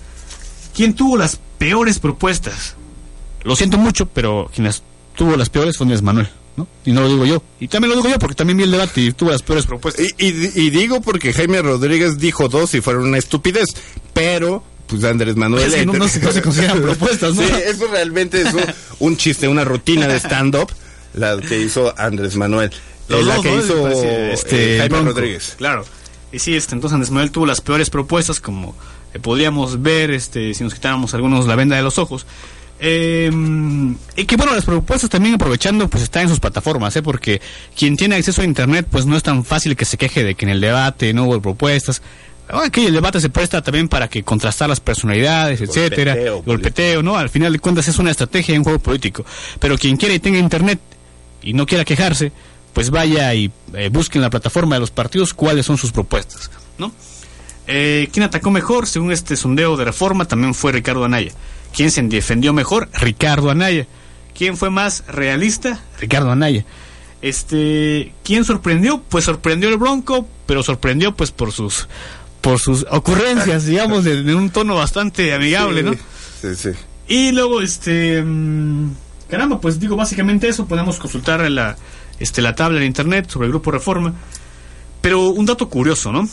¿Quién 0.75 0.93
tuvo 0.93 1.17
las 1.17 1.39
peores 1.57 1.99
propuestas? 1.99 2.75
Lo 3.43 3.55
siento 3.55 3.77
mucho, 3.77 4.05
pero 4.05 4.49
quien 4.53 4.65
las 4.67 4.83
tuvo 5.15 5.35
las 5.35 5.49
peores 5.49 5.77
fue 5.77 5.85
Andrés 5.85 6.01
Manuel, 6.01 6.29
¿no? 6.55 6.67
Y 6.85 6.91
no 6.91 7.01
lo 7.01 7.07
digo 7.09 7.25
yo. 7.25 7.43
Y 7.59 7.67
también 7.67 7.89
lo 7.89 7.95
digo 7.97 8.09
yo 8.09 8.19
porque 8.19 8.35
también 8.35 8.57
vi 8.57 8.63
el 8.63 8.71
debate 8.71 9.01
y 9.01 9.11
tuvo 9.13 9.31
las 9.31 9.41
peores 9.41 9.65
propuestas. 9.65 10.05
Y, 10.17 10.25
y- 10.25 10.51
y 10.55 10.69
digo 10.69 11.01
porque 11.01 11.33
Jaime 11.33 11.61
Rodríguez 11.61 12.17
dijo 12.19 12.47
dos 12.47 12.73
y 12.75 12.81
fueron 12.81 13.07
una 13.07 13.17
estupidez, 13.17 13.69
pero 14.13 14.63
pues 14.87 15.03
Andrés 15.03 15.35
Manuel... 15.35 15.67
Es 15.67 15.75
que 15.75 15.85
no- 15.85 15.93
no 15.93 16.07
se- 16.07 16.19
no 16.19 16.31
se 16.31 16.41
consideran 16.41 16.81
propuestas, 16.83 17.33
¿no? 17.35 17.41
Sí, 17.45 17.53
eso 17.65 17.87
realmente 17.91 18.41
es 18.41 18.53
un, 18.53 18.63
un 18.99 19.17
chiste, 19.17 19.47
una 19.47 19.63
rutina 19.63 20.07
de 20.07 20.17
stand-up, 20.19 20.71
la 21.13 21.37
que 21.41 21.59
hizo 21.59 21.93
Andrés 21.97 22.35
Manuel. 22.35 22.71
Los 23.07 23.21
Eh, 23.21 23.23
la 23.25 23.35
dos, 23.35 23.43
que 23.43 23.55
hizo 23.55 23.87
este, 24.31 24.75
eh, 24.75 24.79
Jaime 24.79 24.95
Bronco. 24.95 25.11
Rodríguez. 25.13 25.55
Claro. 25.57 25.85
Y 26.31 26.39
sí, 26.39 26.55
este, 26.55 26.75
entonces 26.75 26.93
Andrés 26.93 27.11
Manuel 27.11 27.31
tuvo 27.31 27.45
las 27.45 27.61
peores 27.61 27.89
propuestas, 27.89 28.39
como 28.39 28.75
eh, 29.13 29.19
podríamos 29.19 29.81
ver 29.81 30.11
este, 30.11 30.53
si 30.53 30.63
nos 30.63 30.73
quitáramos 30.73 31.13
algunos 31.13 31.47
la 31.47 31.55
venda 31.55 31.75
de 31.75 31.81
los 31.81 31.97
ojos. 31.97 32.25
Eh, 32.81 33.29
y 34.15 34.25
que 34.25 34.37
bueno, 34.37 34.53
las 34.53 34.63
propuestas 34.63 35.09
también 35.09 35.35
aprovechando, 35.35 35.89
pues 35.89 36.03
están 36.03 36.23
en 36.23 36.29
sus 36.29 36.39
plataformas, 36.39 36.95
¿eh? 36.95 37.01
porque 37.01 37.41
quien 37.75 37.97
tiene 37.97 38.15
acceso 38.15 38.41
a 38.41 38.45
Internet, 38.45 38.87
pues 38.89 39.05
no 39.05 39.17
es 39.17 39.23
tan 39.23 39.43
fácil 39.43 39.75
que 39.75 39.85
se 39.85 39.97
queje 39.97 40.23
de 40.23 40.35
que 40.35 40.45
en 40.45 40.49
el 40.49 40.61
debate 40.61 41.13
no 41.13 41.25
hubo 41.25 41.41
propuestas. 41.41 42.01
Aquí 42.47 42.85
el 42.85 42.93
debate 42.93 43.19
se 43.19 43.29
presta 43.29 43.61
también 43.61 43.87
para 43.87 44.07
que 44.07 44.23
contrastar 44.23 44.69
las 44.69 44.79
personalidades, 44.79 45.61
etcétera, 45.61 46.13
Golpeteo, 46.13 46.41
golpeteo, 46.41 47.03
¿no? 47.03 47.15
Al 47.15 47.29
final 47.29 47.53
de 47.53 47.59
cuentas 47.59 47.87
es 47.87 47.99
una 47.99 48.09
estrategia 48.09 48.57
un 48.57 48.63
juego 48.63 48.79
político. 48.79 49.23
Pero 49.59 49.77
quien 49.77 49.97
quiera 49.97 50.15
y 50.15 50.19
tenga 50.19 50.39
internet 50.39 50.79
y 51.43 51.53
no 51.53 51.67
quiera 51.67 51.85
quejarse, 51.85 52.31
pues 52.73 52.89
vaya 52.89 53.33
y 53.33 53.51
eh, 53.73 53.89
busque 53.91 54.17
en 54.17 54.21
la 54.21 54.29
plataforma 54.29 54.75
de 54.75 54.81
los 54.81 54.91
partidos 54.91 55.33
cuáles 55.33 55.65
son 55.65 55.77
sus 55.77 55.91
propuestas, 55.91 56.49
¿no? 56.77 56.91
Eh, 57.67 58.09
¿Quién 58.11 58.23
atacó 58.23 58.49
mejor? 58.51 58.87
Según 58.87 59.11
este 59.11 59.35
sondeo 59.35 59.77
de 59.77 59.85
reforma, 59.85 60.25
también 60.25 60.53
fue 60.55 60.71
Ricardo 60.71 61.05
Anaya. 61.05 61.31
¿Quién 61.75 61.91
se 61.91 62.01
defendió 62.01 62.51
mejor? 62.51 62.89
Ricardo 62.93 63.51
Anaya. 63.51 63.85
¿Quién 64.35 64.57
fue 64.57 64.69
más 64.69 65.03
realista? 65.07 65.79
Ricardo 65.99 66.31
Anaya. 66.31 66.65
Este, 67.21 68.13
¿quién 68.23 68.45
sorprendió? 68.45 69.03
Pues 69.09 69.25
sorprendió 69.25 69.69
el 69.69 69.77
Bronco, 69.77 70.27
pero 70.45 70.63
sorprendió 70.63 71.15
pues 71.15 71.31
por 71.31 71.51
sus 71.51 71.87
por 72.41 72.59
sus 72.59 72.85
ocurrencias, 72.89 73.65
digamos, 73.65 74.05
de, 74.05 74.23
de 74.23 74.33
un 74.33 74.49
tono 74.49 74.75
bastante 74.75 75.33
amigable, 75.33 75.83
¿no? 75.83 75.93
Sí, 76.41 76.55
sí. 76.55 76.69
Y 77.07 77.31
luego, 77.33 77.61
este. 77.61 78.23
mm, 78.23 78.91
caramba, 79.29 79.59
pues 79.59 79.79
digo 79.79 79.95
básicamente 79.95 80.47
eso. 80.47 80.65
Podemos 80.65 80.97
consultar 80.99 81.41
la, 81.51 81.75
este, 82.19 82.41
la 82.41 82.55
tabla 82.55 82.79
en 82.79 82.85
internet 82.85 83.29
sobre 83.29 83.45
el 83.47 83.51
grupo 83.51 83.71
Reforma. 83.71 84.13
Pero 85.01 85.29
un 85.29 85.45
dato 85.45 85.69
curioso, 85.69 86.11
¿no? 86.11 86.27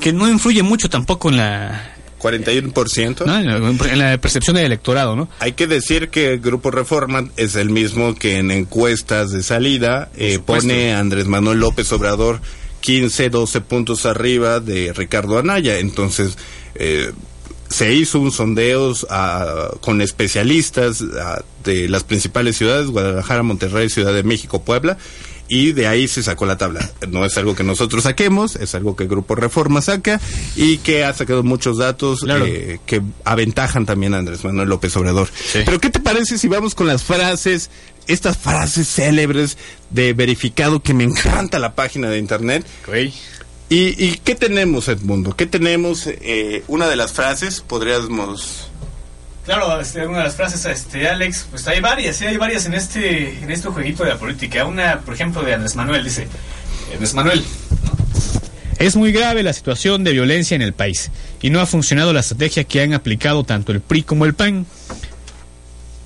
Que 0.00 0.12
no 0.12 0.28
influye 0.28 0.62
mucho 0.62 0.88
tampoco 0.90 1.28
en 1.30 1.36
la. 1.38 1.94
41%. 2.18 3.24
¿no? 3.26 3.38
En 3.38 3.46
la- 3.46 3.92
en 3.92 3.98
la 3.98 4.18
percepción 4.18 4.56
del 4.56 4.66
electorado, 4.66 5.14
¿no? 5.14 5.28
Hay 5.38 5.52
que 5.52 5.68
decir 5.68 6.08
que 6.08 6.32
el 6.32 6.40
Grupo 6.40 6.72
Reforma 6.72 7.28
es 7.36 7.54
el 7.54 7.70
mismo 7.70 8.14
que 8.16 8.38
en 8.38 8.50
encuestas 8.50 9.30
de 9.30 9.42
salida 9.44 10.10
eh, 10.16 10.40
pone 10.44 10.94
a 10.94 10.98
Andrés 10.98 11.26
Manuel 11.26 11.60
López 11.60 11.92
Obrador 11.92 12.40
15, 12.80 13.30
12 13.30 13.60
puntos 13.60 14.04
arriba 14.04 14.58
de 14.58 14.92
Ricardo 14.92 15.38
Anaya. 15.38 15.78
Entonces, 15.78 16.36
eh, 16.74 17.12
se 17.68 17.92
hizo 17.94 18.18
un 18.20 18.32
sondeo 18.32 18.92
ah, 19.10 19.70
con 19.80 20.00
especialistas 20.00 21.02
ah, 21.20 21.42
de 21.64 21.88
las 21.88 22.04
principales 22.04 22.56
ciudades, 22.56 22.88
Guadalajara, 22.88 23.42
Monterrey, 23.42 23.88
Ciudad 23.90 24.12
de 24.14 24.22
México, 24.22 24.62
Puebla, 24.62 24.96
y 25.50 25.72
de 25.72 25.86
ahí 25.86 26.08
se 26.08 26.22
sacó 26.22 26.44
la 26.44 26.58
tabla. 26.58 26.90
No 27.08 27.24
es 27.24 27.36
algo 27.38 27.54
que 27.54 27.64
nosotros 27.64 28.02
saquemos, 28.04 28.56
es 28.56 28.74
algo 28.74 28.96
que 28.96 29.04
el 29.04 29.08
Grupo 29.08 29.34
Reforma 29.34 29.80
saca 29.80 30.20
y 30.56 30.76
que 30.78 31.04
ha 31.04 31.14
sacado 31.14 31.42
muchos 31.42 31.78
datos 31.78 32.20
Claro. 32.20 32.44
eh, 32.46 32.80
que 32.84 33.00
aventajan 33.24 33.86
también 33.86 34.12
a 34.14 34.18
Andrés 34.18 34.44
Manuel 34.44 34.68
López 34.68 34.94
Obrador. 34.96 35.28
Pero 35.52 35.80
¿qué 35.80 35.88
te 35.88 36.00
parece 36.00 36.36
si 36.36 36.48
vamos 36.48 36.74
con 36.74 36.86
las 36.86 37.02
frases, 37.02 37.70
estas 38.06 38.36
frases 38.36 38.88
célebres 38.88 39.56
de 39.88 40.12
verificado 40.12 40.80
que 40.82 40.92
me 40.92 41.04
encanta 41.04 41.58
la 41.58 41.74
página 41.74 42.10
de 42.10 42.18
internet? 42.18 42.66
¿Y, 43.70 44.02
y 44.02 44.20
qué 44.24 44.34
tenemos, 44.34 44.88
Edmundo? 44.88 45.36
¿Qué 45.36 45.46
tenemos? 45.46 46.06
Eh, 46.06 46.64
una 46.68 46.88
de 46.88 46.96
las 46.96 47.12
frases, 47.12 47.60
podríamos... 47.60 48.70
Claro, 49.44 49.80
este, 49.80 50.06
una 50.06 50.18
de 50.18 50.24
las 50.24 50.36
frases, 50.36 50.64
este, 50.66 51.08
Alex, 51.08 51.46
pues 51.50 51.66
hay 51.68 51.80
varias, 51.80 52.16
sí, 52.16 52.26
hay 52.26 52.36
varias 52.36 52.66
en 52.66 52.74
este, 52.74 53.38
en 53.42 53.50
este 53.50 53.68
jueguito 53.68 54.04
de 54.04 54.10
la 54.10 54.18
política. 54.18 54.64
Una, 54.64 55.00
por 55.00 55.14
ejemplo, 55.14 55.42
de 55.42 55.54
Andrés 55.54 55.74
Manuel, 55.74 56.04
dice, 56.04 56.28
Andrés 56.92 57.14
Manuel, 57.14 57.42
Es 58.78 58.94
muy 58.94 59.10
grave 59.10 59.42
la 59.42 59.52
situación 59.52 60.04
de 60.04 60.12
violencia 60.12 60.54
en 60.54 60.62
el 60.62 60.72
país 60.72 61.10
y 61.42 61.50
no 61.50 61.60
ha 61.60 61.66
funcionado 61.66 62.12
la 62.12 62.20
estrategia 62.20 62.64
que 62.64 62.80
han 62.80 62.94
aplicado 62.94 63.42
tanto 63.44 63.72
el 63.72 63.80
PRI 63.80 64.02
como 64.02 64.24
el 64.24 64.34
PAN. 64.34 64.66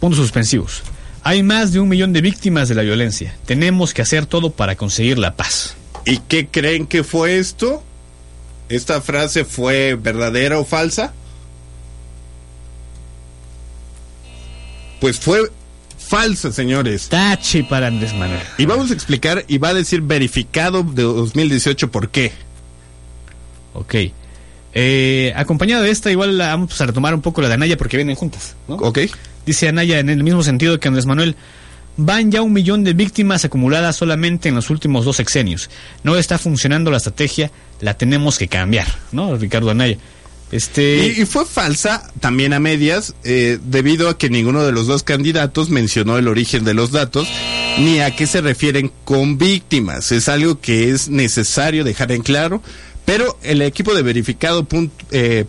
Puntos 0.01 0.19
suspensivos. 0.19 0.83
Hay 1.23 1.43
más 1.43 1.73
de 1.73 1.81
un 1.81 1.89
millón 1.89 2.13
de 2.13 2.23
víctimas 2.23 2.69
de 2.69 2.75
la 2.75 2.83
violencia. 2.83 3.37
Tenemos 3.45 3.93
que 3.95 4.03
hacer 4.03 4.27
todo 4.27 4.51
para 4.51 4.75
conseguir 4.75 5.19
la 5.19 5.37
paz. 5.37 5.77
¿Y 6.05 6.19
qué 6.19 6.49
creen 6.49 6.87
que 6.87 7.05
fue 7.05 7.39
esto? 7.39 7.83
¿Esta 8.69 9.01
frase 9.01 9.45
fue 9.45 9.95
verdadera 9.95 10.59
o 10.59 10.65
falsa? 10.65 11.13
Pues 15.01 15.19
fue 15.19 15.51
falsa, 15.99 16.53
señores. 16.53 17.09
Tache 17.09 17.65
para 17.65 17.89
Andrés 17.89 18.15
Manuel. 18.15 18.41
Y 18.59 18.67
vamos 18.67 18.91
a 18.91 18.95
explicar 18.95 19.45
y 19.49 19.59
va 19.59 19.69
a 19.69 19.75
decir 19.75 20.01
verificado 20.01 20.83
de 20.83 21.03
2018 21.03 21.91
por 21.91 22.09
qué. 22.11 22.33
Ok. 23.75 23.95
Eh, 24.75 25.33
acompañado 25.37 25.83
de 25.83 25.91
esta, 25.91 26.11
igual 26.11 26.39
vamos 26.39 26.81
a 26.81 26.87
retomar 26.87 27.15
un 27.15 27.21
poco 27.21 27.43
la 27.43 27.49
de 27.49 27.55
Anaya 27.55 27.77
porque 27.77 27.97
vienen 27.97 28.17
juntas. 28.17 28.57
¿no? 28.69 28.77
Ok. 28.77 29.01
Dice 29.45 29.69
Anaya 29.69 29.99
en 29.99 30.09
el 30.09 30.23
mismo 30.23 30.43
sentido 30.43 30.79
que 30.81 30.89
Andrés 30.89 31.07
Manuel. 31.07 31.37
Van 31.97 32.31
ya 32.31 32.43
un 32.43 32.53
millón 32.53 32.85
de 32.85 32.95
víctimas 32.95 33.45
acumuladas 33.45 33.97
solamente 33.97 34.49
en 34.49 34.55
los 34.55 34.71
últimos 34.71 35.05
dos 35.05 35.17
sexenios. 35.17 35.69
No 36.03 36.17
está 36.17 36.39
funcionando 36.39 36.91
la 36.91 36.97
estrategia, 36.97 37.51
la 37.81 37.95
tenemos 37.95 38.39
que 38.39 38.49
cambiar, 38.49 38.87
¿no? 39.13 39.37
Ricardo 39.37 39.71
Anaya. 39.71 39.99
Este. 40.53 41.15
Y, 41.19 41.25
fue 41.25 41.47
falsa 41.47 42.11
también 42.21 42.53
a 42.53 42.61
medias, 42.61 43.15
eh, 43.25 43.59
debido 43.65 44.11
a 44.11 44.19
que 44.19 44.29
ninguno 44.29 44.63
de 44.65 44.73
los 44.73 44.87
dos 44.87 45.03
candidatos 45.03 45.71
mencionó 45.71 46.19
el 46.19 46.29
origen 46.29 46.65
de 46.65 46.75
los 46.75 46.93
datos, 46.93 47.27
ni 47.79 48.01
a 48.01 48.15
qué 48.15 48.27
se 48.27 48.43
refieren 48.43 48.93
con 49.05 49.39
víctimas. 49.39 50.13
Es 50.13 50.29
algo 50.29 50.61
que 50.61 50.91
es 50.91 51.09
necesario 51.09 51.85
dejar 51.85 52.13
en 52.13 52.23
claro. 52.23 52.63
Pero 53.05 53.37
el 53.43 53.63
equipo 53.63 53.95
de 53.95 54.03
verificado.com, 54.03 54.91
eh, 55.11 55.45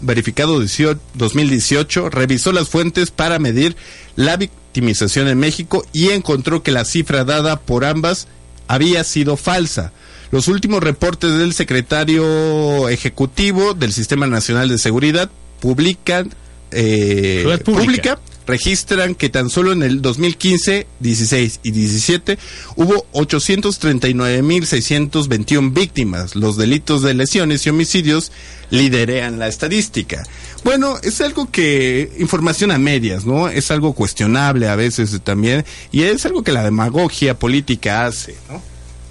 verificado 0.00 0.60
18 0.60 1.00
2018, 1.14 2.08
revisó 2.08 2.52
las 2.52 2.68
fuentes 2.68 3.10
para 3.10 3.40
medir 3.40 3.76
la 4.14 4.38
victimización 4.74 5.28
en 5.28 5.38
México 5.38 5.86
y 5.92 6.08
encontró 6.10 6.64
que 6.64 6.72
la 6.72 6.84
cifra 6.84 7.24
dada 7.24 7.60
por 7.60 7.84
ambas 7.84 8.26
había 8.66 9.04
sido 9.04 9.36
falsa. 9.36 9.92
Los 10.32 10.48
últimos 10.48 10.82
reportes 10.82 11.38
del 11.38 11.52
secretario 11.52 12.88
ejecutivo 12.88 13.74
del 13.74 13.92
Sistema 13.92 14.26
Nacional 14.26 14.68
de 14.68 14.78
Seguridad 14.78 15.30
publican 15.60 16.34
eh, 16.72 17.46
pública 17.64 18.18
registran 18.46 19.14
que 19.14 19.28
tan 19.28 19.50
solo 19.50 19.72
en 19.72 19.82
el 19.82 20.00
2015, 20.02 20.86
16 21.00 21.60
y 21.62 21.70
17 21.70 22.38
hubo 22.76 23.06
839.621 23.12 25.72
víctimas. 25.72 26.36
Los 26.36 26.56
delitos 26.56 27.02
de 27.02 27.14
lesiones 27.14 27.66
y 27.66 27.70
homicidios 27.70 28.30
liderean 28.70 29.38
la 29.38 29.48
estadística. 29.48 30.22
Bueno, 30.64 30.96
es 31.02 31.20
algo 31.20 31.50
que, 31.50 32.10
información 32.18 32.70
a 32.70 32.78
medias, 32.78 33.26
¿no? 33.26 33.48
Es 33.48 33.70
algo 33.70 33.92
cuestionable 33.92 34.68
a 34.68 34.76
veces 34.76 35.20
también 35.22 35.64
y 35.92 36.02
es 36.02 36.24
algo 36.26 36.42
que 36.42 36.52
la 36.52 36.64
demagogia 36.64 37.38
política 37.38 38.06
hace, 38.06 38.34
¿no? 38.50 38.62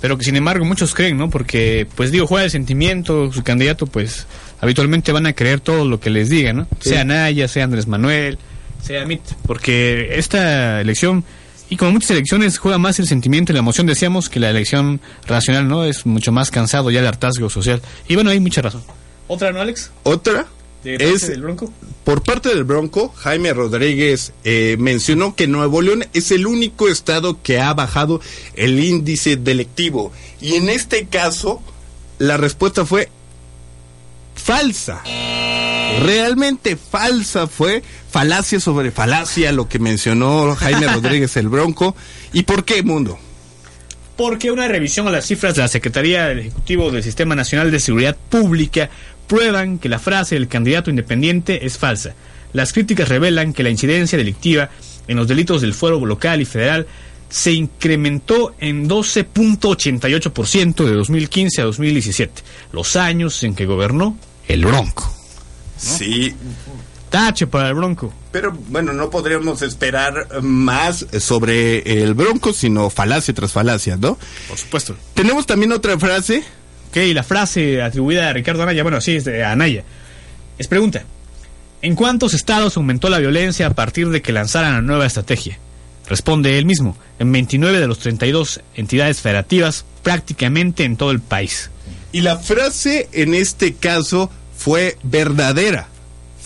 Pero 0.01 0.17
que 0.17 0.25
sin 0.25 0.35
embargo 0.35 0.65
muchos 0.65 0.93
creen, 0.93 1.17
¿no? 1.17 1.29
Porque, 1.29 1.87
pues 1.95 2.11
digo, 2.11 2.27
juega 2.27 2.43
el 2.43 2.51
sentimiento, 2.51 3.31
su 3.31 3.41
candidato, 3.41 3.87
pues 3.87 4.27
habitualmente 4.59 5.13
van 5.13 5.27
a 5.27 5.33
creer 5.33 5.61
todo 5.61 5.85
lo 5.85 6.01
que 6.01 6.09
les 6.09 6.29
diga, 6.29 6.51
¿no? 6.51 6.67
Sí. 6.81 6.89
Sea 6.89 7.05
Naya, 7.05 7.47
sea 7.47 7.63
Andrés 7.63 7.87
Manuel, 7.87 8.37
sea 8.83 9.05
Mit. 9.05 9.21
Porque 9.45 10.17
esta 10.17 10.81
elección, 10.81 11.23
y 11.69 11.77
como 11.77 11.91
muchas 11.91 12.11
elecciones, 12.11 12.57
juega 12.57 12.77
más 12.77 12.99
el 12.99 13.07
sentimiento 13.07 13.51
y 13.51 13.53
la 13.53 13.59
emoción, 13.59 13.87
decíamos, 13.87 14.29
que 14.29 14.39
la 14.39 14.49
elección 14.49 15.01
racional, 15.27 15.67
¿no? 15.67 15.85
Es 15.85 16.05
mucho 16.05 16.31
más 16.31 16.51
cansado 16.51 16.91
ya 16.91 16.99
el 16.99 17.07
hartazgo 17.07 17.49
social. 17.49 17.81
Y 18.07 18.15
bueno, 18.15 18.29
hay 18.29 18.39
mucha 18.39 18.61
razón. 18.61 18.83
¿Otra, 19.27 19.51
no, 19.51 19.61
Alex? 19.61 19.91
Otra 20.03 20.47
¿De 20.83 20.95
es 20.95 21.27
del 21.27 21.41
Bronco? 21.41 21.71
por 22.03 22.21
parte 22.23 22.49
del 22.49 22.65
Bronco, 22.65 23.13
Jaime 23.15 23.53
Rodríguez 23.53 24.33
eh, 24.43 24.75
mencionó 24.79 25.35
que 25.35 25.47
Nuevo 25.47 25.81
León 25.81 26.05
es 26.13 26.31
el 26.31 26.45
único 26.45 26.89
estado 26.89 27.41
que 27.41 27.61
ha 27.61 27.73
bajado 27.73 28.19
el 28.55 28.79
índice 28.83 29.37
delictivo. 29.37 30.11
Y 30.41 30.55
en 30.55 30.67
este 30.67 31.05
caso, 31.05 31.61
la 32.19 32.35
respuesta 32.35 32.85
fue 32.85 33.09
falsa. 34.35 35.01
Realmente 36.01 36.75
falsa 36.75 37.47
fue 37.47 37.83
falacia 38.13 38.59
sobre 38.59 38.91
falacia 38.91 39.51
lo 39.51 39.67
que 39.67 39.79
mencionó 39.79 40.55
Jaime 40.55 40.87
Rodríguez 40.93 41.35
el 41.35 41.49
Bronco. 41.49 41.95
¿Y 42.31 42.43
por 42.43 42.63
qué, 42.63 42.83
mundo? 42.83 43.17
Porque 44.15 44.51
una 44.51 44.67
revisión 44.67 45.07
a 45.07 45.11
las 45.11 45.25
cifras 45.25 45.55
de 45.55 45.63
la 45.63 45.67
Secretaría 45.67 46.27
del 46.27 46.39
Ejecutivo 46.41 46.91
del 46.91 47.01
Sistema 47.01 47.33
Nacional 47.33 47.71
de 47.71 47.79
Seguridad 47.79 48.15
Pública 48.29 48.91
prueban 49.27 49.79
que 49.79 49.89
la 49.89 49.97
frase 49.97 50.35
del 50.35 50.47
candidato 50.47 50.91
independiente 50.91 51.65
es 51.65 51.79
falsa. 51.79 52.13
Las 52.53 52.71
críticas 52.71 53.09
revelan 53.09 53.51
que 53.51 53.63
la 53.63 53.71
incidencia 53.71 54.15
delictiva 54.15 54.69
en 55.07 55.17
los 55.17 55.27
delitos 55.27 55.61
del 55.61 55.73
fuero 55.73 56.05
local 56.05 56.39
y 56.39 56.45
federal 56.45 56.85
se 57.29 57.51
incrementó 57.51 58.53
en 58.59 58.87
12.88% 58.87 60.85
de 60.85 60.93
2015 60.93 61.61
a 61.61 61.65
2017, 61.65 62.43
los 62.73 62.95
años 62.95 63.41
en 63.41 63.55
que 63.55 63.65
gobernó 63.65 64.15
el 64.47 64.63
Bronco. 64.63 65.11
Sí, 65.77 66.33
Tache 67.13 67.45
para 67.45 67.69
el 67.69 67.75
Bronco. 67.75 68.11
Pero 68.31 68.51
bueno, 68.69 68.91
no 68.91 69.11
podríamos 69.11 69.61
esperar 69.61 70.41
más 70.41 71.05
sobre 71.19 72.01
el 72.01 72.15
Bronco, 72.15 72.53
sino 72.53 72.89
falacia 72.89 73.35
tras 73.35 73.51
falacia, 73.51 73.97
¿no? 73.97 74.17
Por 74.47 74.57
supuesto. 74.57 74.95
Tenemos 75.13 75.45
también 75.45 75.73
otra 75.73 75.99
frase. 75.99 76.43
Ok, 76.89 76.97
la 77.13 77.21
frase 77.21 77.83
atribuida 77.83 78.29
a 78.29 78.33
Ricardo 78.33 78.63
Anaya, 78.63 78.81
bueno, 78.81 78.99
sí, 78.99 79.17
es 79.17 79.25
de 79.25 79.43
Anaya. 79.43 79.83
Es 80.57 80.67
pregunta. 80.67 81.03
¿En 81.83 81.93
cuántos 81.93 82.33
estados 82.33 82.77
aumentó 82.77 83.09
la 83.09 83.19
violencia 83.19 83.67
a 83.67 83.75
partir 83.75 84.09
de 84.09 84.23
que 84.23 84.31
lanzaran 84.31 84.73
la 84.73 84.81
nueva 84.81 85.05
estrategia? 85.05 85.59
Responde 86.09 86.57
él 86.57 86.65
mismo, 86.65 86.97
en 87.19 87.31
29 87.31 87.79
de 87.79 87.85
los 87.85 87.99
32 87.99 88.61
entidades 88.73 89.21
federativas, 89.21 89.85
prácticamente 90.01 90.83
en 90.83 90.97
todo 90.97 91.11
el 91.11 91.19
país. 91.19 91.69
Y 92.11 92.21
la 92.21 92.39
frase 92.39 93.07
en 93.11 93.35
este 93.35 93.75
caso 93.75 94.31
fue 94.57 94.97
verdadera. 95.03 95.92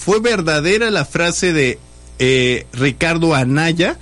Fue 0.07 0.21
verdadera 0.21 0.89
la 0.89 1.03
frase 1.03 1.51
de 1.51 1.79
eh, 2.17 2.65
Ricardo 2.71 3.35
Anaya, 3.35 3.99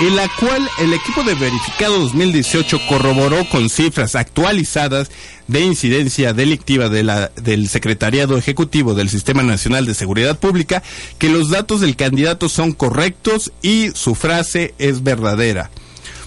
en 0.00 0.14
la 0.14 0.28
cual 0.38 0.68
el 0.80 0.92
equipo 0.92 1.22
de 1.22 1.34
verificado 1.34 2.00
2018 2.00 2.78
corroboró 2.90 3.48
con 3.48 3.70
cifras 3.70 4.14
actualizadas 4.14 5.10
de 5.48 5.62
incidencia 5.62 6.34
delictiva 6.34 6.90
de 6.90 7.04
la, 7.04 7.30
del 7.36 7.70
Secretariado 7.70 8.36
Ejecutivo 8.36 8.92
del 8.92 9.08
Sistema 9.08 9.42
Nacional 9.42 9.86
de 9.86 9.94
Seguridad 9.94 10.38
Pública 10.38 10.82
que 11.18 11.30
los 11.30 11.48
datos 11.48 11.80
del 11.80 11.96
candidato 11.96 12.50
son 12.50 12.72
correctos 12.72 13.50
y 13.62 13.92
su 13.94 14.14
frase 14.14 14.74
es 14.76 15.02
verdadera. 15.04 15.70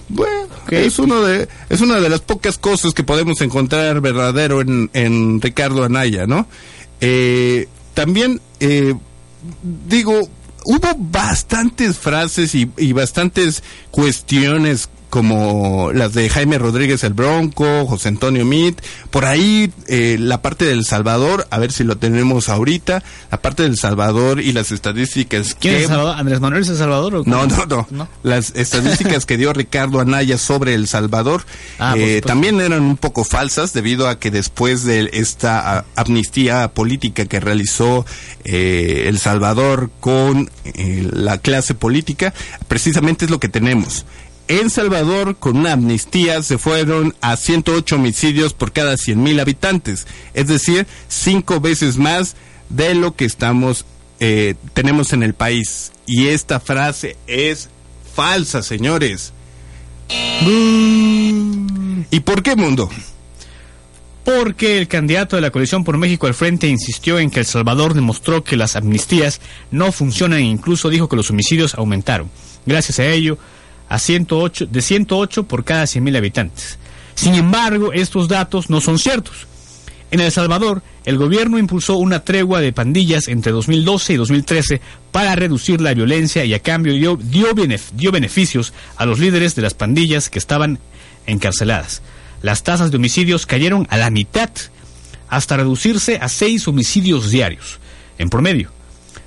Bueno, 0.08 0.48
es 0.72 0.98
uno 0.98 1.22
de 1.22 1.46
es 1.68 1.80
una 1.80 2.00
de 2.00 2.08
las 2.08 2.20
pocas 2.20 2.58
cosas 2.58 2.94
que 2.94 3.04
podemos 3.04 3.40
encontrar 3.42 4.00
verdadero 4.00 4.60
en, 4.60 4.90
en 4.92 5.40
Ricardo 5.40 5.84
Anaya, 5.84 6.26
¿no? 6.26 6.48
Eh, 7.00 7.68
también 7.94 8.40
eh, 8.60 8.94
digo 9.88 10.28
hubo 10.64 10.88
bastantes 10.98 11.98
frases 11.98 12.54
y, 12.54 12.70
y 12.76 12.92
bastantes 12.92 13.62
cuestiones 13.90 14.88
como 15.10 15.90
las 15.92 16.14
de 16.14 16.28
Jaime 16.28 16.58
Rodríguez 16.58 17.04
el 17.04 17.12
Bronco, 17.12 17.86
José 17.86 18.08
Antonio 18.08 18.44
Mit, 18.44 18.80
por 19.10 19.24
ahí 19.24 19.72
eh, 19.86 20.16
la 20.18 20.40
parte 20.40 20.64
del 20.64 20.84
Salvador, 20.84 21.46
a 21.50 21.58
ver 21.58 21.72
si 21.72 21.84
lo 21.84 21.98
tenemos 21.98 22.48
ahorita, 22.48 23.02
la 23.30 23.42
parte 23.42 23.64
del 23.64 23.76
Salvador 23.76 24.40
y 24.40 24.52
las 24.52 24.72
estadísticas 24.72 25.54
¿Quién 25.58 25.74
que 25.74 25.82
es 25.82 25.88
Salvador? 25.88 26.16
¿Andrés 26.16 26.40
Manuel 26.40 26.62
es 26.62 26.68
El 26.70 26.76
Salvador? 26.76 27.14
o 27.16 27.22
no, 27.26 27.48
cómo? 27.48 27.66
no, 27.66 27.86
no, 27.90 28.08
Las 28.22 28.54
estadísticas 28.54 29.26
que 29.26 29.36
dio 29.36 29.52
Ricardo 29.52 30.00
Anaya 30.00 30.38
sobre 30.38 30.74
El 30.74 30.88
Salvador 30.88 31.10
Ah, 31.78 31.94
eh, 31.96 32.20
también 32.24 32.60
eran 32.60 32.82
un 32.82 32.96
poco 32.96 33.24
falsas 33.24 33.72
debido 33.72 34.08
a 34.08 34.18
que 34.18 34.30
después 34.30 34.84
de 34.84 35.10
esta 35.12 35.84
amnistía 35.96 36.68
política 36.72 37.26
que 37.26 37.40
realizó 37.40 38.04
eh, 38.44 39.04
El 39.06 39.18
Salvador 39.18 39.90
con 40.00 40.50
eh, 40.64 41.08
la 41.12 41.38
clase 41.38 41.74
política, 41.74 42.32
precisamente 42.68 43.24
es 43.24 43.30
lo 43.30 43.40
que 43.40 43.48
tenemos. 43.48 44.04
En 44.50 44.68
Salvador, 44.68 45.36
con 45.36 45.58
una 45.58 45.74
amnistía, 45.74 46.42
se 46.42 46.58
fueron 46.58 47.14
a 47.20 47.36
108 47.36 47.94
homicidios 47.94 48.52
por 48.52 48.72
cada 48.72 48.96
100 48.96 49.22
mil 49.22 49.38
habitantes, 49.38 50.08
es 50.34 50.48
decir, 50.48 50.88
cinco 51.06 51.60
veces 51.60 51.98
más 51.98 52.34
de 52.68 52.96
lo 52.96 53.14
que 53.14 53.26
estamos 53.26 53.84
eh, 54.18 54.56
tenemos 54.74 55.12
en 55.12 55.22
el 55.22 55.34
país. 55.34 55.92
Y 56.04 56.26
esta 56.26 56.58
frase 56.58 57.16
es 57.28 57.68
falsa, 58.12 58.64
señores. 58.64 59.32
¿Y 62.10 62.18
por 62.24 62.42
qué, 62.42 62.56
mundo? 62.56 62.90
Porque 64.24 64.78
el 64.78 64.88
candidato 64.88 65.36
de 65.36 65.42
la 65.42 65.52
coalición 65.52 65.84
por 65.84 65.96
México 65.96 66.26
al 66.26 66.34
frente 66.34 66.66
insistió 66.66 67.20
en 67.20 67.30
que 67.30 67.38
El 67.38 67.46
Salvador 67.46 67.94
demostró 67.94 68.42
que 68.42 68.56
las 68.56 68.74
amnistías 68.74 69.40
no 69.70 69.92
funcionan 69.92 70.40
e 70.40 70.42
incluso 70.42 70.88
dijo 70.88 71.08
que 71.08 71.14
los 71.14 71.30
homicidios 71.30 71.76
aumentaron. 71.76 72.28
Gracias 72.66 72.98
a 72.98 73.06
ello, 73.06 73.38
a 73.90 73.98
108, 73.98 74.66
de 74.66 74.80
108 74.80 75.44
por 75.44 75.64
cada 75.64 75.84
100.000 75.84 76.16
habitantes. 76.16 76.78
Sin 77.14 77.34
embargo, 77.34 77.92
estos 77.92 78.28
datos 78.28 78.70
no 78.70 78.80
son 78.80 78.98
ciertos. 78.98 79.46
En 80.10 80.20
El 80.20 80.32
Salvador, 80.32 80.82
el 81.04 81.18
gobierno 81.18 81.58
impulsó 81.58 81.96
una 81.96 82.24
tregua 82.24 82.60
de 82.60 82.72
pandillas 82.72 83.28
entre 83.28 83.52
2012 83.52 84.14
y 84.14 84.16
2013 84.16 84.80
para 85.12 85.36
reducir 85.36 85.80
la 85.80 85.92
violencia 85.94 86.44
y 86.44 86.54
a 86.54 86.58
cambio 86.60 86.94
dio, 86.94 87.16
dio, 87.16 87.54
benef- 87.54 87.90
dio 87.92 88.10
beneficios 88.10 88.72
a 88.96 89.04
los 89.06 89.18
líderes 89.18 89.54
de 89.54 89.62
las 89.62 89.74
pandillas 89.74 90.30
que 90.30 90.38
estaban 90.38 90.78
encarceladas. 91.26 92.02
Las 92.42 92.62
tasas 92.62 92.90
de 92.90 92.96
homicidios 92.96 93.44
cayeron 93.46 93.86
a 93.90 93.98
la 93.98 94.10
mitad, 94.10 94.50
hasta 95.28 95.56
reducirse 95.58 96.16
a 96.20 96.28
seis 96.28 96.66
homicidios 96.66 97.30
diarios, 97.30 97.78
en 98.18 98.30
promedio. 98.30 98.72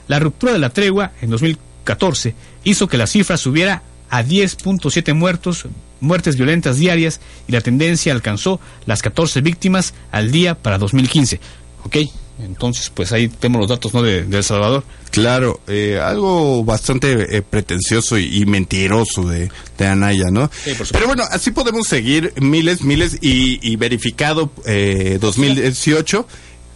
La 0.07 0.19
ruptura 0.19 0.51
de 0.51 0.59
la 0.59 0.69
tregua 0.71 1.11
en 1.21 1.29
2000 1.29 1.57
14 1.85 2.33
hizo 2.63 2.87
que 2.87 2.97
la 2.97 3.07
cifra 3.07 3.35
subiera 3.37 3.83
a 4.13 4.23
10.7 4.23 5.15
muertos, 5.15 5.65
muertes 5.99 6.35
violentas 6.37 6.77
diarias 6.77 7.19
y 7.47 7.51
la 7.51 7.61
tendencia 7.61 8.13
alcanzó 8.13 8.59
las 8.85 9.01
14 9.01 9.41
víctimas 9.41 9.95
al 10.11 10.31
día 10.31 10.53
para 10.53 10.77
2015. 10.77 11.39
¿Ok? 11.83 11.97
Entonces, 12.39 12.91
pues 12.93 13.11
ahí 13.11 13.27
tenemos 13.27 13.61
los 13.61 13.69
datos, 13.69 13.91
¿no? 13.91 14.03
De, 14.03 14.23
de 14.23 14.37
El 14.37 14.43
Salvador. 14.43 14.83
Claro, 15.09 15.61
eh, 15.67 15.99
algo 15.99 16.63
bastante 16.63 17.37
eh, 17.37 17.41
pretencioso 17.41 18.19
y, 18.19 18.41
y 18.41 18.45
mentiroso 18.45 19.27
de, 19.27 19.49
de 19.79 19.87
Anaya, 19.87 20.25
¿no? 20.31 20.49
Pero 20.91 21.07
bueno, 21.07 21.23
así 21.31 21.49
podemos 21.49 21.87
seguir 21.87 22.33
miles, 22.39 22.83
miles 22.83 23.17
y, 23.19 23.59
y 23.67 23.75
verificado 23.77 24.51
eh, 24.67 25.17
2018. 25.19 26.27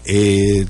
Eh, 0.08 0.66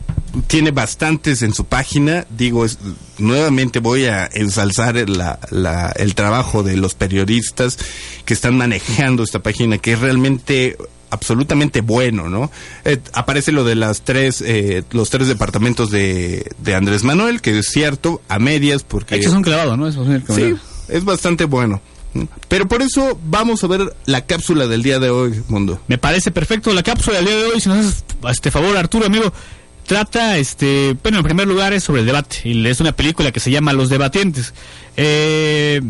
tiene 0.48 0.72
bastantes 0.72 1.42
en 1.42 1.54
su 1.54 1.66
página. 1.66 2.26
Digo, 2.30 2.66
es, 2.66 2.78
nuevamente 3.18 3.80
voy 3.80 4.06
a 4.06 4.26
ensalzar 4.34 5.08
la- 5.10 5.40
la- 5.52 5.92
el 5.96 6.16
trabajo 6.16 6.64
de 6.64 6.76
los 6.78 6.94
periodistas 6.96 7.78
que 8.26 8.34
están 8.34 8.58
manejando 8.58 9.24
esta 9.24 9.40
página, 9.40 9.78
que 9.78 9.94
es 9.94 10.00
realmente 10.00 10.76
absolutamente 11.10 11.80
bueno, 11.82 12.30
¿no? 12.30 12.52
Eh, 12.84 12.98
aparece 13.14 13.54
lo 13.54 13.64
de 13.64 13.76
las 13.76 14.02
tres, 14.02 14.42
eh, 14.46 14.84
los 14.92 15.10
tres 15.10 15.28
departamentos 15.30 15.90
de, 15.90 16.52
de 16.60 16.76
Andrés 16.76 17.04
Manuel, 17.06 17.40
que 17.42 17.58
es 17.58 17.68
cierto, 17.68 18.22
a 18.28 18.40
medias, 18.40 18.84
porque... 18.84 19.16
Hacer 19.16 19.30
un 19.30 19.42
clavado, 19.44 19.78
¿no? 19.78 19.88
Es 19.88 19.96
Sí, 20.36 20.54
es 20.90 21.06
bastante 21.06 21.46
bueno. 21.46 21.82
Pero 22.48 22.68
por 22.68 22.82
eso 22.82 23.18
vamos 23.26 23.64
a 23.64 23.68
ver 23.68 23.96
la 24.06 24.26
cápsula 24.26 24.66
del 24.68 24.82
día 24.82 24.98
de 25.00 25.10
hoy, 25.12 25.42
Mundo. 25.50 25.80
Me 25.88 25.98
parece 26.00 26.32
perfecto 26.32 26.74
la 26.74 26.82
cápsula 26.82 27.18
del 27.18 27.26
día 27.26 27.36
de 27.38 27.46
hoy. 27.46 27.62
Si 27.62 27.70
nos 27.70 28.04
este 28.30 28.52
favor, 28.52 28.76
Arturo, 28.78 29.06
amigo, 29.06 29.32
trata, 29.86 30.38
este, 30.38 30.96
bueno, 31.02 31.20
en 31.20 31.24
primer 31.24 31.48
lugar 31.48 31.74
es 31.74 31.84
sobre 31.84 32.02
el 32.02 32.08
debate. 32.08 32.42
Es 32.44 32.80
una 32.80 32.92
película 32.92 33.32
que 33.32 33.40
se 33.40 33.50
llama 33.50 33.74
Los 33.74 33.90
Debatientes. 33.90 34.54
Eh, 34.96 35.82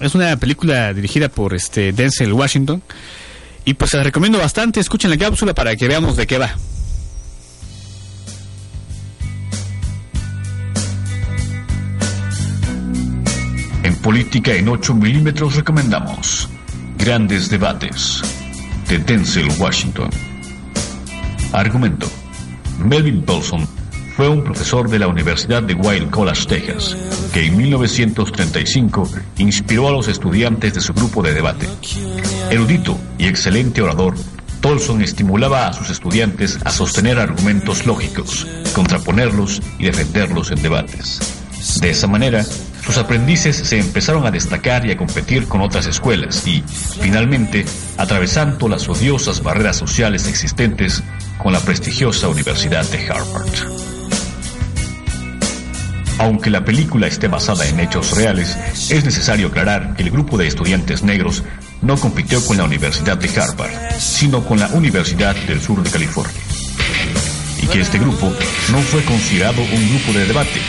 es 0.00 0.14
una 0.14 0.36
película 0.36 0.92
dirigida 0.92 1.28
por 1.28 1.54
este 1.54 1.92
Denzel 1.92 2.32
Washington. 2.32 2.82
Y 3.64 3.74
pues 3.74 3.92
se 3.92 3.98
la 3.98 4.02
recomiendo 4.02 4.38
bastante. 4.38 4.80
Escuchen 4.80 5.10
la 5.10 5.16
cápsula 5.16 5.54
para 5.54 5.76
que 5.76 5.86
veamos 5.86 6.16
de 6.16 6.26
qué 6.26 6.38
va. 6.38 6.56
En 13.84 13.96
política 13.96 14.54
en 14.54 14.68
8 14.68 14.94
milímetros 14.94 15.56
recomendamos 15.56 16.48
Grandes 16.96 17.50
Debates 17.50 18.22
de 18.88 18.98
Denzel 18.98 19.48
Washington. 19.58 20.10
Argumento. 21.52 22.06
Melvin 22.78 23.22
Paulson 23.22 23.66
fue 24.16 24.28
un 24.28 24.42
profesor 24.42 24.88
de 24.88 24.98
la 24.98 25.06
Universidad 25.06 25.62
de 25.62 25.74
Wild 25.74 26.10
College, 26.10 26.46
Texas, 26.46 26.96
que 27.32 27.46
en 27.46 27.56
1935 27.56 29.08
inspiró 29.38 29.88
a 29.88 29.92
los 29.92 30.08
estudiantes 30.08 30.74
de 30.74 30.80
su 30.80 30.92
grupo 30.92 31.22
de 31.22 31.34
debate. 31.34 31.68
Erudito 32.50 32.98
y 33.18 33.26
excelente 33.26 33.82
orador, 33.82 34.14
Tolson 34.60 35.02
estimulaba 35.02 35.66
a 35.66 35.72
sus 35.72 35.90
estudiantes 35.90 36.58
a 36.64 36.70
sostener 36.70 37.18
argumentos 37.18 37.86
lógicos, 37.86 38.46
contraponerlos 38.74 39.60
y 39.78 39.84
defenderlos 39.84 40.50
en 40.50 40.62
debates. 40.62 41.20
De 41.80 41.90
esa 41.90 42.06
manera, 42.06 42.44
sus 42.84 42.98
aprendices 42.98 43.56
se 43.56 43.78
empezaron 43.78 44.26
a 44.26 44.30
destacar 44.30 44.84
y 44.86 44.90
a 44.90 44.96
competir 44.96 45.46
con 45.46 45.60
otras 45.60 45.86
escuelas 45.86 46.46
y, 46.46 46.62
finalmente, 47.00 47.64
atravesando 47.96 48.68
las 48.68 48.88
odiosas 48.88 49.42
barreras 49.42 49.76
sociales 49.76 50.26
existentes 50.26 51.02
con 51.42 51.52
la 51.52 51.60
prestigiosa 51.60 52.28
Universidad 52.28 52.88
de 52.88 52.98
Harvard. 53.10 53.50
Aunque 56.18 56.50
la 56.50 56.64
película 56.64 57.08
esté 57.08 57.26
basada 57.26 57.66
en 57.66 57.80
hechos 57.80 58.16
reales, 58.16 58.56
es 58.90 59.04
necesario 59.04 59.48
aclarar 59.48 59.96
que 59.96 60.04
el 60.04 60.10
grupo 60.10 60.38
de 60.38 60.46
estudiantes 60.46 61.02
negros 61.02 61.42
no 61.80 61.96
compitió 61.96 62.44
con 62.46 62.58
la 62.58 62.64
Universidad 62.64 63.18
de 63.18 63.28
Harvard, 63.40 63.72
sino 63.98 64.44
con 64.44 64.60
la 64.60 64.68
Universidad 64.68 65.34
del 65.34 65.60
Sur 65.60 65.82
de 65.82 65.90
California. 65.90 66.40
Y 67.60 67.66
que 67.66 67.80
este 67.80 67.98
grupo 67.98 68.32
no 68.70 68.78
fue 68.78 69.04
considerado 69.04 69.62
un 69.62 69.88
grupo 69.88 70.16
de 70.16 70.26
debate, 70.26 70.60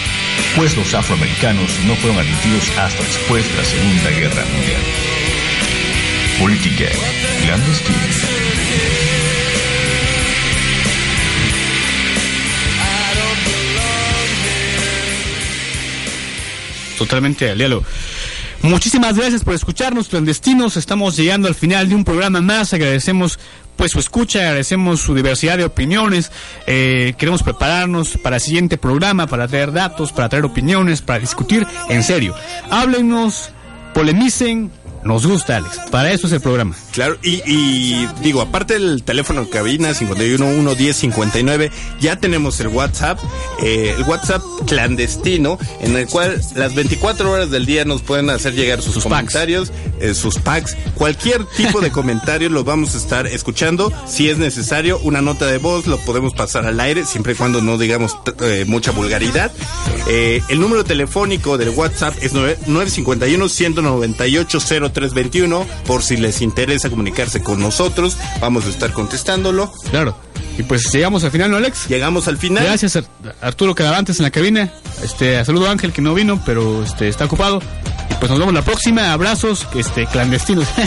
pues 0.55 0.75
los 0.75 0.91
afroamericanos 0.95 1.69
no 1.85 1.95
fueron 1.97 2.17
admitidos 2.17 2.67
hasta 2.79 3.03
después 3.03 3.47
de 3.47 3.57
la 3.57 3.65
Segunda 3.65 4.09
Guerra 4.09 4.43
Mundial. 4.51 4.81
Política 6.39 6.85
clandestina. 7.43 8.92
Totalmente 17.03 17.49
al 17.49 17.57
diálogo. 17.57 17.83
Muchísimas 18.61 19.17
gracias 19.17 19.43
por 19.43 19.53
escucharnos, 19.53 20.07
clandestinos. 20.07 20.77
Estamos 20.77 21.17
llegando 21.17 21.47
al 21.49 21.55
final 21.55 21.89
de 21.89 21.95
un 21.95 22.05
programa 22.05 22.41
más. 22.41 22.73
Agradecemos 22.73 23.37
pues 23.75 23.91
su 23.91 23.99
escucha, 23.99 24.39
agradecemos 24.39 25.01
su 25.01 25.13
diversidad 25.13 25.57
de 25.57 25.65
opiniones. 25.65 26.31
Eh, 26.65 27.13
queremos 27.17 27.43
prepararnos 27.43 28.17
para 28.17 28.37
el 28.37 28.41
siguiente 28.41 28.77
programa, 28.77 29.27
para 29.27 29.47
traer 29.47 29.71
datos, 29.73 30.11
para 30.11 30.29
traer 30.29 30.45
opiniones, 30.45 31.01
para 31.01 31.19
discutir 31.19 31.67
en 31.89 32.03
serio. 32.03 32.35
Háblenos, 32.69 33.49
polemicen. 33.93 34.71
Nos 35.05 35.25
gusta, 35.25 35.57
Alex. 35.57 35.79
Para 35.91 36.11
eso 36.11 36.27
es 36.27 36.33
el 36.33 36.41
programa. 36.41 36.75
Claro, 36.91 37.17
y, 37.21 37.41
y 37.45 38.07
digo, 38.21 38.41
aparte 38.41 38.75
del 38.75 39.03
teléfono 39.03 39.41
en 39.41 39.47
cabina 39.47 39.93
51 39.93 40.75
10 40.75 40.95
59, 40.95 41.71
ya 41.99 42.17
tenemos 42.17 42.59
el 42.59 42.67
WhatsApp, 42.67 43.19
eh, 43.61 43.95
el 43.97 44.03
WhatsApp 44.03 44.41
clandestino, 44.67 45.57
en 45.81 45.95
el 45.95 46.07
cual 46.07 46.39
las 46.55 46.75
24 46.75 47.31
horas 47.31 47.49
del 47.51 47.65
día 47.65 47.85
nos 47.85 48.01
pueden 48.01 48.29
hacer 48.29 48.53
llegar 48.53 48.81
sus, 48.81 49.03
comentarios, 49.03 49.71
eh, 49.99 50.13
sus 50.13 50.37
packs, 50.39 50.77
cualquier 50.95 51.45
tipo 51.45 51.81
de 51.81 51.91
comentario 51.91 52.49
lo 52.49 52.63
vamos 52.63 52.95
a 52.95 52.97
estar 52.97 53.27
escuchando. 53.27 53.91
Si 54.07 54.29
es 54.29 54.37
necesario, 54.37 54.99
una 54.99 55.21
nota 55.21 55.45
de 55.47 55.57
voz 55.57 55.87
lo 55.87 55.97
podemos 55.99 56.33
pasar 56.33 56.65
al 56.65 56.79
aire, 56.79 57.05
siempre 57.05 57.33
y 57.33 57.35
cuando 57.35 57.61
no 57.61 57.77
digamos 57.77 58.17
eh, 58.41 58.65
mucha 58.67 58.91
vulgaridad. 58.91 59.51
Eh, 60.07 60.41
el 60.49 60.59
número 60.59 60.83
telefónico 60.83 61.57
del 61.57 61.69
WhatsApp 61.69 62.15
es 62.21 62.33
9- 62.33 62.57
951 62.67 63.49
198 63.49 64.59
0321 64.93 65.65
por 65.85 66.03
si 66.03 66.17
les 66.17 66.41
interesa 66.41 66.89
comunicarse 66.89 67.41
con 67.41 67.59
nosotros, 67.59 68.17
vamos 68.39 68.65
a 68.65 68.69
estar 68.69 68.91
contestándolo. 68.91 69.71
Claro. 69.89 70.17
Y 70.57 70.63
pues 70.63 70.91
llegamos 70.91 71.23
al 71.23 71.31
final, 71.31 71.49
¿no, 71.49 71.57
Alex? 71.57 71.87
Llegamos 71.87 72.27
al 72.27 72.37
final. 72.37 72.63
Gracias, 72.63 72.95
Ar- 72.95 73.05
Arturo 73.41 73.73
Caravantes 73.73 74.19
en 74.19 74.23
la 74.23 74.29
cabina. 74.31 74.71
Este, 75.03 75.43
saludo 75.45 75.67
a 75.67 75.71
Ángel 75.71 75.91
que 75.91 76.01
no 76.01 76.13
vino, 76.13 76.39
pero 76.45 76.83
este 76.83 77.07
está 77.07 77.25
ocupado. 77.25 77.59
Y 78.11 78.13
pues 78.19 78.29
nos 78.29 78.37
vemos 78.37 78.53
la 78.53 78.61
próxima. 78.61 79.11
Abrazos, 79.13 79.67
este, 79.75 80.05
clandestinos. 80.05 80.67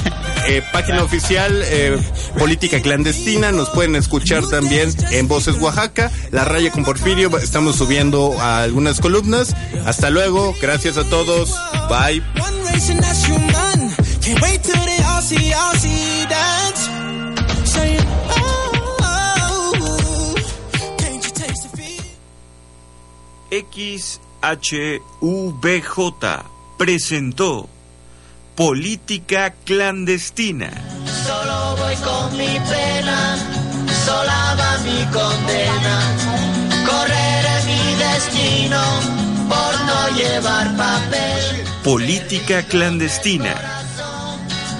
Eh, 0.48 0.62
página 0.72 1.02
oficial 1.02 1.60
eh, 1.64 1.98
Política 2.38 2.80
Clandestina, 2.80 3.50
nos 3.50 3.68
pueden 3.70 3.96
escuchar 3.96 4.46
también 4.46 4.94
en 5.10 5.26
Voces 5.26 5.56
Oaxaca, 5.58 6.12
La 6.30 6.44
Raya 6.44 6.70
con 6.70 6.84
Porfirio, 6.84 7.36
estamos 7.38 7.74
subiendo 7.74 8.40
a 8.40 8.62
algunas 8.62 9.00
columnas. 9.00 9.56
Hasta 9.84 10.08
luego, 10.10 10.54
gracias 10.62 10.98
a 10.98 11.02
todos, 11.10 11.52
bye. 11.88 12.22
Can't 14.26 14.42
wait 14.42 14.60
till 14.60 14.84
they 14.90 14.98
all 15.06 15.22
see, 15.22 15.52
all 15.54 15.74
see 15.74 16.26
dance. 16.26 16.82
Saying, 17.70 18.06
oh, 18.28 18.98
oh, 19.02 20.34
can't 20.98 21.22
you 21.24 21.30
taste 21.30 21.62
the 21.62 21.76
feeling? 21.76 22.16
Presentó 26.76 27.68
Política 28.56 29.54
Clandestina. 29.64 30.72
Solo 31.24 31.76
voy 31.76 31.94
con 31.94 32.36
mi 32.36 32.58
pena, 32.68 33.38
sola 34.04 34.56
va 34.58 34.78
mi 34.78 35.04
condena. 35.12 35.96
Correré 36.84 37.62
mi 37.70 37.94
destino 37.94 38.82
por 39.48 39.72
no 39.86 40.16
llevar 40.18 40.76
papel 40.76 41.64
Política 41.84 42.64
Clandestina. 42.64 43.85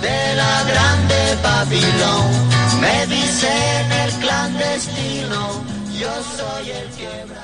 De 0.07 0.35
la 0.43 0.55
grande 0.73 1.19
Babilón. 1.43 2.27
Me 2.81 3.07
dicen 3.07 3.93
el 4.05 4.13
clandestino, 4.23 5.41
yo 6.01 6.13
soy 6.37 6.71
el 6.71 6.89
quebrado. 6.99 7.36